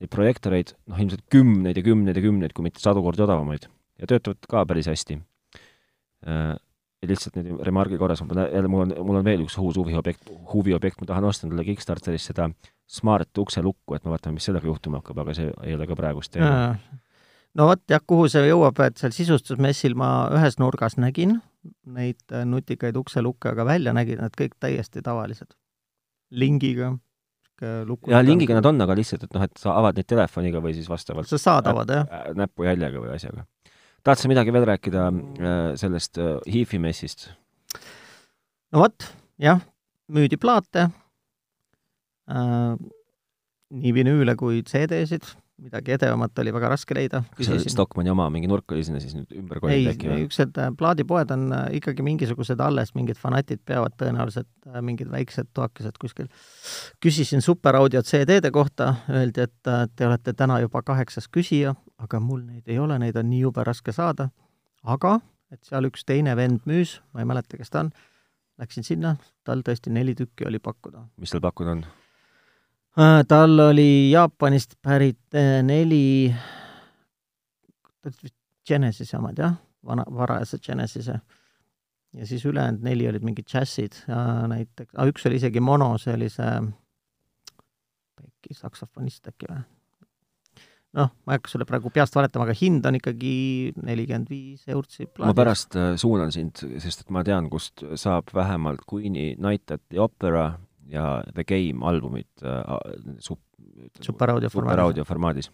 neid 0.03 0.11
projektoreid, 0.11 0.75
noh, 0.91 0.99
ilmselt 1.01 1.23
kümneid 1.31 1.79
ja 1.79 1.85
kümneid 1.87 2.19
ja 2.19 2.25
kümneid, 2.25 2.55
kui 2.57 2.67
mitte 2.67 2.83
sadu 2.83 3.05
kordi 3.05 3.23
odavamaid. 3.25 3.69
ja 4.01 4.09
töötavad 4.11 4.49
ka 4.51 4.65
päris 4.67 4.89
hästi. 4.91 5.21
Äh, 6.27 6.57
ja 7.05 7.09
lihtsalt 7.09 7.37
nüüd 7.39 7.61
remargi 7.63 8.01
korras, 8.01 8.25
ma 8.25 8.33
pean 8.33 8.49
jälle, 8.49 8.69
mul 8.73 8.89
on, 8.89 8.95
mul 9.07 9.21
on 9.21 9.29
veel 9.29 9.45
üks 9.45 9.59
uus 9.61 9.77
huviobjekt, 9.79 10.33
huviobjekt, 10.51 10.99
ma 11.01 11.13
tahan 11.13 11.29
osta 11.29 11.47
endale 11.47 11.67
Kickstarteris 11.69 12.27
seda 12.33 12.49
Smart 12.91 13.39
ukselukku, 13.39 13.95
et 13.95 14.05
ma 14.05 14.17
vaatan, 14.17 14.35
mis 14.35 14.49
sellega 14.49 14.67
juhtuma 14.67 14.99
hakkab, 14.99 15.23
aga 15.23 15.37
see 15.37 15.53
ei 15.63 15.77
ole 15.77 15.87
ka 15.89 15.97
praegust 16.01 16.35
teema 16.35 16.75
no 17.59 17.69
vot 17.71 17.83
jah, 17.91 18.03
kuhu 18.03 18.27
see 18.31 18.49
jõuab, 18.49 18.81
et 18.85 19.01
seal 19.01 19.15
sisustusmessil 19.15 19.97
ma 19.99 20.11
ühes 20.35 20.59
nurgas 20.61 20.99
nägin 21.01 21.39
neid 21.97 22.21
äh, 22.35 22.45
nutikaid 22.49 22.97
ukselukke, 23.01 23.53
aga 23.55 23.67
välja 23.69 23.95
nägid 23.97 24.21
nad 24.23 24.35
kõik 24.37 24.57
täiesti 24.61 25.03
tavalised. 25.05 25.55
lingiga. 26.35 26.97
jaa, 27.63 28.23
lingiga 28.27 28.57
nad 28.59 28.67
on, 28.67 28.81
aga 28.83 28.97
lihtsalt, 28.99 29.25
et 29.25 29.37
noh, 29.37 29.45
et 29.47 29.61
sa 29.61 29.77
avad 29.79 29.97
neid 29.97 30.09
telefoniga 30.11 30.61
või 30.61 30.75
siis 30.75 30.89
vastavalt 30.91 31.31
sa 31.31 31.39
saad 31.39 31.71
avada, 31.71 32.03
jah? 32.03 32.09
Äh, 32.11 32.35
näpujäljega 32.43 33.05
või 33.05 33.15
asjaga. 33.15 33.47
tahad 34.03 34.21
sa 34.21 34.33
midagi 34.33 34.53
veel 34.53 34.67
rääkida 34.73 35.07
äh, 35.13 35.71
sellest 35.81 36.19
HIFi 36.51 36.83
messist? 36.83 37.31
no 38.75 38.83
vot, 38.83 39.07
jah, 39.39 39.63
müüdi 40.11 40.41
plaate 40.41 40.89
äh,, 42.29 42.75
nii 43.75 43.95
vinüüle 43.95 44.35
kui 44.37 44.63
CD-sid 44.67 45.31
midagi 45.63 45.95
edevamat 45.95 46.39
oli 46.43 46.53
väga 46.55 46.69
raske 46.73 46.97
leida. 46.97 47.21
kas 47.37 47.47
see 47.47 47.73
Stockmanni 47.73 48.11
oma 48.11 48.27
mingi 48.33 48.49
nurk 48.51 48.73
oli 48.75 48.85
sinna 48.87 49.01
siis 49.03 49.15
nüüd 49.15 49.31
ümber 49.39 49.61
kolinud 49.63 49.93
äkki 49.93 50.09
või? 50.11 50.17
niisugused 50.25 50.59
äh, 50.59 50.71
plaadipoed 50.79 51.35
on 51.35 51.45
äh, 51.55 51.67
ikkagi 51.79 52.07
mingisugused 52.07 52.61
alles, 52.65 52.95
mingid 52.99 53.21
fanatid 53.21 53.63
peavad 53.67 53.95
tõenäoliselt 54.01 54.51
äh, 54.67 54.81
mingid 54.83 55.11
väiksed 55.13 55.53
toakesed 55.55 55.99
kuskil. 56.03 56.31
küsisin 57.05 57.45
Superaudio 57.45 58.03
CD-de 58.03 58.51
kohta, 58.55 58.95
öeldi, 59.11 59.47
et 59.47 59.73
te 59.97 60.09
olete 60.09 60.35
täna 60.35 60.59
juba 60.65 60.83
kaheksas 60.83 61.31
küsija, 61.31 61.77
aga 62.03 62.21
mul 62.21 62.43
neid 62.43 62.67
ei 62.67 62.81
ole, 62.83 62.99
neid 62.99 63.17
on 63.21 63.31
nii 63.31 63.45
jube 63.47 63.65
raske 63.65 63.95
saada. 63.95 64.31
aga 64.83 65.21
et 65.55 65.63
seal 65.63 65.87
üks 65.87 66.03
teine 66.07 66.35
vend 66.37 66.67
müüs, 66.67 66.99
ma 67.15 67.23
ei 67.23 67.31
mäleta, 67.31 67.57
kes 67.61 67.71
ta 67.71 67.85
on, 67.85 67.93
läksin 68.59 68.87
sinna, 68.87 69.17
tal 69.47 69.63
tõesti 69.63 69.93
neli 69.95 70.17
tükki 70.19 70.49
oli 70.51 70.59
pakkuda. 70.59 71.07
mis 71.23 71.31
tal 71.31 71.45
pakkuda 71.45 71.79
on? 71.79 71.87
Äh, 72.95 73.25
tal 73.27 73.59
oli 73.59 74.11
Jaapanist 74.11 74.77
pärit 74.83 75.35
äh, 75.35 75.63
neli, 75.67 76.35
Genesis'e 78.69 79.17
omad 79.19 79.41
jah, 79.41 79.57
vana, 79.83 80.05
varajase 80.15 80.61
Genesis'e. 80.63 81.19
ja 82.15 82.27
siis 82.27 82.45
ülejäänud 82.47 82.85
neli 82.87 83.09
olid 83.09 83.25
mingid 83.27 83.49
džässid 83.51 83.97
näiteks, 84.47 84.93
üks 85.11 85.27
oli 85.27 85.41
isegi 85.41 85.61
mono, 85.61 85.97
see 85.99 86.15
oli 86.15 86.29
see 86.31 86.53
Pekki 88.15 88.55
saksofonist 88.55 89.27
äkki 89.33 89.51
või? 89.51 89.65
noh, 90.95 91.11
ma 91.27 91.35
ei 91.35 91.41
hakka 91.41 91.51
sulle 91.51 91.67
praegu 91.67 91.91
peast 91.91 92.15
valetama, 92.15 92.47
aga 92.47 92.55
hind 92.61 92.87
on 92.87 93.01
ikkagi 93.01 93.35
nelikümmend 93.83 94.31
viis 94.31 94.63
eurtsi 94.71 95.09
plaadis. 95.09 95.33
ma 95.33 95.35
pärast 95.35 95.75
äh, 95.75 95.97
suunan 95.99 96.31
sind, 96.31 96.63
sest 96.79 97.03
et 97.03 97.11
ma 97.11 97.25
tean, 97.27 97.51
kust 97.51 97.83
saab 97.99 98.31
vähemalt 98.39 98.87
Queen'i 98.87 99.33
Night 99.35 99.75
at 99.75 99.83
the 99.89 99.99
Opera 99.99 100.53
ja 100.91 101.23
The 101.33 101.45
Game 101.49 101.85
albumit 101.87 102.45
äh, 102.45 102.63
sup-, 103.19 103.43
superaudio 104.01 104.51
superaudio 104.53 105.05
formaadis. 105.05 105.51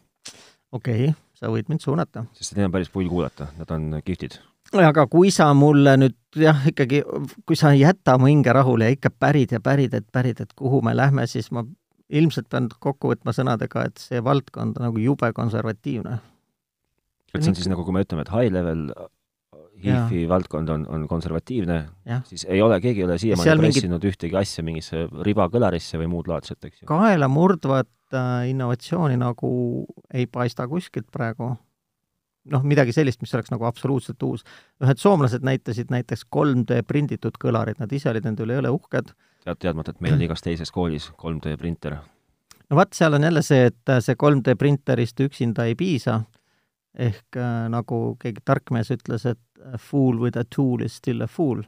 okei 0.72 1.10
okay,, 1.10 1.18
sa 1.34 1.50
võid 1.52 1.68
mind 1.72 1.84
suunata. 1.84 2.24
sest 2.36 2.56
neid 2.56 2.68
on 2.68 2.76
päris 2.76 2.92
pull 2.92 3.10
kuulata, 3.10 3.50
nad 3.58 3.70
on 3.74 4.00
kihvtid. 4.04 4.38
aga 4.80 5.06
kui 5.10 5.32
sa 5.34 5.50
mulle 5.54 5.96
nüüd 6.00 6.18
jah, 6.40 6.64
ikkagi, 6.70 7.02
kui 7.46 7.58
sa 7.58 7.74
ei 7.74 7.84
jäta 7.84 8.18
mu 8.18 8.30
hinge 8.30 8.52
rahule 8.54 8.88
ja 8.88 8.96
ikka 8.96 9.10
pärid 9.10 9.52
ja 9.56 9.60
pärid, 9.60 9.94
et 9.94 10.08
pärid, 10.12 10.40
et 10.40 10.56
kuhu 10.56 10.82
me 10.86 10.94
lähme, 10.96 11.26
siis 11.30 11.50
ma 11.54 11.64
ilmselt 12.10 12.50
pean 12.50 12.68
kokku 12.82 13.12
võtma 13.12 13.34
sõnadega, 13.34 13.86
et 13.86 14.02
see 14.02 14.22
valdkond 14.24 14.78
on 14.78 14.88
nagu 14.88 15.02
jube 15.02 15.32
konservatiivne. 15.36 16.18
et 17.34 17.42
see 17.42 17.52
on 17.52 17.58
siis 17.58 17.70
nagu, 17.70 17.84
kui 17.86 17.94
me 17.94 18.04
ütleme, 18.04 18.26
et 18.26 18.34
high 18.34 18.52
level 18.52 18.88
HIF-i 19.84 20.28
valdkond 20.28 20.68
on, 20.68 20.84
on 20.88 21.06
konservatiivne, 21.08 21.80
siis 22.28 22.44
ei 22.48 22.62
ole, 22.62 22.80
keegi 22.80 23.02
ei 23.02 23.06
ole 23.06 23.16
siiamaani 23.18 23.64
pressinud 23.64 23.96
mingit... 23.96 24.10
ühtegi 24.12 24.36
asja 24.38 24.64
mingisse 24.66 25.06
ribakõlarisse 25.26 26.00
või 26.00 26.10
muud 26.12 26.30
laadset, 26.30 26.58
eks 26.64 26.82
ju. 26.82 26.88
kaelamurdvat 26.90 27.90
äh, 28.16 28.50
innovatsiooni 28.50 29.18
nagu 29.20 29.50
ei 30.14 30.26
paista 30.26 30.68
kuskilt 30.68 31.10
praegu. 31.12 31.54
noh, 32.50 32.62
midagi 32.64 32.92
sellist, 32.96 33.20
mis 33.20 33.34
oleks 33.36 33.52
nagu 33.52 33.64
absoluutselt 33.68 34.22
uus. 34.22 34.44
ühed 34.82 34.98
soomlased 34.98 35.44
näitasid 35.46 35.92
näiteks 35.92 36.26
3D 36.36 36.82
prinditud 36.86 37.36
kõlarid, 37.40 37.80
nad 37.80 37.92
ise 37.92 38.10
olid 38.10 38.24
nende 38.24 38.46
üle 38.46 38.58
jõle 38.58 38.74
uhked. 38.76 39.14
tead, 39.44 39.58
teadmata, 39.58 39.94
et 39.94 40.00
meil 40.00 40.18
on 40.18 40.26
igas 40.28 40.42
teises 40.42 40.70
koolis 40.70 41.10
3D 41.22 41.56
printer. 41.56 42.00
no 42.70 42.76
vot, 42.76 42.92
seal 42.94 43.14
on 43.14 43.28
jälle 43.28 43.42
see, 43.42 43.70
et 43.72 43.96
see 44.00 44.18
3D 44.18 44.56
printerist 44.58 45.20
üksinda 45.20 45.64
ei 45.70 45.74
piisa 45.74 46.20
ehk 46.98 47.38
äh, 47.38 47.68
nagu 47.70 48.00
keegi 48.20 48.42
tark 48.44 48.72
mees 48.74 48.90
ütles, 48.90 49.26
et 49.30 49.40
a 49.72 49.78
fool 49.78 50.20
with 50.20 50.38
a 50.38 50.44
tool 50.44 50.82
is 50.82 50.96
still 50.96 51.22
a 51.22 51.26
fool. 51.26 51.62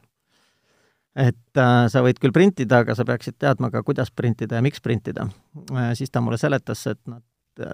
et 1.15 1.57
äh, 1.57 1.87
sa 1.93 2.01
võid 2.01 2.17
küll 2.17 2.33
printida, 2.33 2.79
aga 2.81 2.95
sa 2.97 3.05
peaksid 3.05 3.37
teadma 3.37 3.69
ka, 3.69 3.83
kuidas 3.85 4.09
printida 4.11 4.57
ja 4.57 4.65
miks 4.65 4.81
printida 4.81 5.27
äh,. 5.71 5.93
siis 5.93 6.11
ta 6.11 6.21
mulle 6.21 6.37
seletas, 6.41 6.87
et 6.87 6.99
nad 7.05 7.21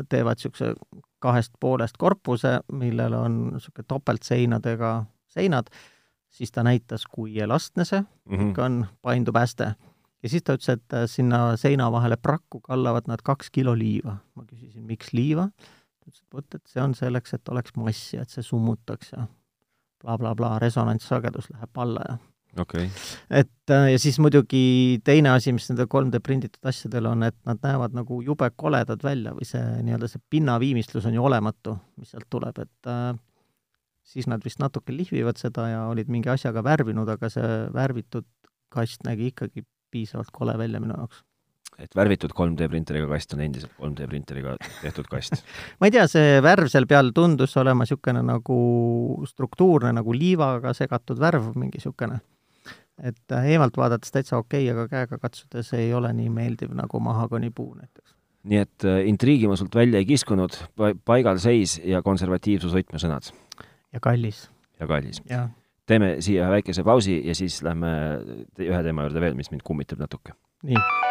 teevad 0.10 0.40
niisuguse 0.40 0.74
kahest 1.24 1.54
poolest 1.60 1.98
korpuse, 1.98 2.60
millel 2.72 3.16
on 3.16 3.40
niisugune 3.54 3.88
topeltseinadega 3.88 4.92
seinad, 5.32 5.72
siis 6.30 6.52
ta 6.52 6.64
näitas, 6.64 7.06
kui 7.08 7.40
elastne 7.40 7.86
see 7.86 8.02
mm 8.02 8.38
-hmm. 8.38 8.50
ikka 8.50 8.66
on, 8.66 8.86
paindub 9.02 9.36
hästi. 9.36 9.64
ja 10.24 10.30
siis 10.30 10.44
ta 10.44 10.54
ütles, 10.54 10.70
et 10.70 10.94
äh, 10.94 11.06
sinna 11.06 11.58
seina 11.58 11.92
vahele 11.92 12.18
prakku 12.18 12.60
kallavad 12.60 13.08
nad 13.08 13.20
kaks 13.24 13.50
kilo 13.50 13.78
liiva. 13.78 14.18
ma 14.36 14.44
küsisin, 14.44 14.84
miks 14.84 15.14
liiva? 15.14 15.50
ta 16.00 16.12
ütles, 16.12 16.22
et 16.22 16.34
vot, 16.34 16.56
et 16.56 16.68
see 16.68 16.84
on 16.84 16.96
selleks, 16.96 17.34
et 17.34 17.50
oleks 17.50 17.72
massi, 17.76 18.18
et 18.18 18.30
see 18.30 18.44
summutaks 18.44 19.12
ja 19.12 19.28
blablabla 20.04 20.36
bla, 20.36 20.50
bla, 20.56 20.60
resonantssagedus 20.64 21.50
läheb 21.54 21.82
alla 21.84 22.04
ja 22.08 22.18
okay.. 22.58 22.90
et 23.30 23.72
äh, 23.74 23.92
ja 23.94 24.00
siis 24.02 24.20
muidugi 24.20 25.00
teine 25.06 25.34
asi, 25.34 25.54
mis 25.56 25.70
nendel 25.70 25.90
3D 25.92 26.22
prinditud 26.24 26.70
asjadel 26.72 27.10
on, 27.12 27.24
et 27.28 27.38
nad 27.48 27.62
näevad 27.64 27.96
nagu 27.98 28.22
jube 28.26 28.50
koledad 28.56 29.04
välja 29.04 29.34
või 29.38 29.48
see 29.48 29.64
nii-öelda 29.86 30.10
see 30.12 30.24
pinnaviimistlus 30.34 31.08
on 31.10 31.18
ju 31.18 31.26
olematu, 31.30 31.78
mis 32.00 32.14
sealt 32.14 32.30
tuleb, 32.32 32.62
et 32.66 32.92
äh, 32.92 33.14
siis 34.10 34.28
nad 34.32 34.44
vist 34.46 34.62
natuke 34.62 34.96
lihvivad 34.96 35.40
seda 35.42 35.68
ja 35.70 35.82
olid 35.92 36.10
mingi 36.12 36.32
asjaga 36.34 36.64
värvinud, 36.66 37.10
aga 37.10 37.30
see 37.34 37.50
värvitud 37.76 38.28
kast 38.74 39.06
nägi 39.06 39.32
ikkagi 39.34 39.66
piisavalt 39.92 40.32
kole 40.34 40.58
välja 40.58 40.82
minu 40.82 40.98
jaoks. 40.98 41.24
Et 41.80 41.96
värvitud 41.96 42.34
3D 42.36 42.70
printeriga 42.72 43.08
kast 43.12 43.34
on 43.36 43.44
endiselt 43.46 43.72
3D 43.80 44.08
printeriga 44.12 44.56
tehtud 44.82 45.08
kast 45.12 45.40
ma 45.80 45.90
ei 45.90 45.96
tea, 45.96 46.08
see 46.12 46.40
värv 46.46 46.70
seal 46.72 46.88
peal 46.90 47.14
tundus 47.16 47.56
olema 47.62 47.88
niisugune 47.88 48.24
nagu 48.26 48.60
struktuurne, 49.30 49.94
nagu 49.96 50.16
liivaga 50.16 50.76
segatud 50.78 51.22
värv, 51.22 51.54
mingi 51.56 51.80
niisugune. 51.80 52.20
et 53.04 53.36
äh, 53.36 53.52
eemalt 53.56 53.78
vaadates 53.78 54.12
täitsa 54.12 54.38
okei 54.38 54.70
okay,, 54.70 54.76
aga 54.76 54.88
käega 54.92 55.22
katsudes 55.22 55.74
ei 55.78 55.94
ole 55.94 56.14
nii 56.14 56.30
meeldiv 56.34 56.76
nagu 56.78 57.00
mahagonipuu 57.04 57.74
näiteks 57.76 58.16
nii 58.50 58.62
et 58.64 58.88
äh, 58.88 59.02
intriigi 59.10 59.50
ma 59.52 59.58
sult 59.60 59.76
välja 59.76 60.00
ei 60.00 60.08
kiskunud, 60.08 60.56
paigalseis 61.06 61.80
ja 61.84 62.04
konservatiivsus 62.06 62.76
võtmesõnad 62.76 63.32
ja 63.94 64.00
kallis. 64.00 64.50
ja 64.80 64.88
kallis. 64.88 65.22
teeme 65.86 66.16
siia 66.24 66.50
väikese 66.50 66.84
pausi 66.84 67.22
ja 67.28 67.36
siis 67.36 67.62
lähme 67.64 67.92
ühe 68.60 68.84
teema 68.84 69.08
juurde 69.08 69.22
veel, 69.22 69.38
mis 69.40 69.52
mind 69.52 69.66
kummitab 69.66 70.00
natuke. 70.00 70.38
nii. 70.64 71.09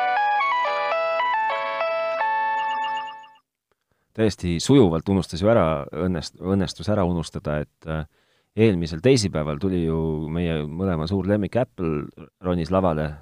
Täiesti 4.18 4.56
sujuvalt 4.62 5.08
unustas 5.08 5.42
ju 5.42 5.50
ära, 5.50 5.86
õnnest-, 6.06 6.40
õnnestus 6.42 6.90
ära 6.90 7.04
unustada, 7.06 7.60
et 7.62 7.90
äh, 7.90 8.04
eelmisel 8.58 9.02
teisipäeval 9.04 9.60
tuli 9.62 9.84
ju 9.84 10.00
meie 10.34 10.60
mõlema 10.66 11.06
suur 11.10 11.28
lemmik 11.30 11.56
Apple 11.60 12.26
ronis 12.44 12.72
lavale 12.74 13.12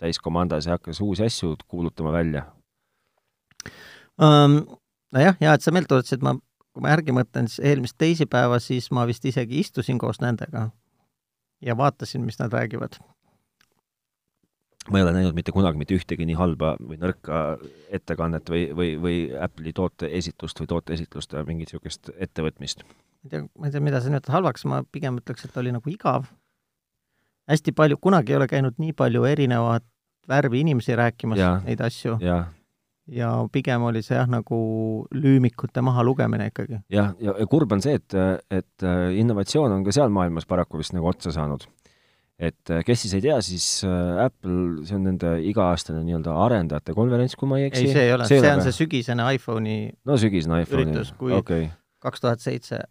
täiskomandas 0.00 0.66
ja 0.66 0.74
hakkas 0.74 1.00
uusi 1.04 1.26
asju 1.26 1.54
kuulutama 1.68 2.12
välja 2.14 2.48
um,. 4.18 4.64
Nojah, 5.14 5.36
hea, 5.38 5.52
et 5.54 5.62
sa 5.62 5.70
meelde 5.70 5.86
tuletasid, 5.92 6.24
ma 6.26 6.32
kui 6.74 6.82
ma 6.82 6.90
järgi 6.90 7.14
mõtlen, 7.14 7.46
siis 7.46 7.62
eelmist 7.70 7.94
teisipäeva, 8.02 8.58
siis 8.58 8.90
ma 8.90 9.04
vist 9.06 9.24
isegi 9.30 9.60
istusin 9.62 9.98
koos 10.02 10.18
nendega 10.18 10.66
ja 11.62 11.76
vaatasin, 11.78 12.24
mis 12.26 12.40
nad 12.40 12.52
räägivad. 12.52 12.98
Ma 14.90 15.00
ei 15.00 15.04
ole 15.04 15.14
näinud 15.16 15.36
mitte 15.36 15.52
kunagi 15.54 15.80
mitte 15.80 15.96
ühtegi 15.96 16.26
nii 16.28 16.36
halba 16.38 16.74
või 16.80 16.98
nõrka 17.00 17.42
ettekannet 17.94 18.50
või, 18.52 18.66
või, 18.76 18.90
või 19.00 19.18
Apple'i 19.40 19.72
toote 19.76 20.10
esitlust 20.18 20.60
või 20.60 20.70
toote 20.74 20.96
esitlust 20.96 21.32
või 21.38 21.54
mingit 21.54 21.72
niisugust 21.72 22.10
ettevõtmist. 22.18 22.84
ma 22.84 23.28
ei 23.28 23.30
tea, 23.32 23.46
ma 23.58 23.68
ei 23.68 23.74
tea, 23.74 23.84
mida 23.84 24.00
sa 24.00 24.12
nimetad 24.12 24.34
halvaks, 24.34 24.66
ma 24.68 24.82
pigem 24.92 25.20
ütleks, 25.22 25.46
et 25.46 25.56
oli 25.56 25.72
nagu 25.72 25.90
igav. 25.90 26.28
hästi 27.48 27.72
palju, 27.72 27.96
kunagi 28.00 28.32
ei 28.32 28.36
ole 28.36 28.48
käinud 28.48 28.76
nii 28.78 28.92
palju 28.96 29.24
erinevat 29.28 29.84
värvi 30.28 30.60
inimesi 30.60 30.96
rääkimas 30.96 31.38
ja, 31.38 31.56
neid 31.64 31.80
asju. 31.80 32.18
ja 33.06 33.30
pigem 33.52 33.82
oli 33.82 34.02
see 34.02 34.16
jah, 34.16 34.28
nagu 34.28 34.58
lüümikute 35.14 35.80
mahalugemine 35.84 36.50
ikkagi. 36.52 36.82
jah, 36.92 37.14
ja, 37.20 37.36
ja 37.38 37.46
kurb 37.46 37.72
on 37.72 37.82
see, 37.84 37.96
et, 38.00 38.16
et 38.50 38.84
äh, 38.84 39.16
innovatsioon 39.20 39.72
on 39.72 39.84
ka 39.84 39.92
seal 39.96 40.12
maailmas 40.12 40.46
paraku 40.46 40.80
vist 40.80 40.92
nagu 40.96 41.08
otsa 41.08 41.32
saanud. 41.32 41.66
Et 42.38 42.70
äh, 42.72 42.82
kes 42.86 43.04
siis 43.04 43.14
ei 43.18 43.24
tea, 43.24 43.38
siis 43.46 43.66
äh, 43.86 44.24
Apple, 44.24 44.84
see 44.88 44.98
on 44.98 45.06
nende 45.06 45.36
iga-aastane 45.50 46.02
nii-öelda 46.06 46.34
arendajate 46.46 46.96
konverents, 46.96 47.36
kui 47.38 47.50
ma 47.50 47.60
ei 47.60 47.68
eksi. 47.70 47.86
ei, 47.86 47.94
see 47.94 48.06
ei 48.08 48.14
ole, 48.16 48.28
see, 48.30 48.40
see 48.42 48.54
on 48.54 48.64
see 48.66 48.78
sügisene 48.80 49.26
iPhone'i 49.36 49.78
no 50.08 50.18
sügisene 50.20 50.62
iPhone'i 50.64 50.90
üritus, 50.90 51.14
kui 51.20 51.66
kaks 52.04 52.24
tuhat 52.24 52.42
seitse 52.44 52.82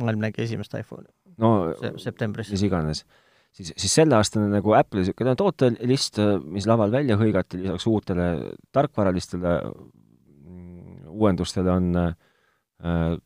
maailm 0.00 0.24
nägi 0.24 0.46
esimest 0.46 0.74
iPhone'i 0.80 1.12
no 1.40 1.74
se 1.80 1.92
septembris. 2.00 2.52
mis 2.54 2.64
iganes 2.66 3.04
siis, 3.52 3.72
siis 3.76 3.94
selleaastane 4.00 4.48
nagu 4.52 4.74
Apple'i 4.78 5.04
niisugune 5.04 5.36
tootelist, 5.38 6.20
mis 6.48 6.68
laval 6.70 6.92
välja 6.94 7.18
hõigati, 7.20 7.60
lisaks 7.64 7.86
uutele 7.90 8.28
tarkvaralistele 8.72 9.56
mm, 9.66 11.08
uuendustele 11.10 11.72
on 11.72 11.90
äh, 12.04 12.12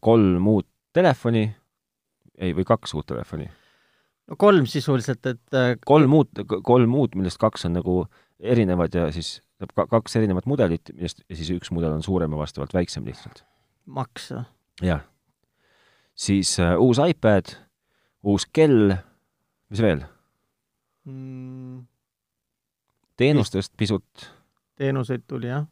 kolm 0.00 0.48
uut 0.54 0.68
telefoni, 0.94 1.44
ei, 2.38 2.54
või 2.54 2.66
kaks 2.66 2.94
uut 2.94 3.06
telefoni. 3.10 3.48
No 4.30 4.36
kolm 4.40 4.68
sisuliselt, 4.70 5.26
et 5.26 5.56
äh, 5.58 5.74
kolm 5.86 6.14
uut, 6.16 6.44
kolm 6.64 6.94
uut, 6.98 7.16
millest 7.18 7.40
kaks 7.42 7.66
on 7.68 7.76
nagu 7.78 7.96
erinevad 8.40 8.94
ja 8.96 9.08
siis 9.14 9.38
kaks 9.74 10.16
erinevat 10.18 10.46
mudelit, 10.50 10.92
millest, 10.94 11.22
ja 11.28 11.38
siis 11.38 11.52
üks 11.54 11.72
mudel 11.74 11.94
on 11.94 12.02
suurem 12.04 12.32
ja 12.34 12.40
vastavalt 12.40 12.74
väiksem 12.74 13.06
lihtsalt. 13.08 13.44
maks 13.86 14.30
või? 14.32 14.44
jah. 14.90 15.04
siis 16.14 16.56
uh, 16.62 16.74
uus 16.80 17.00
iPad, 17.02 17.54
uus 18.24 18.46
kell, 18.52 18.96
mis 19.72 19.84
veel? 19.84 20.04
mm.? 21.04 21.84
teenustest 23.20 23.72
pisut. 23.76 24.28
teenuseid 24.80 25.24
tuli, 25.28 25.52
jah. 25.52 25.68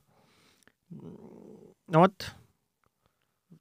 no 1.93 2.05
vot, 2.07 2.31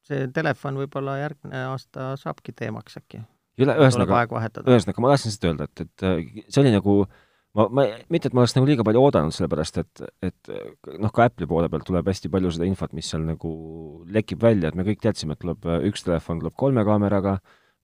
see 0.07 0.27
telefon 0.35 0.79
võib-olla 0.83 1.17
järgmine 1.23 1.65
aasta 1.71 2.13
saabki 2.19 2.53
teemaks 2.55 2.99
äkki. 3.01 3.23
Ühesõnaga, 3.59 4.23
ühesõnaga 4.63 5.03
ma 5.03 5.11
tahtsin 5.13 5.35
seda 5.35 5.51
öelda, 5.51 5.67
et, 5.67 5.83
et 5.85 6.47
see 6.47 6.61
oli 6.61 6.71
nagu 6.73 6.95
ma, 7.57 7.67
ma, 7.67 7.85
mitte 8.13 8.29
et 8.29 8.35
ma 8.35 8.43
oleks 8.43 8.55
nagu 8.55 8.67
liiga 8.69 8.85
palju 8.87 9.03
oodanud, 9.03 9.35
sellepärast 9.35 9.81
et, 9.81 10.03
et 10.23 10.51
noh, 10.97 11.11
ka 11.13 11.27
Apple'i 11.27 11.49
poole 11.49 11.69
pealt 11.71 11.87
tuleb 11.89 12.07
hästi 12.07 12.31
palju 12.31 12.53
seda 12.55 12.67
infot, 12.69 12.93
mis 12.97 13.09
seal 13.11 13.25
nagu 13.27 13.51
lekib 14.11 14.43
välja, 14.43 14.71
et 14.71 14.79
me 14.79 14.85
kõik 14.87 15.03
teadsime, 15.03 15.35
et 15.35 15.43
tuleb 15.43 15.67
üks 15.89 16.05
telefon 16.07 16.41
tuleb 16.43 16.55
kolme 16.59 16.85
kaameraga, 16.87 17.37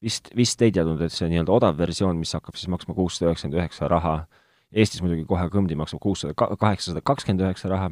vist, 0.04 0.32
vist 0.38 0.62
ei 0.64 0.74
teadnud, 0.76 1.02
et 1.04 1.14
see 1.14 1.30
nii-öelda 1.32 1.56
odav 1.58 1.80
versioon, 1.80 2.20
mis 2.22 2.34
hakkab 2.38 2.60
siis 2.60 2.72
maksma 2.72 2.96
kuussada 2.98 3.32
üheksakümmend 3.32 3.62
üheksa 3.62 3.92
raha, 3.92 4.20
Eestis 4.68 5.00
muidugi 5.00 5.24
kohe 5.24 5.46
kõmdi 5.48 5.78
maksab 5.80 6.02
kuussada, 6.04 6.34
kaheksasada 6.36 7.00
kakskümmend 7.00 7.46
üheksa 7.46 7.70
raha, 7.72 7.88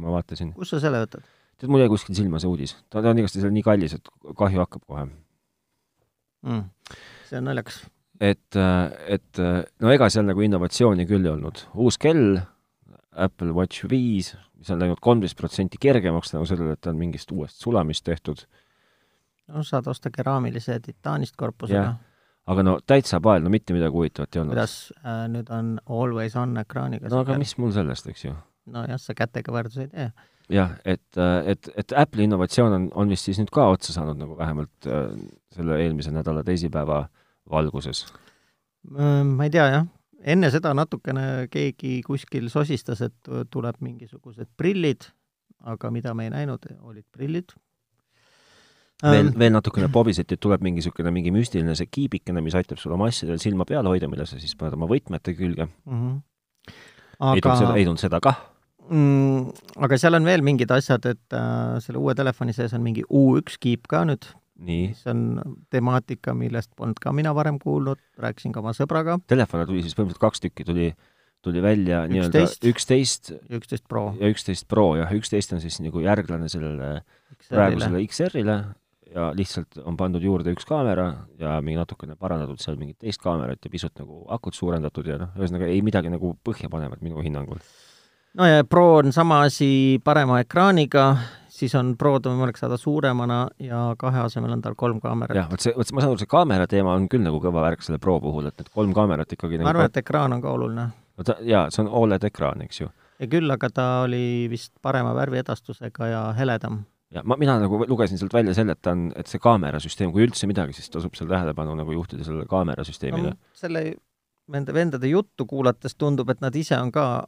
ma 0.00 0.14
vaatasin. 0.14 0.54
kust 0.56 0.72
sa 0.72 0.80
selle 0.80 1.02
võtad? 1.02 1.26
tead, 1.60 1.68
mul 1.68 1.82
jäi 1.82 1.90
kuskil 1.92 2.16
silma 2.16 2.40
see 2.40 2.48
uudis. 2.48 2.72
ta, 2.88 3.02
ta 3.02 3.12
on 3.12 3.20
igastahes 3.20 3.52
nii 3.52 3.64
kallis, 3.66 3.98
et 3.98 4.08
kahju 4.38 4.62
hakkab 4.64 4.86
kohe 4.88 5.04
mm.. 6.46 6.94
see 7.28 7.40
on 7.40 7.48
naljakas. 7.50 7.80
et, 8.20 8.60
et 9.06 9.42
no 9.80 9.92
ega 9.94 10.10
seal 10.12 10.28
nagu 10.28 10.44
innovatsiooni 10.44 11.06
küll 11.08 11.26
ei 11.26 11.34
olnud. 11.34 11.64
uus 11.74 11.98
kell, 11.98 12.38
Apple 13.18 13.50
Watch 13.56 13.88
viis, 13.90 14.34
mis 14.58 14.70
on 14.70 14.78
läinud 14.82 15.00
kolmteist 15.02 15.38
protsenti 15.38 15.78
kergemaks 15.80 16.30
tänu 16.34 16.46
sellele, 16.46 16.78
et 16.78 16.82
ta 16.84 16.92
on 16.94 17.00
mingist 17.00 17.32
uuest 17.34 17.62
sulamist 17.62 18.06
tehtud 18.06 18.46
no 19.48 19.62
saad 19.64 19.86
osta 19.86 20.10
keraamilise 20.14 20.80
titaanist 20.84 21.36
korpusega. 21.36 21.94
aga 22.46 22.64
no 22.64 22.78
täitsa 22.86 23.20
pael, 23.24 23.44
no 23.44 23.52
mitte 23.52 23.76
midagi 23.76 23.96
huvitavat 23.96 24.36
ei 24.36 24.42
olnud. 24.42 24.54
kuidas 24.54 24.76
äh, 24.98 25.24
nüüd 25.32 25.52
on 25.54 25.76
always 25.86 26.36
on 26.36 26.56
ekraaniga? 26.60 27.10
no 27.12 27.22
aga 27.24 27.38
mis 27.40 27.56
mul 27.60 27.72
sellest, 27.76 28.08
eks 28.12 28.26
ju. 28.28 28.34
nojah, 28.74 29.00
sa 29.00 29.16
kätega 29.16 29.54
võrdlusi 29.54 29.86
ei 29.86 29.92
tee. 29.94 30.10
Jah, 30.52 30.72
et, 30.84 31.20
et, 31.44 31.70
et 31.76 31.94
Apple'i 31.96 32.26
innovatsioon 32.28 32.74
on, 32.74 32.88
on 33.02 33.12
vist 33.12 33.28
siis 33.28 33.38
nüüd 33.40 33.52
ka 33.54 33.68
otsa 33.74 33.94
saanud 33.96 34.18
nagu 34.20 34.36
vähemalt 34.38 34.88
äh, 34.88 35.12
selle 35.54 35.78
eelmise 35.82 36.12
nädala 36.14 36.44
teisipäeva 36.46 37.04
valguses? 37.50 38.06
ma 38.88 39.44
ei 39.44 39.52
tea, 39.52 39.66
jah. 39.72 39.86
enne 40.24 40.50
seda 40.54 40.72
natukene 40.76 41.48
keegi 41.52 42.00
kuskil 42.06 42.48
sosistas, 42.52 43.02
et 43.04 43.32
tuleb 43.52 43.80
mingisugused 43.84 44.48
prillid, 44.56 45.10
aga 45.68 45.90
mida 45.92 46.14
me 46.16 46.28
ei 46.28 46.32
näinud, 46.32 46.64
olid 46.86 47.04
prillid, 47.12 47.52
veel, 49.02 49.32
veel 49.38 49.52
natukene 49.54 49.90
pobiset, 49.92 50.32
et 50.32 50.40
tuleb 50.40 50.62
mingi 50.64 50.80
niisugune, 50.80 51.12
mingi 51.14 51.34
müstiline 51.34 51.74
see 51.78 51.90
kiibikene, 51.90 52.42
mis 52.44 52.56
aitab 52.58 52.80
sul 52.80 52.94
oma 52.96 53.10
asjadel 53.12 53.42
silma 53.42 53.66
peal 53.68 53.86
hoida, 53.90 54.08
mille 54.10 54.26
sa 54.26 54.40
siis 54.40 54.56
paned 54.58 54.78
oma 54.78 54.88
võtmete 54.90 55.34
külge 55.38 55.68
mm. 55.68 55.98
-hmm. 55.98 56.20
Aga... 57.18 57.34
ei 57.34 57.42
tulnud 57.42 57.58
seda, 57.58 57.74
ei 57.76 57.84
tulnud 57.84 58.06
seda 58.06 58.22
kah 58.22 58.40
mm,. 58.90 59.72
aga 59.84 60.00
seal 60.00 60.18
on 60.18 60.28
veel 60.28 60.44
mingid 60.46 60.72
asjad, 60.74 61.06
et 61.10 61.36
äh, 61.36 61.78
selle 61.84 62.02
uue 62.02 62.16
telefoni 62.18 62.56
sees 62.56 62.74
on 62.76 62.84
mingi 62.84 63.04
U1 63.08 63.58
kiip 63.62 63.88
ka 63.90 64.04
nüüd. 64.08 64.30
mis 64.58 65.04
on 65.06 65.38
temaatika, 65.70 66.34
millest 66.34 66.72
polnud 66.74 66.98
ka 66.98 67.12
mina 67.14 67.30
varem 67.34 67.60
kuulnud, 67.62 68.00
rääkisin 68.18 68.50
ka 68.50 68.58
oma 68.58 68.72
sõbraga. 68.74 69.20
Telefone 69.30 69.68
tuli 69.68 69.84
siis 69.84 69.94
põhimõtteliselt 69.94 70.24
kaks 70.24 70.42
tükki, 70.42 70.66
tuli 70.66 70.88
tuli 71.46 71.62
välja 71.62 72.00
nii-öelda 72.10 72.42
üksteist 72.66 73.30
üksteist 73.54 73.86
Pro 73.88 74.08
ja 74.18 74.26
üksteist 74.32 74.66
Pro 74.68 74.88
jah, 74.98 75.12
üksteist 75.14 75.54
on 75.54 75.62
siis 75.62 75.78
nagu 75.84 76.02
järglane 76.02 76.48
sellele 76.50 76.88
praegusele 77.46 78.02
XR-ile 78.02 78.56
ja 79.14 79.28
lihtsalt 79.36 79.78
on 79.86 79.96
pandud 79.96 80.24
juurde 80.24 80.52
üks 80.54 80.66
kaamera 80.68 81.08
ja 81.40 81.58
mingi 81.64 81.78
natukene 81.80 82.16
parandatud 82.20 82.60
seal 82.62 82.78
mingit 82.80 82.98
teist 83.04 83.22
kaamerat 83.22 83.64
ja 83.64 83.72
pisut 83.72 83.94
nagu 84.00 84.24
akut 84.34 84.58
suurendatud 84.58 85.08
ja 85.08 85.18
noh, 85.22 85.30
ühesõnaga 85.38 85.68
ei 85.70 85.80
midagi 85.84 86.12
nagu 86.12 86.34
põhjapanevat 86.44 87.04
minu 87.04 87.22
hinnangul. 87.24 87.62
No 88.34 88.46
ja 88.46 88.64
Pro 88.64 88.96
on 88.96 89.12
sama 89.12 89.40
asi 89.46 90.00
parema 90.04 90.40
ekraaniga, 90.40 91.16
siis 91.48 91.74
on 91.78 91.94
Prod 91.98 92.26
on 92.26 92.36
võimalik 92.36 92.58
saada 92.60 92.76
suuremana 92.80 93.40
ja 93.62 93.92
kahe 93.98 94.20
asemel 94.24 94.52
on 94.56 94.62
tal 94.62 94.76
kolm 94.78 95.00
kaamerat. 95.00 95.36
jah, 95.36 95.48
vot 95.50 95.64
see, 95.64 95.74
vot 95.76 95.92
ma 95.92 96.04
saan 96.04 96.12
aru, 96.12 96.22
see 96.22 96.30
kaamera 96.30 96.68
teema 96.70 96.94
on 96.98 97.08
küll 97.10 97.24
nagu 97.24 97.40
kõva 97.42 97.64
värk 97.66 97.84
selle 97.86 98.00
Pro 98.02 98.18
puhul, 98.22 98.50
et 98.50 98.60
need 98.60 98.70
kolm 98.74 98.94
kaamerat 98.96 99.32
ikkagi 99.36 99.58
ma 99.58 99.64
nagu 99.64 99.74
arvan, 99.74 99.90
et 99.92 100.02
ekraan 100.02 100.36
on 100.36 100.44
ka 100.44 100.52
oluline. 100.54 100.86
no 101.18 101.26
ta, 101.26 101.38
jaa, 101.46 101.66
see 101.74 101.84
on 101.84 101.90
Oled 102.02 102.28
ekraan, 102.28 102.62
eks 102.66 102.82
ju. 102.82 102.92
ja 103.18 103.30
küll, 103.30 103.50
aga 103.54 103.72
ta 103.74 103.88
oli 104.04 104.46
vist 104.50 104.74
parema 104.82 105.14
värviedastusega 105.16 106.12
ja 106.12 106.22
heledam. 106.38 106.82
ja 107.14 107.24
ma, 107.24 107.38
mina 107.40 107.58
nagu 107.62 107.80
lugesin 107.86 108.20
sealt 108.20 108.36
välja 108.36 108.54
selle, 108.58 108.76
et 108.76 108.82
ta 108.82 108.94
on, 108.96 109.08
et 109.16 109.30
see 109.30 109.42
kaamerasüsteem, 109.42 110.12
kui 110.12 110.26
üldse 110.26 110.50
midagi, 110.50 110.76
siis 110.76 110.92
tasub 110.94 111.16
seal 111.18 111.30
tähelepanu 111.32 111.74
nagu 111.78 111.96
juhtida 111.96 112.26
sellele 112.26 112.46
kaamerasüsteemile 112.50 113.34
no, 113.34 113.40
selle 113.56 113.88
nende 114.48 114.72
vendade 114.72 115.08
juttu 115.10 115.44
kuulates 115.44 115.96
tundub, 115.98 116.30
et 116.32 116.40
nad 116.40 116.54
ise 116.56 116.78
on 116.78 116.92
ka 116.92 117.26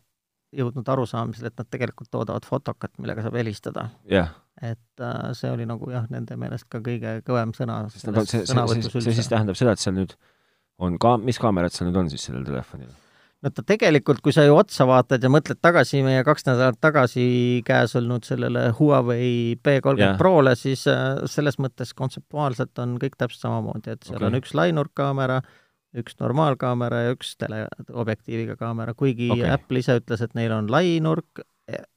jõudnud 0.56 0.88
arusaamisele, 0.92 1.52
et 1.52 1.60
nad 1.60 1.68
tegelikult 1.70 2.10
toodavad 2.10 2.46
fotokat, 2.48 2.92
millega 2.98 3.22
saab 3.26 3.36
helistada. 3.38 3.88
jah, 4.10 4.32
et 4.60 5.04
äh, 5.04 5.30
see 5.38 5.50
oli 5.52 5.66
nagu 5.68 5.90
jah, 5.92 6.08
nende 6.10 6.36
meelest 6.40 6.68
ka 6.72 6.82
kõige 6.84 7.20
kõvem 7.26 7.54
sõna 7.56 7.84
see, 7.92 8.02
see, 8.02 8.44
see, 8.46 8.90
see 9.00 9.14
siis 9.20 9.30
tähendab 9.30 9.58
seda, 9.58 9.76
et 9.76 9.82
seal 9.82 9.96
nüüd 9.96 10.16
on 10.80 10.98
ka, 11.00 11.16
mis 11.20 11.38
kaamerad 11.40 11.74
seal 11.74 11.90
nüüd 11.90 12.02
on 12.02 12.10
siis 12.12 12.26
sellel 12.28 12.44
telefonil? 12.48 12.90
no 13.40 13.52
ta 13.54 13.64
tegelikult, 13.64 14.20
kui 14.24 14.34
sa 14.36 14.44
ju 14.44 14.56
otsa 14.58 14.84
vaatad 14.88 15.22
ja 15.24 15.30
mõtled 15.32 15.60
tagasi 15.62 16.02
meie 16.04 16.24
kaks 16.26 16.44
nädalat 16.48 16.80
tagasi 16.82 17.24
käes 17.66 17.94
olnud 18.00 18.26
sellele 18.28 18.66
Huawei 18.78 19.56
P30 19.64 20.02
Jah. 20.02 20.18
Prole, 20.20 20.54
siis 20.60 20.84
äh, 20.90 21.22
selles 21.30 21.60
mõttes 21.62 21.94
kontseptuaalselt 21.96 22.82
on 22.84 22.98
kõik 23.00 23.16
täpselt 23.20 23.46
samamoodi, 23.46 23.96
et 23.96 24.04
seal 24.08 24.20
okay. 24.20 24.28
on 24.28 24.40
üks 24.42 24.54
lainurkkaamera, 24.58 25.40
üks 25.98 26.16
normaalkaamera 26.20 27.04
ja 27.04 27.14
üks 27.16 27.34
teleobjektiiviga 27.40 28.56
kaamera, 28.56 28.94
kuigi 28.94 29.30
okay. 29.32 29.50
Apple 29.50 29.82
ise 29.82 29.98
ütles, 29.98 30.22
et 30.22 30.34
neil 30.38 30.52
on 30.54 30.70
lainurk, 30.70 31.42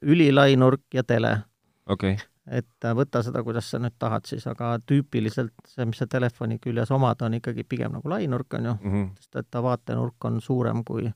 ülilainurk 0.02 0.86
ja 0.94 1.04
tele. 1.04 1.38
okay. 1.86 2.18
et 2.48 2.86
äh, 2.86 2.96
võta 2.98 3.22
seda, 3.24 3.44
kuidas 3.44 3.70
sa 3.72 3.80
nüüd 3.80 3.96
tahad 4.00 4.26
siis, 4.28 4.46
aga 4.50 4.76
tüüpiliselt 4.86 5.54
see, 5.68 5.86
mis 5.90 6.02
sa 6.02 6.08
telefoni 6.10 6.60
küljes 6.64 6.92
omad, 6.92 7.22
on 7.22 7.38
ikkagi 7.40 7.64
pigem 7.64 7.94
nagu 7.96 8.10
lainurk, 8.10 8.54
on 8.54 8.66
ju, 8.66 8.74
mm. 8.74 8.96
-hmm. 8.96 9.12
sest 9.20 9.36
et 9.36 9.52
ta 9.52 9.64
vaatenurk 9.64 10.26
on 10.26 10.42
suurem 10.42 10.84
kui 10.84 11.12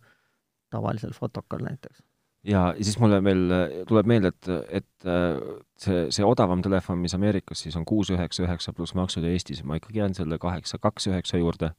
tavalisel 0.69 1.11
fotokal 1.13 1.63
näiteks. 1.63 2.03
ja 2.43 2.75
siis 2.81 2.99
mulle 2.99 3.23
veel 3.23 3.51
äh, 3.51 3.67
tuleb 3.87 4.05
meelde, 4.05 4.27
et, 4.27 4.49
et 4.69 5.05
äh, 5.05 5.41
see, 5.77 6.05
see 6.11 6.25
odavam 6.25 6.61
telefon, 6.61 6.97
mis 6.97 7.15
Ameerikas 7.15 7.65
siis 7.65 7.75
on 7.75 7.85
kuus 7.85 8.09
üheksa 8.09 8.43
üheksa 8.43 8.73
pluss 8.73 8.95
maksud 8.95 9.23
ja 9.23 9.29
Eestis 9.29 9.63
ma 9.63 9.75
ikkagi 9.75 9.99
jään 9.99 10.13
selle 10.13 10.37
kaheksa 10.37 10.77
kaks 10.77 11.07
üheksa 11.07 11.37
juurde. 11.37 11.71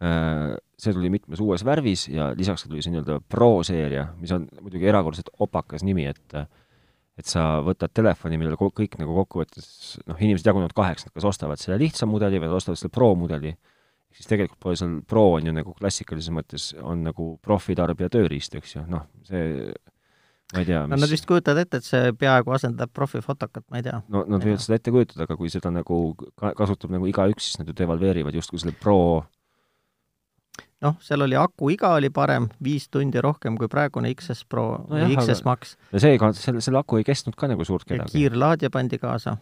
See 0.00 0.94
tuli 0.96 1.10
mitmes 1.12 1.42
uues 1.44 1.60
värvis 1.66 2.06
ja 2.08 2.30
lisaks 2.32 2.64
tuli 2.64 2.80
see 2.80 2.94
nii-öelda 2.94 3.18
Pro 3.28 3.58
seeria, 3.66 4.06
mis 4.16 4.32
on 4.32 4.46
muidugi 4.62 4.88
erakordselt 4.88 5.28
opakas 5.44 5.84
nimi, 5.84 6.06
et 6.08 6.36
et 7.20 7.28
sa 7.28 7.58
võtad 7.60 7.92
telefoni, 7.92 8.38
millel 8.40 8.56
kõik 8.56 8.94
nagu 8.96 9.12
kokkuvõttes, 9.18 9.98
noh, 10.08 10.16
inimesed 10.16 10.46
jagunevad 10.48 10.72
kaheks, 10.72 11.04
nad 11.04 11.12
kas 11.12 11.26
ostavad 11.28 11.60
selle 11.60 11.76
lihtsa 11.82 12.08
mudeli 12.08 12.40
või 12.40 12.48
nad 12.48 12.56
ostavad 12.56 12.80
selle 12.80 12.94
Pro 12.94 13.10
mudeli. 13.18 13.52
ehk 13.52 14.16
siis 14.16 14.30
tegelikult 14.30 14.60
pole 14.62 14.78
seal 14.80 14.94
Pro 15.06 15.26
on 15.36 15.50
ju 15.50 15.52
nagu 15.52 15.74
klassikalises 15.76 16.32
mõttes 16.32 16.70
on 16.80 17.04
nagu 17.04 17.34
profitarbija 17.44 18.08
tööriist, 18.16 18.56
eks 18.56 18.76
ju, 18.78 18.86
noh, 18.88 19.04
see 19.28 19.74
ma 20.54 20.62
ei 20.62 20.66
tea, 20.66 20.80
no 20.88 20.96
nad 20.96 21.12
vist 21.12 21.28
kujutavad 21.28 21.60
ette, 21.62 21.82
et 21.82 21.86
see 21.86 22.14
peaaegu 22.18 22.56
asendab 22.56 22.90
profifotokat, 22.96 23.66
ma 23.70 23.82
ei 23.82 23.86
tea. 23.86 24.00
no 24.08 24.24
nad 24.24 24.42
võivad 24.46 24.64
seda 24.64 24.80
ette 24.80 24.94
kujutada, 24.94 25.28
aga 25.28 25.36
kui 25.38 25.52
seda 25.52 25.70
nagu 25.74 26.00
ka- 26.40 26.54
kasutab 26.58 26.96
nagu 26.96 27.06
igaüks, 27.10 27.50
siis 27.50 27.60
nad 27.60 27.68
ju 27.68 27.76
devalveerivad 27.82 28.34
justkui 28.40 28.62
selle 28.62 28.74
Pro 28.80 29.26
noh, 30.84 30.96
seal 31.04 31.24
oli 31.26 31.36
akuiga 31.38 31.92
oli 31.98 32.10
parem, 32.14 32.48
viis 32.64 32.88
tundi 32.92 33.20
rohkem 33.22 33.58
kui 33.60 33.68
praegune 33.70 34.12
XS 34.14 34.46
Pro 34.48 34.66
No 34.80 34.96
või 34.96 35.16
XS 35.16 35.44
Max 35.46 35.76
ja 35.92 36.02
seega 36.06 36.32
selle, 36.36 36.64
selle 36.64 36.82
aku 36.82 37.00
ei 37.00 37.06
kestnud 37.06 37.36
ka 37.38 37.50
nagu 37.50 37.66
suurt 37.68 37.86
kedagi. 37.88 38.14
kiirlaadija 38.16 38.72
pandi 38.74 39.00
kaasa. 39.02 39.36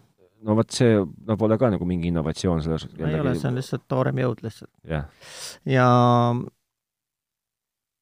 no 0.46 0.58
vot 0.58 0.74
see, 0.74 0.98
no 0.98 1.38
pole 1.40 1.58
ka 1.60 1.72
nagu 1.74 1.88
mingi 1.88 2.12
innovatsioon 2.12 2.62
selles 2.66 2.88
ei 2.98 3.20
ole, 3.20 3.34
see 3.38 3.50
on 3.50 3.58
lihtsalt 3.58 3.86
toorem 3.88 4.22
jõud 4.24 4.42
lihtsalt. 4.46 4.72
jah, 4.88 5.06
ja 5.68 5.88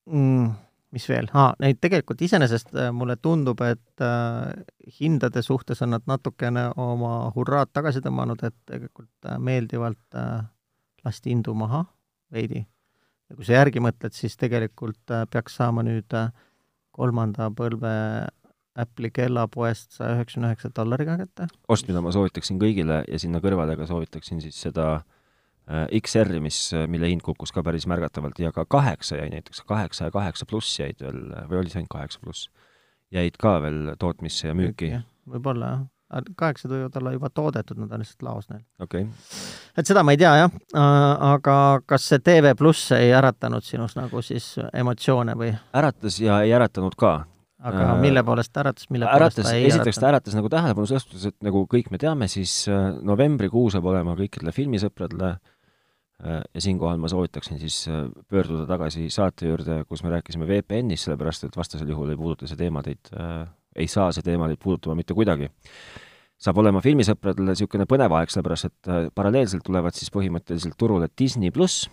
mm, 0.07 0.55
mis 0.97 1.09
veel 1.11 1.29
ah,, 1.37 1.53
neid 1.63 1.81
tegelikult 1.83 2.23
iseenesest 2.25 2.73
äh, 2.77 2.93
mulle 2.95 3.19
tundub, 3.23 3.61
et 3.67 4.05
äh, 4.05 4.53
hindade 5.01 5.43
suhtes 5.45 5.83
on 5.85 5.93
nad 5.97 6.07
natukene 6.09 6.71
oma 6.81 7.19
hurraad 7.35 7.73
tagasi 7.77 8.03
tõmmanud, 8.05 8.45
et 8.47 8.57
tegelikult 8.71 9.29
äh, 9.29 9.39
meeldivalt 9.43 10.17
äh, 10.17 10.47
lasti 11.05 11.35
hindu 11.35 11.55
maha 11.59 11.85
veidi. 12.33 12.65
Ja 13.31 13.37
kui 13.37 13.47
sa 13.47 13.59
järgi 13.59 13.83
mõtled, 13.83 14.15
siis 14.17 14.37
tegelikult 14.41 15.15
äh, 15.15 15.27
peaks 15.31 15.59
saama 15.59 15.85
nüüd 15.87 16.17
äh, 16.17 16.33
kolmanda 16.97 17.51
põlve 17.55 17.93
Apple'i 18.77 19.09
kellapoest 19.15 19.97
saja 19.97 20.19
üheksakümne 20.19 20.51
üheksa 20.53 20.71
dollariga 20.77 21.17
kätte. 21.23 21.49
ost, 21.73 21.89
mida 21.89 22.03
ma 22.05 22.13
soovitaksin 22.13 22.61
kõigile 22.61 23.03
ja 23.09 23.21
sinna 23.21 23.41
kõrvale 23.45 23.77
ka 23.79 23.89
soovitaksin 23.89 24.43
siis 24.45 24.59
seda 24.61 24.89
äh, 24.99 25.87
XR-i, 26.01 26.41
mis, 26.45 26.61
mille 26.93 27.11
hind 27.11 27.25
kukkus 27.25 27.55
ka 27.57 27.65
päris 27.67 27.89
märgatavalt 27.91 28.39
ja 28.43 28.53
ka 28.53 28.67
kaheksa 28.69 29.21
jäi 29.23 29.31
näiteks, 29.33 29.65
kaheksa 29.69 30.11
ja 30.11 30.15
kaheksa 30.15 30.49
pluss 30.49 30.79
jäid 30.81 31.03
veel, 31.03 31.25
või 31.51 31.63
oli 31.63 31.73
see 31.73 31.83
ainult 31.83 31.95
kaheksa 31.97 32.23
pluss, 32.23 32.51
jäid 33.15 33.41
ka 33.41 33.59
veel 33.65 33.97
tootmisse 33.99 34.53
ja 34.53 34.59
müüki. 34.59 34.93
võib-olla 35.27 35.73
jah, 35.73 35.85
kaheksa 36.39 36.69
võivad 36.71 36.97
olla 37.01 37.13
juba 37.17 37.31
toodetud, 37.35 37.79
nad 37.83 37.93
on 37.93 38.03
lihtsalt 38.03 38.27
laos 38.27 38.51
neil. 38.51 38.63
okei 38.81 39.07
okay. 39.07 39.47
et 39.77 39.89
seda 39.89 40.05
ma 40.07 40.15
ei 40.15 40.21
tea 40.21 40.35
jah, 40.39 40.59
aga 41.33 41.57
kas 41.87 42.07
see 42.13 42.23
TV 42.23 42.55
pluss 42.59 42.93
ei 42.97 43.11
äratanud 43.17 43.65
sinus 43.67 43.97
nagu 43.99 44.23
siis 44.25 44.53
emotsioone 44.71 45.35
või? 45.39 45.51
äratas 45.77 46.21
ja 46.23 46.41
ei 46.47 46.55
äratanud 46.57 46.95
ka. 46.99 47.17
aga 47.59 47.89
Äh, 47.91 48.01
mille 48.05 48.23
poolest 48.23 48.63
äratas, 48.63 48.87
mille 48.91 49.09
äratas, 49.11 49.41
poolest 49.41 49.51
ta 49.51 49.57
ei 49.59 49.67
esiteks 49.73 49.99
ta 49.99 50.11
äratas 50.13 50.39
nagu 50.39 50.51
tähelepanu 50.53 50.87
selles 50.87 51.09
suhtes, 51.09 51.27
et 51.33 51.37
nagu 51.43 51.67
kõik 51.75 51.91
me 51.91 51.99
teame, 51.99 52.31
siis 52.31 52.55
äh, 52.71 52.89
novembrikuu 53.03 53.69
saab 53.75 53.91
olema 53.91 54.15
kõikidele 54.19 54.55
filmisõpradele 54.55 55.33
äh, 55.35 56.43
ja 56.55 56.63
siinkohal 56.63 57.03
ma 57.03 57.11
soovitaksin 57.11 57.59
siis 57.59 57.83
äh, 57.91 58.07
pöörduda 58.31 58.69
tagasi 58.71 59.11
saate 59.11 59.51
juurde, 59.51 59.83
kus 59.91 60.07
me 60.07 60.15
rääkisime 60.15 60.47
VPN-ist, 60.47 61.09
sellepärast 61.09 61.49
et 61.49 61.59
vastasel 61.59 61.91
juhul 61.91 62.15
ei 62.15 62.21
puuduta 62.21 62.47
see 62.47 62.63
teema 62.63 62.87
teid 62.87 63.11
äh,, 63.17 63.49
ei 63.77 63.89
saa 63.91 64.11
see 64.15 64.25
teema 64.27 64.49
teid 64.51 64.61
puudutama 64.63 64.97
mitte 64.99 65.15
kuidagi. 65.15 65.51
saab 66.37 66.59
olema 66.61 66.83
filmisõpradele 66.85 67.55
niisugune 67.55 67.87
põnev 67.89 68.13
aeg, 68.19 68.33
sellepärast 68.33 68.69
et 68.69 68.91
äh, 68.91 69.07
paralleelselt 69.15 69.65
tulevad 69.65 69.97
siis 69.97 70.13
põhimõtteliselt 70.13 70.77
turule 70.77 71.09
Disney 71.19 71.51
pluss 71.51 71.87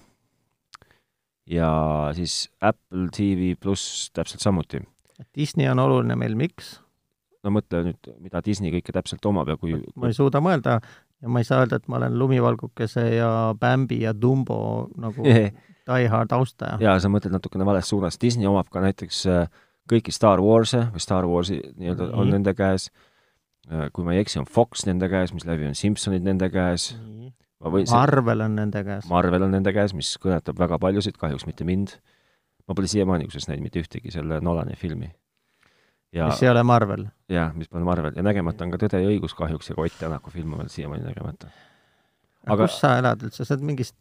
ja 1.48 1.70
siis 2.16 2.50
Apple 2.62 3.08
TV 3.16 3.54
pluss 3.60 4.10
täpselt 4.16 4.44
samuti 4.44 4.82
Disney 5.36 5.70
on 5.70 5.80
oluline 5.80 6.16
meil, 6.20 6.36
miks? 6.40 6.80
no 7.44 7.52
mõtle 7.52 7.84
nüüd, 7.90 8.12
mida 8.24 8.42
Disney 8.44 8.72
kõike 8.72 8.96
täpselt 8.96 9.26
omab 9.28 9.52
ja 9.52 9.58
kui 9.60 9.76
ma 10.00 10.12
ei 10.12 10.16
suuda 10.16 10.40
mõelda 10.44 10.80
ja 10.80 11.32
ma 11.32 11.42
ei 11.42 11.48
saa 11.48 11.64
öelda, 11.64 11.80
et 11.80 11.90
ma 11.92 12.00
olen 12.00 12.18
lumivalgukese 12.20 13.06
ja 13.18 13.30
Bambi 13.60 14.02
ja 14.04 14.14
Dumbo 14.16 14.90
nagu 15.00 15.24
Die 15.84 16.08
Hard 16.08 16.32
austaja. 16.32 16.78
jaa, 16.80 16.96
sa 17.04 17.10
mõtled 17.12 17.34
natukene 17.36 17.66
vales 17.68 17.90
suunas, 17.92 18.16
Disney 18.20 18.48
omab 18.48 18.70
ka 18.72 18.80
näiteks 18.84 19.26
äh, 19.28 19.64
kõiki 19.90 20.14
Star 20.16 20.42
Wars'e 20.44 20.86
või 20.94 21.02
Star 21.04 21.28
Warsi 21.28 21.60
nii-öelda 21.76 22.10
on 22.14 22.30
Nii. 22.30 22.36
nende 22.38 22.54
käes, 22.58 22.90
kui 23.96 24.06
ma 24.06 24.16
ei 24.16 24.22
eksi, 24.24 24.40
on 24.42 24.48
Fox 24.50 24.86
nende 24.88 25.10
käes, 25.12 25.34
mis 25.36 25.46
läbi 25.48 25.68
on 25.68 25.76
Simpsonid 25.78 26.24
nende 26.26 26.50
käes, 26.52 26.92
ma 27.64 27.72
võin 27.74 27.90
Marvel 27.92 28.46
on 28.46 28.56
nende 28.60 28.84
käes. 28.86 29.08
Marvel 29.12 29.48
on 29.48 29.54
nende 29.56 29.74
käes, 29.76 29.96
mis 29.98 30.14
kõnetab 30.24 30.60
väga 30.60 30.80
paljusid, 30.84 31.18
kahjuks 31.20 31.48
mitte 31.50 31.68
mind. 31.68 31.98
ma 32.68 32.76
pole 32.76 32.88
siiamaani 32.88 33.26
kusjuures 33.28 33.50
näinud 33.50 33.66
mitte 33.66 33.82
ühtegi 33.84 34.12
selle 34.12 34.40
Nolani 34.40 34.78
filmi. 34.80 35.12
ja 36.16 36.30
mis 36.32 36.44
ei 36.44 36.50
ole 36.50 36.64
Marvel. 36.64 37.06
jaa, 37.30 37.52
mis 37.54 37.70
pole 37.70 37.84
Marvel 37.84 38.14
ja 38.16 38.24
nägemata 38.24 38.64
on 38.64 38.72
ka 38.72 38.78
Tõde 38.78 39.04
ja 39.04 39.10
õigus 39.10 39.36
kahjuks 39.36 39.70
ja 39.70 39.76
ka 39.76 39.82
Ott 39.82 40.00
Tänaku 40.00 40.32
film 40.32 40.54
on 40.54 40.64
veel 40.64 40.70
siiamaani 40.70 41.04
nägemata. 41.04 41.48
aga 42.48 42.68
kus 42.68 42.80
sa 42.80 42.98
elad 43.00 43.24
üldse, 43.24 43.46
sa 43.46 43.56
oled 43.56 43.64
mingist. 43.64 43.96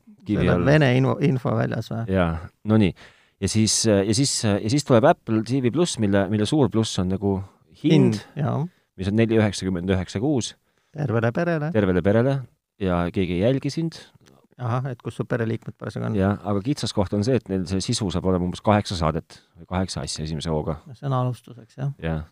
Vene 0.65 0.93
info, 0.95 1.17
info 1.21 1.57
väljas 1.57 1.91
või? 1.91 2.05
jaa, 2.15 2.37
no 2.65 2.79
nii. 2.79 2.95
Ja 3.43 3.51
siis, 3.51 3.83
ja 3.87 4.15
siis, 4.15 4.37
ja 4.45 4.71
siis 4.71 4.87
tuleb 4.87 5.07
Apple 5.11 5.43
TV 5.49 5.73
pluss, 5.75 5.99
mille, 6.03 6.27
mille 6.31 6.47
suur 6.49 6.71
pluss 6.73 7.01
on 7.03 7.11
nagu 7.13 7.37
hind, 7.83 8.23
hind., 8.37 8.69
mis 8.99 9.11
on 9.11 9.19
neli 9.19 9.39
üheksakümmend 9.41 9.91
üheksa 9.91 10.21
kuus 10.23 10.55
tervele 10.93 11.33
perele. 11.33 11.71
tervele 11.75 12.03
perele 12.05 12.37
ja 12.83 13.03
keegi 13.15 13.39
ei 13.39 13.47
jälgi 13.47 13.73
sind, 13.73 13.99
ahah, 14.61 14.91
et 14.93 15.03
kus 15.03 15.17
su 15.19 15.27
pereliikmed 15.29 15.77
parasjagu 15.79 16.11
on. 16.11 16.19
jah, 16.19 16.39
aga 16.49 16.63
kitsaskoht 16.65 17.15
on 17.17 17.25
see, 17.27 17.39
et 17.41 17.51
neil 17.53 17.65
see 17.71 17.83
sisu 17.85 18.11
saab 18.13 18.29
olema 18.31 18.47
umbes 18.49 18.63
kaheksa 18.65 18.99
saadet 18.99 19.41
või 19.57 19.69
kaheksa 19.75 20.05
asja 20.07 20.27
esimese 20.27 20.53
hooga, 20.53 20.79
see 20.93 21.09
on 21.09 21.17
alustuseks, 21.19 21.79
jah. 21.79 21.93
jah. 22.03 22.25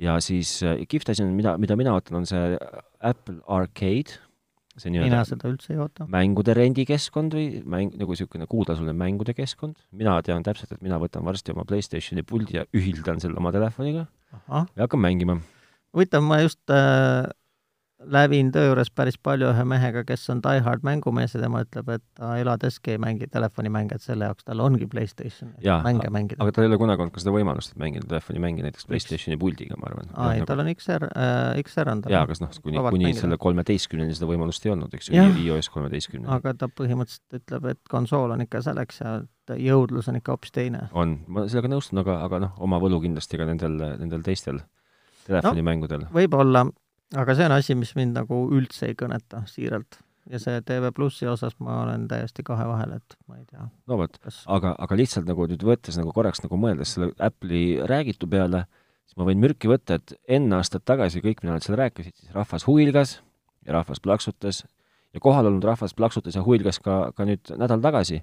ja 0.00 0.18
siis 0.24 0.58
äh, 0.66 0.82
kihvt 0.88 1.14
asi 1.14 1.24
on, 1.24 1.32
mida, 1.36 1.56
mida 1.60 1.78
mina 1.80 1.94
ootan, 1.96 2.20
on 2.22 2.28
see 2.28 2.58
Apple 3.00 3.40
Arcade, 3.48 4.20
see 4.78 4.92
mina 4.92 5.06
nii-öelda 5.06 5.24
seda 5.28 5.50
üldse 5.50 5.74
ei 5.74 5.80
oota. 5.82 6.06
mängude 6.10 6.54
rendikeskkond 6.56 7.34
või 7.36 7.62
mäng, 7.64 7.96
nagu 7.98 8.14
niisugune 8.14 8.46
kuutasuline 8.50 8.94
mängude 8.96 9.34
keskkond. 9.36 9.80
mina 9.90 10.16
tean 10.26 10.46
täpselt, 10.46 10.72
et 10.76 10.84
mina 10.84 11.00
võtan 11.02 11.26
varsti 11.26 11.54
oma 11.54 11.66
Playstationi 11.68 12.22
puldi 12.26 12.60
ja 12.60 12.66
ühildan 12.76 13.20
selle 13.22 13.40
oma 13.40 13.52
telefoniga 13.54 14.06
ahah, 14.46 14.68
ja 14.76 14.86
hakkan 14.86 15.02
mängima. 15.02 15.40
huvitav, 15.96 16.22
ma 16.26 16.40
just 16.44 16.62
äh, 16.70 17.26
lävin 18.00 18.48
töö 18.52 18.70
juures 18.70 18.90
päris 18.94 19.18
palju 19.20 19.50
ühe 19.50 19.64
mehega, 19.68 20.02
kes 20.08 20.22
on 20.32 20.40
die-hard 20.44 20.84
mängumees 20.86 21.34
ja 21.34 21.40
tema 21.42 21.62
ütleb, 21.64 21.90
et 21.96 22.04
ta 22.16 22.32
eladeski 22.40 22.94
ei 22.94 23.00
mängi 23.02 23.28
telefonimänge, 23.30 23.98
et 23.98 24.04
selle 24.04 24.28
jaoks 24.30 24.46
tal 24.46 24.62
ongi 24.64 24.88
Playstation, 24.90 25.52
mänge 25.84 26.10
mängida. 26.12 26.40
aga 26.40 26.54
tal 26.56 26.66
ei 26.66 26.70
ole 26.72 26.80
kunagi 26.80 27.04
olnud 27.04 27.14
ka 27.16 27.22
seda 27.24 27.34
võimalust, 27.34 27.74
et 27.74 27.82
mängida 27.82 28.08
telefonimänge 28.08 28.64
näiteks 28.66 28.88
Playstationi 28.88 29.38
puldiga, 29.40 29.76
ma 29.80 29.90
arvan. 29.90 30.12
aa, 30.14 30.32
ei, 30.38 30.46
tal 30.48 30.64
on 30.64 30.72
XR 30.72 31.08
äh,, 31.10 31.60
XR 31.64 31.92
on 31.92 32.04
tal. 32.06 32.16
jaa, 32.16 32.24
kas 32.30 32.42
noh, 32.44 32.54
kuni, 32.56 32.80
kuni 32.88 33.08
mängida. 33.10 33.24
selle 33.26 33.40
kolmeteistkümneni 33.46 34.16
seda 34.16 34.30
võimalust 34.30 34.66
ei 34.66 34.74
olnud, 34.74 34.96
eks 34.96 35.12
ju, 35.12 35.28
iOS 35.44 35.70
kolmeteistkümneni. 35.74 36.32
aga 36.38 36.56
ta 36.56 36.70
põhimõtteliselt 36.72 37.42
ütleb, 37.42 37.70
et 37.74 37.82
konsool 37.92 38.36
on 38.36 38.46
ikka 38.46 38.64
selleks 38.64 39.04
ja 39.04 39.18
jõudlus 39.60 40.08
on 40.08 40.20
ikka 40.20 40.36
hoopis 40.36 40.54
teine. 40.54 40.86
on, 40.92 41.18
ma 41.28 41.46
sellega 41.50 41.74
nõustun, 41.74 42.00
aga, 42.04 42.20
aga 42.26 42.44
noh, 42.46 42.60
oma 42.64 42.80
võlu 42.82 43.00
kindlasti 43.04 43.40
ka 43.40 43.48
nendel, 43.48 43.76
nendel 44.00 44.24
teistel 44.24 44.62
telefonimängudel 45.26 46.06
no.. 46.06 46.14
võib-olla, 46.14 46.64
aga 47.18 47.34
see 47.34 47.48
on 47.48 47.56
asi, 47.56 47.76
mis 47.78 47.92
mind 47.98 48.16
nagu 48.18 48.44
üldse 48.54 48.90
ei 48.90 48.96
kõneta, 48.98 49.42
siiralt. 49.50 50.00
ja 50.30 50.38
see 50.38 50.60
TV 50.62 50.92
Plussi 50.94 51.26
osas 51.26 51.56
ma 51.64 51.80
olen 51.82 52.04
täiesti 52.10 52.44
kahe 52.46 52.66
vahel, 52.68 52.92
et 53.00 53.16
ma 53.26 53.38
ei 53.38 53.46
tea, 53.48 53.64
no 53.90 53.98
vot, 53.98 54.18
kas 54.22 54.42
aga, 54.46 54.74
aga 54.78 54.98
lihtsalt 54.98 55.26
nagu 55.26 55.46
nüüd 55.50 55.64
võttes 55.66 55.96
nagu 55.98 56.12
korraks 56.14 56.44
nagu 56.44 56.58
mõeldes 56.60 56.94
selle 56.94 57.10
Apple'i 57.18 57.80
räägitu 57.90 58.28
peale, 58.30 58.66
siis 59.08 59.18
ma 59.18 59.26
võin 59.26 59.40
mürki 59.42 59.70
võtta, 59.70 59.98
et 59.98 60.14
enne 60.28 60.60
aastat 60.60 60.84
tagasi 60.86 61.22
kõik, 61.24 61.42
mida 61.42 61.56
nad 61.56 61.66
seal 61.66 61.78
rääkisid, 61.80 62.14
siis 62.20 62.36
rahvas 62.36 62.68
huilgas 62.68 63.16
ja 63.66 63.74
rahvas 63.78 64.02
plaksutas 64.04 64.62
ja 65.14 65.22
kohal 65.24 65.48
olnud 65.50 65.64
rahvas 65.66 65.96
plaksutas 65.96 66.36
ja 66.36 66.44
huilgas 66.46 66.78
ka, 66.84 67.10
ka 67.16 67.26
nüüd 67.26 67.50
nädal 67.58 67.82
tagasi. 67.82 68.22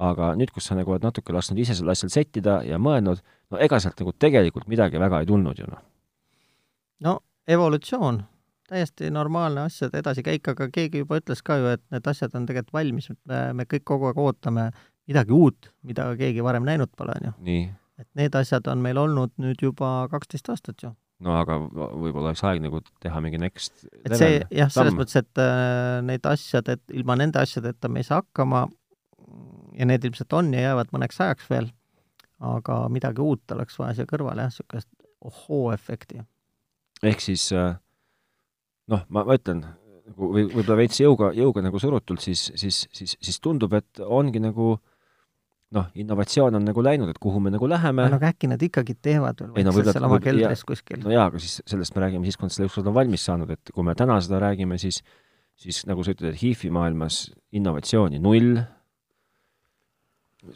aga 0.00 0.30
nüüd, 0.32 0.48
kus 0.48 0.64
sa 0.64 0.72
nagu 0.72 0.94
oled 0.94 1.02
natuke 1.04 1.32
lasknud 1.36 1.58
ise 1.60 1.74
sel 1.76 1.90
asjal 1.92 2.08
settida 2.08 2.62
ja 2.64 2.78
mõelnud, 2.80 3.18
no 3.52 3.58
ega 3.60 3.76
sealt 3.84 3.98
nagu 4.00 4.14
tegelikult 4.16 4.70
midagi 4.70 4.96
väga 4.96 5.18
ei 5.20 5.26
tulnud 5.28 5.58
ju 5.60 5.66
noh. 5.68 5.82
no 7.04 7.18
evolutsioon, 7.50 8.22
täiesti 8.70 9.10
normaalne 9.10 9.66
asjade 9.66 9.98
edasikäik, 10.02 10.52
aga 10.52 10.68
keegi 10.72 11.02
juba 11.02 11.18
ütles 11.20 11.42
ka 11.46 11.58
ju, 11.58 11.74
et 11.74 11.82
need 11.94 12.06
asjad 12.06 12.34
on 12.38 12.46
tegelikult 12.48 12.76
valmis, 12.78 13.10
me, 13.28 13.42
me 13.58 13.66
kõik 13.68 13.84
kogu 13.90 14.10
aeg 14.10 14.22
ootame 14.22 14.70
midagi 15.10 15.34
uut, 15.34 15.70
mida 15.86 16.08
keegi 16.18 16.44
varem 16.46 16.66
näinud 16.68 16.92
pole, 16.96 17.16
on 17.18 17.30
ju. 17.30 17.60
et 18.00 18.08
need 18.16 18.34
asjad 18.38 18.66
on 18.72 18.82
meil 18.84 18.98
olnud 19.00 19.32
nüüd 19.42 19.62
juba 19.62 20.08
kaksteist 20.12 20.52
aastat 20.52 20.84
ju. 20.86 20.92
no 21.20 21.34
aga 21.36 21.58
võib-olla 21.60 22.30
oleks 22.30 22.44
aeg 22.48 22.62
nagu 22.64 22.80
teha 23.02 23.20
mingi 23.24 23.40
next 23.42 23.84
et 24.04 24.14
see 24.16 24.38
jah, 24.54 24.70
selles 24.72 24.96
mõttes, 24.96 25.18
et 25.20 25.42
äh, 25.42 25.98
need 26.06 26.26
asjad, 26.30 26.70
et 26.76 26.94
ilma 26.94 27.18
nende 27.18 27.42
asjadeta 27.42 27.90
me 27.90 28.04
ei 28.04 28.08
saa 28.08 28.22
hakkama 28.22 28.68
ja 29.76 29.86
need 29.86 30.04
ilmselt 30.06 30.32
on 30.38 30.54
ja 30.54 30.70
jäävad 30.70 30.94
mõneks 30.94 31.20
ajaks 31.24 31.50
veel, 31.50 31.70
aga 32.40 32.82
midagi 32.92 33.22
uut 33.24 33.56
oleks 33.56 33.78
vaja 33.80 33.98
siia 33.98 34.08
kõrvale 34.10 34.46
jah, 34.46 34.52
niisugust 34.54 34.88
ohoo-efekti. 35.20 36.22
Ehk 37.06 37.22
siis 37.24 37.46
äh, 37.56 37.74
noh, 38.90 39.04
ma, 39.08 39.24
ma 39.24 39.36
ütlen, 39.38 39.62
nagu 40.10 40.30
või 40.34 40.46
võib-olla 40.50 40.78
veits 40.82 41.00
jõuga, 41.00 41.32
jõuga 41.36 41.64
nagu 41.64 41.80
surutult, 41.82 42.22
siis, 42.24 42.50
siis, 42.60 42.84
siis, 42.96 43.16
siis 43.20 43.40
tundub, 43.42 43.74
et 43.78 44.02
ongi 44.04 44.42
nagu 44.42 44.74
noh, 45.70 45.86
innovatsioon 45.94 46.58
on 46.58 46.66
nagu 46.66 46.82
läinud, 46.82 47.12
et 47.12 47.20
kuhu 47.22 47.40
me 47.42 47.52
nagu 47.54 47.68
läheme. 47.70 48.08
Aga 48.10 48.32
äkki 48.32 48.50
nad 48.50 48.62
ikkagi 48.62 48.96
teevad 48.98 49.38
veel 49.38 49.52
Ei 49.54 49.66
no 49.66 49.70
vaikselt 49.70 49.76
võib-olla- 49.76 49.94
seal 49.94 50.08
oma 50.08 50.20
keldris 50.24 50.64
kuskil? 50.66 51.02
No 51.04 51.14
jaa, 51.14 51.28
aga 51.30 51.42
siis 51.42 51.60
sellest 51.70 51.94
me 51.94 52.02
räägime 52.04 52.26
siis, 52.26 52.38
kui 52.40 52.48
nad 52.48 52.56
selle 52.56 52.70
ükskord 52.70 52.90
on 52.90 52.96
valmis 52.96 53.26
saanud, 53.28 53.52
et 53.54 53.70
kui 53.74 53.86
me 53.86 53.94
täna 53.94 54.18
seda 54.24 54.42
räägime, 54.42 54.78
siis 54.82 55.02
siis 55.60 55.84
nagu 55.86 56.02
sa 56.02 56.14
ütled, 56.14 56.32
et 56.32 56.40
HIFi 56.40 56.70
maailmas 56.72 57.30
innovatsiooni 57.52 58.18
null, 58.18 58.62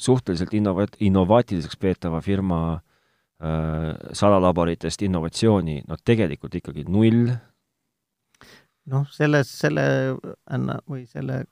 suhteliselt 0.01 0.55
innova-, 0.57 0.89
innovaatiliseks 1.05 1.77
peetava 1.77 2.23
firma 2.25 2.61
äh, 2.73 2.94
salalaboritest 4.15 5.03
innovatsiooni, 5.05 5.81
no 5.89 5.97
tegelikult 6.05 6.55
ikkagi 6.55 6.85
null, 6.89 7.27
noh, 8.93 9.09
selles, 9.13 9.51
selle 9.59 9.85
anna- 10.51 10.79
või 10.89 11.03
selle 11.11 11.43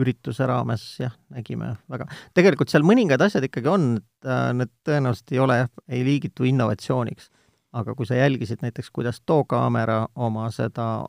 ürituse 0.00 0.46
raames 0.46 0.84
jah, 0.98 1.14
nägime 1.30 1.74
väga, 1.90 2.06
tegelikult 2.34 2.72
seal 2.72 2.84
mõningad 2.86 3.22
asjad 3.22 3.46
ikkagi 3.46 3.70
on, 3.70 3.88
et 4.00 4.28
äh, 4.28 4.50
need 4.58 4.72
tõenäoliselt 4.86 5.34
ei 5.34 5.42
ole 5.42 5.58
jah, 5.62 5.72
ei 5.88 6.04
liigitu 6.06 6.48
innovatsiooniks. 6.50 7.30
aga 7.74 7.94
kui 7.98 8.06
sa 8.06 8.14
jälgisid 8.14 8.60
näiteks, 8.62 8.90
kuidas 8.94 9.20
too 9.26 9.44
kaamera 9.50 10.06
oma 10.14 10.46
seda 10.54 11.08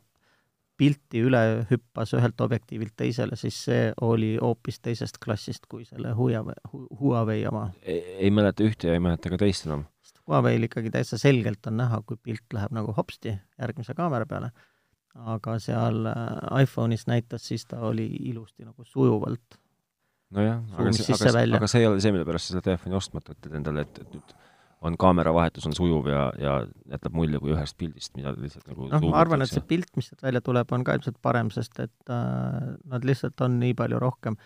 pilti 0.76 1.22
üle 1.22 1.66
hüppas 1.70 2.12
ühelt 2.18 2.40
objektiivilt 2.42 2.92
teisele, 2.96 3.36
siis 3.36 3.58
see 3.68 3.92
oli 4.02 4.34
hoopis 4.42 4.80
teisest 4.80 5.18
klassist 5.24 5.66
kui 5.70 5.84
selle 5.84 6.12
Huawei, 6.12 6.58
Huawei 7.00 7.46
oma. 7.46 7.70
ei, 7.82 8.02
ei 8.26 8.30
mäleta 8.30 8.66
ühte 8.66 8.90
ja 8.90 8.98
ei 8.98 9.02
mäleta 9.02 9.30
ka 9.32 9.38
teist 9.40 9.66
enam. 9.66 9.86
Sest 10.26 10.32
Huawei'l 10.32 10.66
ikkagi 10.66 10.90
täitsa 10.90 11.18
selgelt 11.18 11.66
on 11.66 11.76
näha, 11.76 12.02
kui 12.06 12.16
pilt 12.16 12.52
läheb 12.52 12.72
nagu 12.74 12.92
hopsti 12.96 13.36
järgmise 13.60 13.94
kaamera 13.94 14.26
peale, 14.26 14.50
aga 15.14 15.58
seal 15.58 16.06
äh, 16.06 16.62
iPhone'is 16.62 17.06
näitas, 17.06 17.46
siis 17.46 17.66
ta 17.66 17.80
oli 17.80 18.06
ilusti 18.06 18.64
nagu 18.64 18.84
sujuvalt. 18.84 19.60
nojah, 20.30 20.58
aga 20.74 20.92
see, 20.92 21.04
aga, 21.06 21.18
sisse-välja. 21.18 21.56
aga 21.56 21.66
see 21.66 21.80
ei 21.80 21.86
ole 21.86 22.00
see, 22.00 22.12
mille 22.12 22.26
pärast 22.26 22.48
sa 22.48 22.56
seda 22.56 22.62
telefoni 22.62 22.96
ostmata 22.96 23.32
võtad 23.32 23.54
endale, 23.54 23.86
et, 23.86 23.98
et 24.02 24.12
nüüd 24.12 24.34
on 24.86 24.96
kaamera 24.98 25.32
vahetus 25.32 25.64
on 25.66 25.74
sujuv 25.74 26.08
ja, 26.10 26.26
ja 26.38 26.56
jätab 26.90 27.14
mulje 27.16 27.38
kui 27.40 27.54
ühest 27.54 27.78
pildist, 27.78 28.12
mida 28.18 28.34
lihtsalt 28.36 28.66
nagu 28.68 28.90
noh, 28.90 29.06
ma 29.08 29.22
arvan, 29.22 29.42
et 29.42 29.50
see 29.50 29.62
pilt, 29.64 29.88
mis 29.96 30.10
sealt 30.10 30.26
välja 30.26 30.42
tuleb, 30.44 30.74
on 30.74 30.84
ka 30.84 30.98
ilmselt 30.98 31.22
parem, 31.22 31.50
sest 31.54 31.78
et 31.80 32.12
äh, 32.12 32.74
nad 32.84 33.06
lihtsalt 33.06 33.40
on 33.46 33.60
nii 33.62 33.78
palju 33.78 34.02
rohkem 34.02 34.36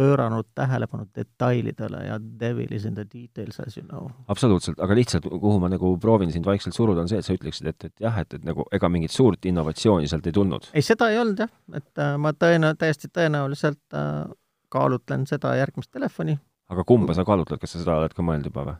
pööranud 0.00 0.48
tähelepanu 0.56 1.06
detailidele 1.16 2.02
ja 2.06 2.18
devil 2.40 2.72
is 2.72 2.86
in 2.88 2.96
the 2.96 3.04
details, 3.04 3.60
as 3.60 3.76
you 3.76 3.84
know. 3.86 4.08
absoluutselt, 4.32 4.80
aga 4.80 4.96
lihtsalt, 4.96 5.28
kuhu 5.30 5.58
ma 5.62 5.70
nagu 5.72 5.92
proovin 6.00 6.32
sind 6.32 6.48
vaikselt 6.48 6.76
suruda, 6.76 7.04
on 7.04 7.10
see, 7.10 7.20
et 7.20 7.28
sa 7.28 7.36
ütleksid, 7.36 7.68
et, 7.72 7.88
et 7.90 8.06
jah, 8.06 8.20
et, 8.22 8.38
et 8.38 8.46
nagu 8.46 8.64
ega 8.72 8.90
mingit 8.92 9.14
suurt 9.14 9.44
innovatsiooni 9.50 10.08
sealt 10.10 10.28
ei 10.30 10.36
tulnud. 10.36 10.70
ei, 10.72 10.84
seda 10.86 11.10
ei 11.12 11.20
olnud 11.20 11.44
jah, 11.44 11.52
et 11.76 12.04
äh, 12.04 12.14
ma 12.20 12.32
tõena-, 12.36 12.72
täiesti 12.80 13.10
tõenäoliselt 13.12 13.98
äh, 13.98 14.30
kaalutlen 14.72 15.26
seda 15.28 15.52
järgmist 15.58 15.92
telefoni. 15.92 16.38
aga 16.70 16.86
kumba 16.86 17.16
sa 17.16 17.26
kaalutled, 17.28 17.60
kas 17.60 17.76
sa 17.76 17.82
seda 17.82 17.98
oled 18.00 18.16
ka 18.16 18.24
mõelnud 18.24 18.50
juba 18.52 18.66
või? 18.70 18.78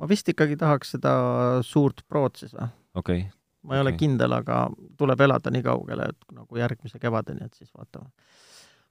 ma 0.00 0.10
vist 0.10 0.28
ikkagi 0.28 0.58
tahaks 0.60 0.96
seda 0.98 1.14
suurt 1.64 2.04
Prot 2.08 2.42
siis 2.42 2.52
või? 2.52 2.68
okei 2.94 3.24
okay. 3.24 3.30
ma 3.64 3.78
ei 3.78 3.84
ole 3.86 3.94
Okei. 3.94 4.04
kindel, 4.04 4.36
aga 4.36 4.66
tuleb 5.00 5.24
elada 5.24 5.52
nii 5.54 5.64
kaugele, 5.64 6.10
et 6.12 6.34
nagu 6.36 6.60
järgmise 6.60 7.00
kevadeni, 7.00 7.46
et 7.46 7.54
siis 7.56 7.70
vaatame. 7.72 8.10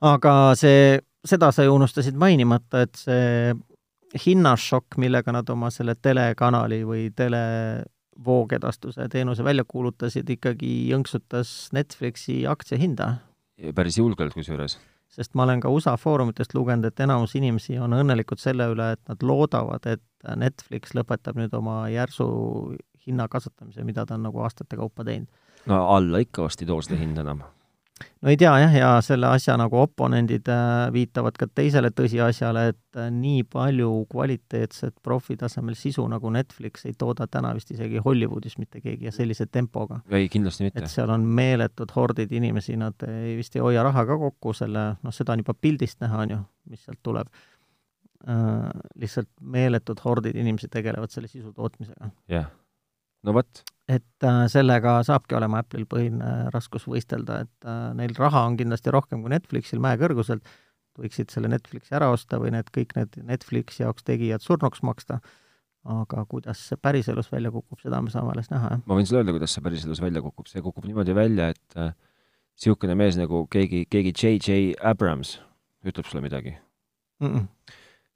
Aga 0.02 0.34
see, 0.60 1.00
seda 1.26 1.52
sa 1.52 1.64
ju 1.64 1.76
unustasid 1.76 2.18
mainimata, 2.20 2.82
et 2.82 2.96
see 3.00 3.54
hinnašokk, 4.26 4.98
millega 5.02 5.34
nad 5.34 5.50
oma 5.50 5.70
selle 5.74 5.96
telekanali 5.96 6.84
või 6.86 7.08
televoogedastuse 7.18 9.08
teenuse 9.10 9.44
välja 9.44 9.66
kuulutasid, 9.68 10.30
ikkagi 10.30 10.90
jõnksutas 10.92 11.70
Netflixi 11.74 12.44
aktsiahinda. 12.48 13.16
päris 13.76 13.98
julgelt 13.98 14.34
kusjuures. 14.34 14.80
sest 15.10 15.34
ma 15.34 15.44
olen 15.44 15.60
ka 15.60 15.70
USA 15.70 15.98
foorumitest 15.98 16.54
lugenud, 16.54 16.86
et 16.86 17.00
enamus 17.00 17.36
inimesi 17.36 17.80
on 17.80 17.94
õnnelikud 17.94 18.40
selle 18.40 18.68
üle, 18.70 18.92
et 18.92 19.02
nad 19.10 19.18
loodavad, 19.22 19.86
et 19.86 20.04
Netflix 20.36 20.94
lõpetab 20.94 21.36
nüüd 21.38 21.54
oma 21.54 21.90
järsu 21.90 22.76
hinna 23.08 23.28
kasvatamise, 23.28 23.84
mida 23.84 24.06
ta 24.06 24.16
on 24.16 24.24
nagu 24.24 24.40
aastate 24.40 24.78
kaupa 24.80 25.04
teinud. 25.04 25.28
no 25.66 25.88
alla 25.96 26.18
ikka 26.18 26.44
vast 26.44 26.62
ei 26.62 26.68
too 26.68 26.82
seda 26.82 27.00
hinda 27.00 27.22
enam. 27.22 27.44
No 28.22 28.32
ei 28.32 28.38
tea 28.38 28.52
jah, 28.64 28.76
ja 28.76 28.90
selle 29.06 29.28
asja 29.30 29.56
nagu 29.60 29.78
oponendid 29.84 30.48
äh, 30.52 30.88
viitavad 30.94 31.38
ka 31.40 31.48
teisele 31.48 31.92
tõsiasjale, 31.96 32.66
et 32.74 33.00
äh, 33.00 33.10
nii 33.14 33.44
palju 33.50 33.90
kvaliteetset 34.12 34.96
profitasemel 35.06 35.78
sisu 35.80 36.06
nagu 36.12 36.32
Netflix 36.34 36.88
ei 36.90 36.96
tooda 36.98 37.28
täna 37.32 37.54
vist 37.58 37.72
isegi 37.76 38.02
Hollywoodis 38.04 38.58
mitte 38.62 38.82
keegi 38.82 39.10
ja 39.10 39.16
sellise 39.16 39.48
tempoga. 39.52 40.02
ei, 40.12 40.30
kindlasti 40.32 40.68
mitte 40.68 40.84
et. 40.84 40.92
seal 40.92 41.14
on 41.14 41.26
meeletud 41.26 41.94
hordid 41.96 42.34
inimesi, 42.34 42.78
nad 42.80 43.08
ei, 43.08 43.38
vist 43.40 43.56
ei 43.58 43.66
hoia 43.66 43.86
raha 43.86 44.06
ka 44.10 44.20
kokku 44.26 44.56
selle, 44.58 44.94
noh, 45.04 45.16
seda 45.16 45.36
on 45.36 45.46
juba 45.46 45.56
pildist 45.60 46.02
näha, 46.04 46.26
on 46.26 46.38
ju, 46.38 46.42
mis 46.74 46.86
sealt 46.88 47.02
tuleb 47.04 47.30
äh,. 48.28 48.68
lihtsalt 49.00 49.30
meeletud 49.42 50.02
hordid 50.06 50.36
inimesi 50.40 50.72
tegelevad 50.72 51.14
selle 51.14 51.32
sisu 51.32 51.54
tootmisega. 51.54 52.12
jah. 52.32 52.52
No 53.28 53.36
vot, 53.36 53.64
et 53.92 54.28
äh, 54.28 54.42
sellega 54.52 54.98
saabki 55.08 55.38
olema 55.38 55.62
Apple'il 55.64 55.88
põhine 55.90 56.52
raskus 56.54 56.88
võistelda, 56.90 57.44
et 57.46 57.70
äh, 57.70 57.86
neil 57.98 58.16
raha 58.20 58.46
on 58.48 58.58
kindlasti 58.60 58.94
rohkem 58.94 59.24
kui 59.24 59.34
Netflixil 59.34 59.82
mäekõrguselt, 59.84 60.48
võiksid 61.00 61.34
selle 61.34 61.50
Netflixi 61.50 61.96
ära 61.98 62.12
osta 62.14 62.38
või 62.42 62.54
need 62.54 62.70
kõik 62.74 62.94
need 62.98 63.18
Netflixi 63.26 63.84
jaoks 63.84 64.06
tegijad 64.06 64.44
surnuks 64.46 64.84
maksta, 64.86 65.20
aga 65.90 66.24
kuidas 66.30 66.62
see 66.70 66.80
päriselus 66.80 67.32
välja 67.32 67.52
kukub, 67.52 67.80
seda 67.82 68.00
me 68.02 68.14
saame 68.14 68.32
alles 68.36 68.52
näha, 68.54 68.76
jah. 68.76 68.84
ma 68.88 68.98
võin 69.00 69.08
sulle 69.10 69.24
öelda, 69.24 69.36
kuidas 69.36 69.56
see 69.56 69.66
päriselus 69.66 70.04
välja 70.04 70.24
kukub, 70.24 70.48
see 70.52 70.64
kukub 70.64 70.86
niimoodi 70.88 71.16
välja, 71.18 71.50
et 71.56 71.80
niisugune 71.80 72.96
äh, 72.96 73.00
mees 73.04 73.18
nagu 73.20 73.46
keegi, 73.52 73.86
keegi 73.92 74.14
J.J. 74.14 74.78
Abrams 74.94 75.40
ütleb 75.84 76.08
sulle 76.08 76.24
midagi 76.24 76.56
mm 77.20 77.34
-mm. 77.34 77.48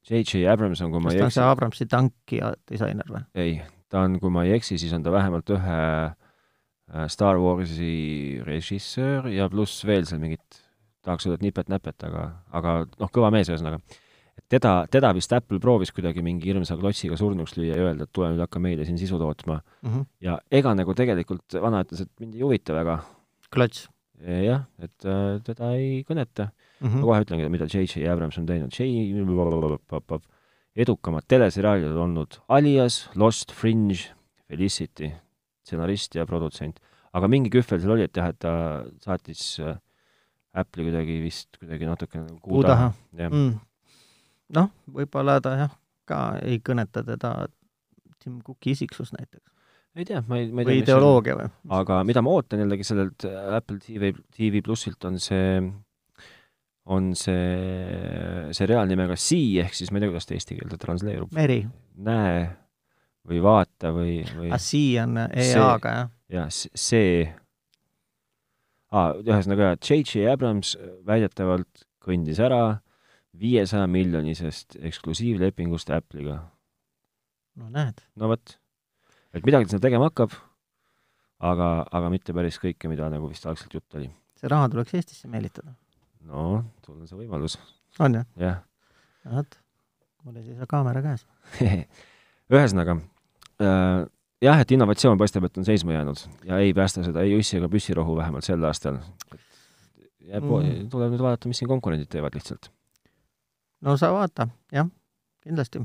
J.J. 0.10 0.47
Abrams 0.47 0.82
on, 0.82 0.91
kui 0.91 1.01
ma 1.03 1.10
kas 1.10 1.16
ei 1.16 1.20
ta 1.20 1.26
on 1.26 1.28
eksi 1.28 1.39
see, 1.39 1.49
Abramsi 1.51 1.86
tanki 1.86 2.39
ja 2.39 2.53
disainer 2.72 3.10
või? 3.12 3.24
ei, 3.36 3.58
ta 3.92 4.04
on, 4.06 4.18
kui 4.22 4.32
ma 4.34 4.46
ei 4.48 4.56
eksi, 4.58 4.78
siis 4.80 4.94
on 4.96 5.06
ta 5.06 5.14
vähemalt 5.14 5.50
ühe 5.56 5.78
äh, 6.08 7.06
Star 7.12 7.40
Warsi 7.42 8.42
režissöör 8.48 9.30
ja 9.34 9.50
pluss 9.52 9.86
veel 9.88 10.08
seal 10.10 10.22
mingit, 10.24 10.62
tahaks 11.06 11.28
öelda, 11.28 11.40
et 11.40 11.48
nipet-näpet, 11.48 12.08
aga, 12.10 12.28
aga 12.58 12.78
noh, 13.00 13.12
kõva 13.14 13.32
mees 13.34 13.50
ühesõnaga. 13.52 13.82
teda, 14.50 14.86
teda 14.92 15.14
vist 15.18 15.34
Apple 15.34 15.60
proovis 15.60 15.92
kuidagi 15.92 16.22
mingi 16.24 16.52
hirmsa 16.52 16.78
klotsiga 16.78 17.18
surnuks 17.18 17.58
lüüa 17.58 17.76
ja 17.76 17.90
öelda, 17.90 18.08
et 18.08 18.14
tule 18.14 18.32
nüüd 18.32 18.44
hakka 18.44 18.60
meile 18.60 18.86
siin 18.86 18.98
sisu 18.98 19.20
tootma. 19.20 19.62
mm? 19.82 19.90
-hmm. 19.90 20.08
ja 20.22 20.40
ega 20.52 20.76
nagu 20.76 20.94
tegelikult 20.94 21.62
vana 21.62 21.84
ütles, 21.84 22.02
et 22.02 22.12
mind 22.20 22.36
ei 22.36 22.42
huvita 22.42 22.74
väga, 22.74 23.02
klots 23.52 23.88
jah, 24.26 24.66
et 24.82 25.06
äh, 25.06 25.38
teda 25.46 25.72
ei 25.78 26.04
kõneta 26.08 26.50
mm. 26.50 26.88
-hmm. 26.88 27.00
ma 27.00 27.06
kohe 27.10 27.22
ütlengi, 27.26 27.50
mida 27.50 27.66
J.J. 27.66 28.08
Abrams 28.10 28.38
on 28.38 28.46
teinud. 28.46 28.74
J. 28.74 28.84
edukamad 30.78 31.26
teleseriaalid 31.30 31.96
olnud 31.98 32.40
Alias, 32.54 33.08
Lost, 33.16 33.54
Fringe, 33.56 34.14
Felicity, 34.48 35.10
stsenarist 35.66 36.16
ja 36.16 36.26
produtsent. 36.30 36.80
aga 37.18 37.28
mingi 37.32 37.50
kühvel 37.50 37.82
seal 37.82 37.96
oli, 37.96 38.06
et 38.06 38.18
jah, 38.18 38.30
et 38.30 38.40
ta 38.44 38.54
saatis 39.02 39.44
äh, 39.64 39.80
Apple'i 40.58 40.88
kuidagi 40.88 41.20
vist 41.24 41.58
kuidagi 41.58 41.88
natuke 41.88 42.20
nagu 42.22 42.40
kuu 42.44 42.64
taha. 42.66 42.92
Mm. 43.18 43.58
noh, 44.58 44.72
võib-olla 44.94 45.40
ta 45.44 45.56
jah, 45.58 45.78
ka 46.08 46.22
ei 46.46 46.62
kõneta 46.64 47.04
teda 47.06 47.34
Tim 48.22 48.42
Cooki 48.46 48.76
isiksus 48.76 49.14
näiteks 49.16 49.58
ei 49.98 50.06
tea, 50.06 50.22
ma 50.30 50.38
ei, 50.38 50.50
ma 50.54 50.62
ei 50.62 50.68
tea, 50.68 50.74
või 50.74 50.82
ideoloogia 50.84 51.36
või? 51.40 51.50
aga 51.80 52.00
mida 52.06 52.22
ma 52.22 52.34
ootan 52.38 52.62
jällegi 52.62 52.86
sellelt 52.86 53.26
Apple 53.58 53.80
TV, 53.82 54.12
TV 54.36 54.62
plussilt, 54.66 55.02
on 55.10 55.18
see, 55.22 55.62
on 56.94 57.12
see 57.20 58.54
seriaal 58.56 58.88
nimega 58.90 59.18
Sea, 59.20 59.66
ehk 59.66 59.76
siis 59.76 59.92
ma 59.92 60.00
ei 60.00 60.06
tea, 60.06 60.14
kuidas 60.14 60.30
ta 60.30 60.38
eesti 60.38 60.58
keelde 60.60 60.80
transleerub. 60.82 61.34
meri. 61.36 61.62
näe 62.08 62.48
või 63.28 63.42
vaata 63.44 63.92
või, 63.96 64.22
või 64.38 64.52
ah, 64.56 64.62
Sea 64.62 65.04
on 65.04 65.20
EA-ga, 65.26 65.96
jah? 66.00 66.12
jah, 66.32 66.52
see 66.52 67.26
ah,, 68.92 69.16
ühesõnaga, 69.20 69.76
J.J. 69.82 70.28
Abrams 70.32 70.76
väidetavalt 71.08 71.88
kõndis 72.04 72.40
ära 72.44 72.80
viiesaja 73.38 73.88
miljonisest 73.92 74.80
eksklusiivlepingust 74.88 75.92
Apple'iga. 75.94 76.40
no 77.60 77.70
näed. 77.74 78.00
no 78.16 78.32
vot 78.32 78.56
et 79.36 79.46
midagi 79.46 79.68
ta 79.68 79.76
seal 79.76 79.84
tegema 79.84 80.08
hakkab, 80.10 80.34
aga, 81.46 81.68
aga 82.00 82.14
mitte 82.14 82.36
päris 82.36 82.60
kõike, 82.62 82.90
mida 82.92 83.10
nagu 83.14 83.30
vist 83.30 83.46
algselt 83.50 83.76
jutt 83.76 84.00
oli. 84.00 84.10
see 84.40 84.52
raha 84.52 84.72
tuleks 84.72 84.96
Eestisse 84.98 85.30
meelitada? 85.32 85.76
No, 86.28 86.44
sul 86.86 87.00
on 87.00 87.08
see 87.10 87.20
võimalus. 87.20 87.58
on 88.04 88.20
jah? 88.20 88.28
jah. 88.42 88.62
vot, 89.32 89.60
mul 90.26 90.40
ei 90.42 90.46
seisa 90.52 90.68
kaamera 90.70 91.04
käes 91.06 91.26
ühesõnaga 92.54 93.00
äh,, 93.64 94.06
jah, 94.44 94.62
et 94.62 94.72
innovatsioon 94.76 95.20
paistab, 95.20 95.48
et 95.48 95.58
on 95.58 95.68
seisma 95.68 95.98
jäänud 95.98 96.24
ja 96.48 96.62
ei 96.64 96.74
päästa 96.78 97.06
seda 97.06 97.26
ei 97.26 97.38
ussi 97.38 97.60
ega 97.60 97.70
püssirohu 97.72 98.18
vähemalt 98.20 98.48
sel 98.48 98.64
aastal. 98.68 99.00
jääb 100.28 100.44
mm., 100.44 100.90
tuleb 100.94 101.14
nüüd 101.14 101.24
vaadata, 101.24 101.50
mis 101.50 101.62
siin 101.62 101.72
konkurendid 101.72 102.12
teevad 102.12 102.36
lihtsalt. 102.38 102.72
no 103.82 103.98
sa 103.98 104.12
vaata, 104.14 104.50
jah, 104.74 104.90
kindlasti 105.44 105.84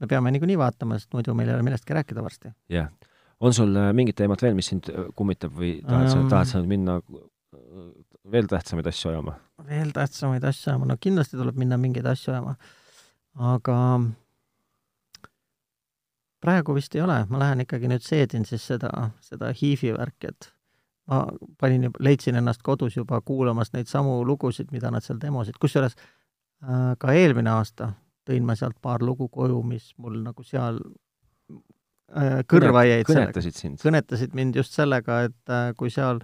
me 0.00 0.10
peame 0.10 0.32
niikuinii 0.34 0.58
vaatama, 0.58 0.98
sest 0.98 1.14
muidu 1.14 1.34
meil 1.38 1.50
ei 1.50 1.56
ole 1.58 1.66
millestki 1.66 1.96
rääkida 1.96 2.22
varsti. 2.22 2.52
jah 2.68 2.88
yeah.. 2.88 3.12
on 3.40 3.54
sul 3.54 3.76
äh, 3.76 3.92
mingit 3.92 4.16
teemat 4.20 4.42
veel, 4.42 4.56
mis 4.58 4.70
sind 4.72 4.90
äh, 4.90 5.08
kummitab 5.16 5.54
või 5.56 5.78
tahad 5.86 6.10
sa 6.10 6.20
um,, 6.20 6.28
tahad 6.32 6.50
sa 6.50 6.62
minna 6.62 6.98
äh, 7.00 7.88
veel 8.30 8.48
tähtsamaid 8.50 8.86
asju 8.86 9.10
ajama? 9.10 9.36
veel 9.68 9.92
tähtsamaid 9.94 10.44
asju 10.44 10.70
ajama, 10.70 10.88
no 10.90 10.96
kindlasti 11.00 11.36
tuleb 11.36 11.58
minna 11.60 11.78
mingeid 11.80 12.06
asju 12.06 12.32
ajama, 12.32 12.54
aga 13.52 13.78
praegu 16.44 16.74
vist 16.76 16.94
ei 16.94 17.04
ole, 17.04 17.20
ma 17.30 17.40
lähen 17.40 17.64
ikkagi 17.64 17.88
nüüd 17.90 18.04
seedin 18.04 18.44
siis 18.48 18.66
seda, 18.72 18.90
seda 19.24 19.52
HIV-i 19.54 19.94
värki, 19.96 20.32
et 20.32 20.50
ma 21.10 21.24
panin 21.60 21.90
leidsin 22.00 22.40
ennast 22.40 22.64
kodus 22.64 22.96
juba 22.96 23.20
kuulamas 23.20 23.72
neid 23.72 23.88
samu 23.90 24.20
lugusid, 24.26 24.72
mida 24.72 24.90
nad 24.92 25.04
seal 25.04 25.20
demosid, 25.20 25.60
kusjuures 25.60 25.96
äh, 25.96 26.92
ka 26.98 27.12
eelmine 27.12 27.52
aasta 27.52 27.92
tõin 28.24 28.44
ma 28.46 28.56
sealt 28.56 28.80
paar 28.82 29.04
lugu 29.04 29.28
koju, 29.28 29.60
mis 29.68 29.92
mul 30.00 30.20
nagu 30.24 30.44
seal 30.46 30.80
kõrva 32.50 32.84
jäid. 32.86 33.06
kõnetasid 33.08 33.58
sind? 33.58 33.78
kõnetasid 33.82 34.34
mind 34.36 34.58
just 34.58 34.76
sellega, 34.76 35.20
et 35.28 35.52
äh, 35.52 35.70
kui 35.78 35.92
seal 35.92 36.20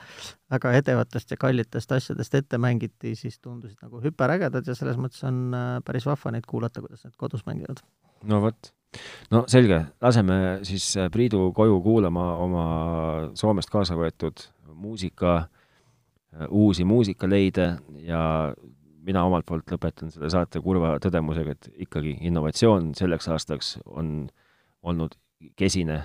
väga 0.51 0.74
edevatest 0.78 1.34
ja 1.34 1.38
kallitest 1.41 1.93
asjadest 1.97 2.34
ette 2.38 2.59
mängiti, 2.62 3.14
siis 3.18 3.38
tundusid 3.38 3.78
nagu 3.82 4.03
hüperägedad 4.05 4.66
ja 4.66 4.76
selles 4.78 4.99
mõttes 5.01 5.22
on 5.26 5.55
äh, 5.57 5.70
päris 5.86 6.07
vahva 6.09 6.34
neid 6.34 6.47
kuulata, 6.49 6.82
kuidas 6.84 7.05
need 7.07 7.16
kodus 7.20 7.45
mängivad. 7.49 7.82
no 8.30 8.41
vot. 8.45 8.72
no 9.30 9.45
selge, 9.51 9.84
laseme 10.03 10.61
siis 10.66 10.93
Priidu 11.12 11.51
koju 11.57 11.80
kuulama 11.82 12.34
oma 12.43 12.66
Soomest 13.38 13.70
kaasa 13.70 13.99
võetud 13.99 14.47
muusika, 14.74 15.49
uusi 16.49 16.84
muusikaleide 16.86 17.72
ja 18.07 18.20
mina 19.05 19.24
omalt 19.26 19.47
poolt 19.49 19.72
lõpetan 19.72 20.12
selle 20.12 20.30
saate 20.30 20.61
kurva 20.62 20.95
tõdemusega, 21.03 21.57
et 21.57 21.68
ikkagi 21.86 22.16
innovatsioon 22.28 22.93
selleks 22.99 23.28
aastaks 23.32 23.74
on 23.86 24.28
olnud 24.82 25.16
kesine. 25.57 26.03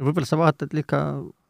võib-olla 0.00 0.28
sa 0.28 0.38
vaatad 0.40 0.74
ikka 0.76 1.02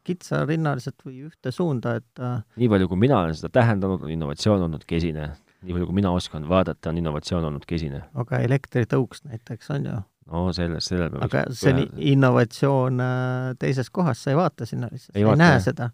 kitsarinnaliselt 0.07 1.03
või 1.05 1.27
ühte 1.27 1.53
suunda, 1.53 1.95
et 2.01 2.21
äh, 2.21 2.41
nii 2.57 2.69
palju, 2.71 2.89
kui 2.89 3.01
mina 3.03 3.19
olen 3.21 3.37
seda 3.37 3.51
tähendanud, 3.59 4.01
on 4.01 4.13
innovatsioon 4.13 4.65
olnud 4.67 4.85
kesine. 4.89 5.31
nii 5.61 5.75
palju, 5.75 5.89
kui 5.91 5.99
mina 6.01 6.13
oskan 6.17 6.47
vaadata, 6.49 6.89
on 6.89 7.01
innovatsioon 7.03 7.45
olnud 7.51 7.67
kesine. 7.69 8.03
aga 8.13 8.41
elektritõuks 8.47 9.25
näiteks 9.29 9.71
on 9.77 9.87
ju? 9.91 10.01
no 10.31 10.43
selles, 10.55 10.89
sellel 10.89 11.17
aga 11.21 11.45
see 11.53 11.73
on 11.73 11.87
innovatsioon 12.15 13.01
äh, 13.05 13.55
teises 13.59 13.89
kohas, 13.89 14.23
sa 14.23 14.33
ei 14.33 14.39
vaata 14.39 14.69
sinna 14.69 14.89
lihtsalt, 14.91 15.15
sa 15.15 15.19
ei 15.19 15.41
näe 15.45 15.59
seda 15.63 15.91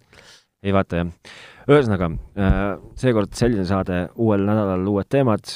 ei 0.66 0.74
vaata, 0.74 1.02
jah. 1.02 1.34
ühesõnaga, 1.70 2.12
äh, 2.40 2.62
seekord 3.00 3.36
selline 3.38 3.66
saade, 3.68 4.08
uuel 4.16 4.46
nädalal 4.48 4.88
uued 4.94 5.10
teemad 5.12 5.52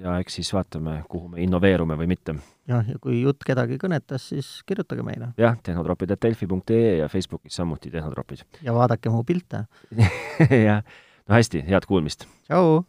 ja 0.00 0.16
eks 0.22 0.38
siis 0.40 0.50
vaatame, 0.54 1.00
kuhu 1.12 1.28
me 1.34 1.42
innoveerume 1.44 1.96
või 2.00 2.08
mitte. 2.14 2.34
jah, 2.70 2.86
ja 2.88 2.98
kui 3.02 3.20
jutt 3.22 3.44
kedagi 3.46 3.78
kõnetas, 3.82 4.30
siis 4.32 4.48
kirjutage 4.66 5.04
meile. 5.06 5.32
jah, 5.40 5.58
tehnotropid.delfi.ee 5.62 6.96
ja 7.02 7.08
Facebookis 7.12 7.56
samuti 7.60 7.90
Tehnotropid. 7.92 8.44
ja 8.64 8.74
vaadake 8.76 9.12
mu 9.12 9.22
pilte 9.24 9.64
jah, 10.68 10.82
no 11.28 11.36
hästi, 11.36 11.64
head 11.68 11.86
kuulmist! 11.88 12.26
tšau! 12.48 12.80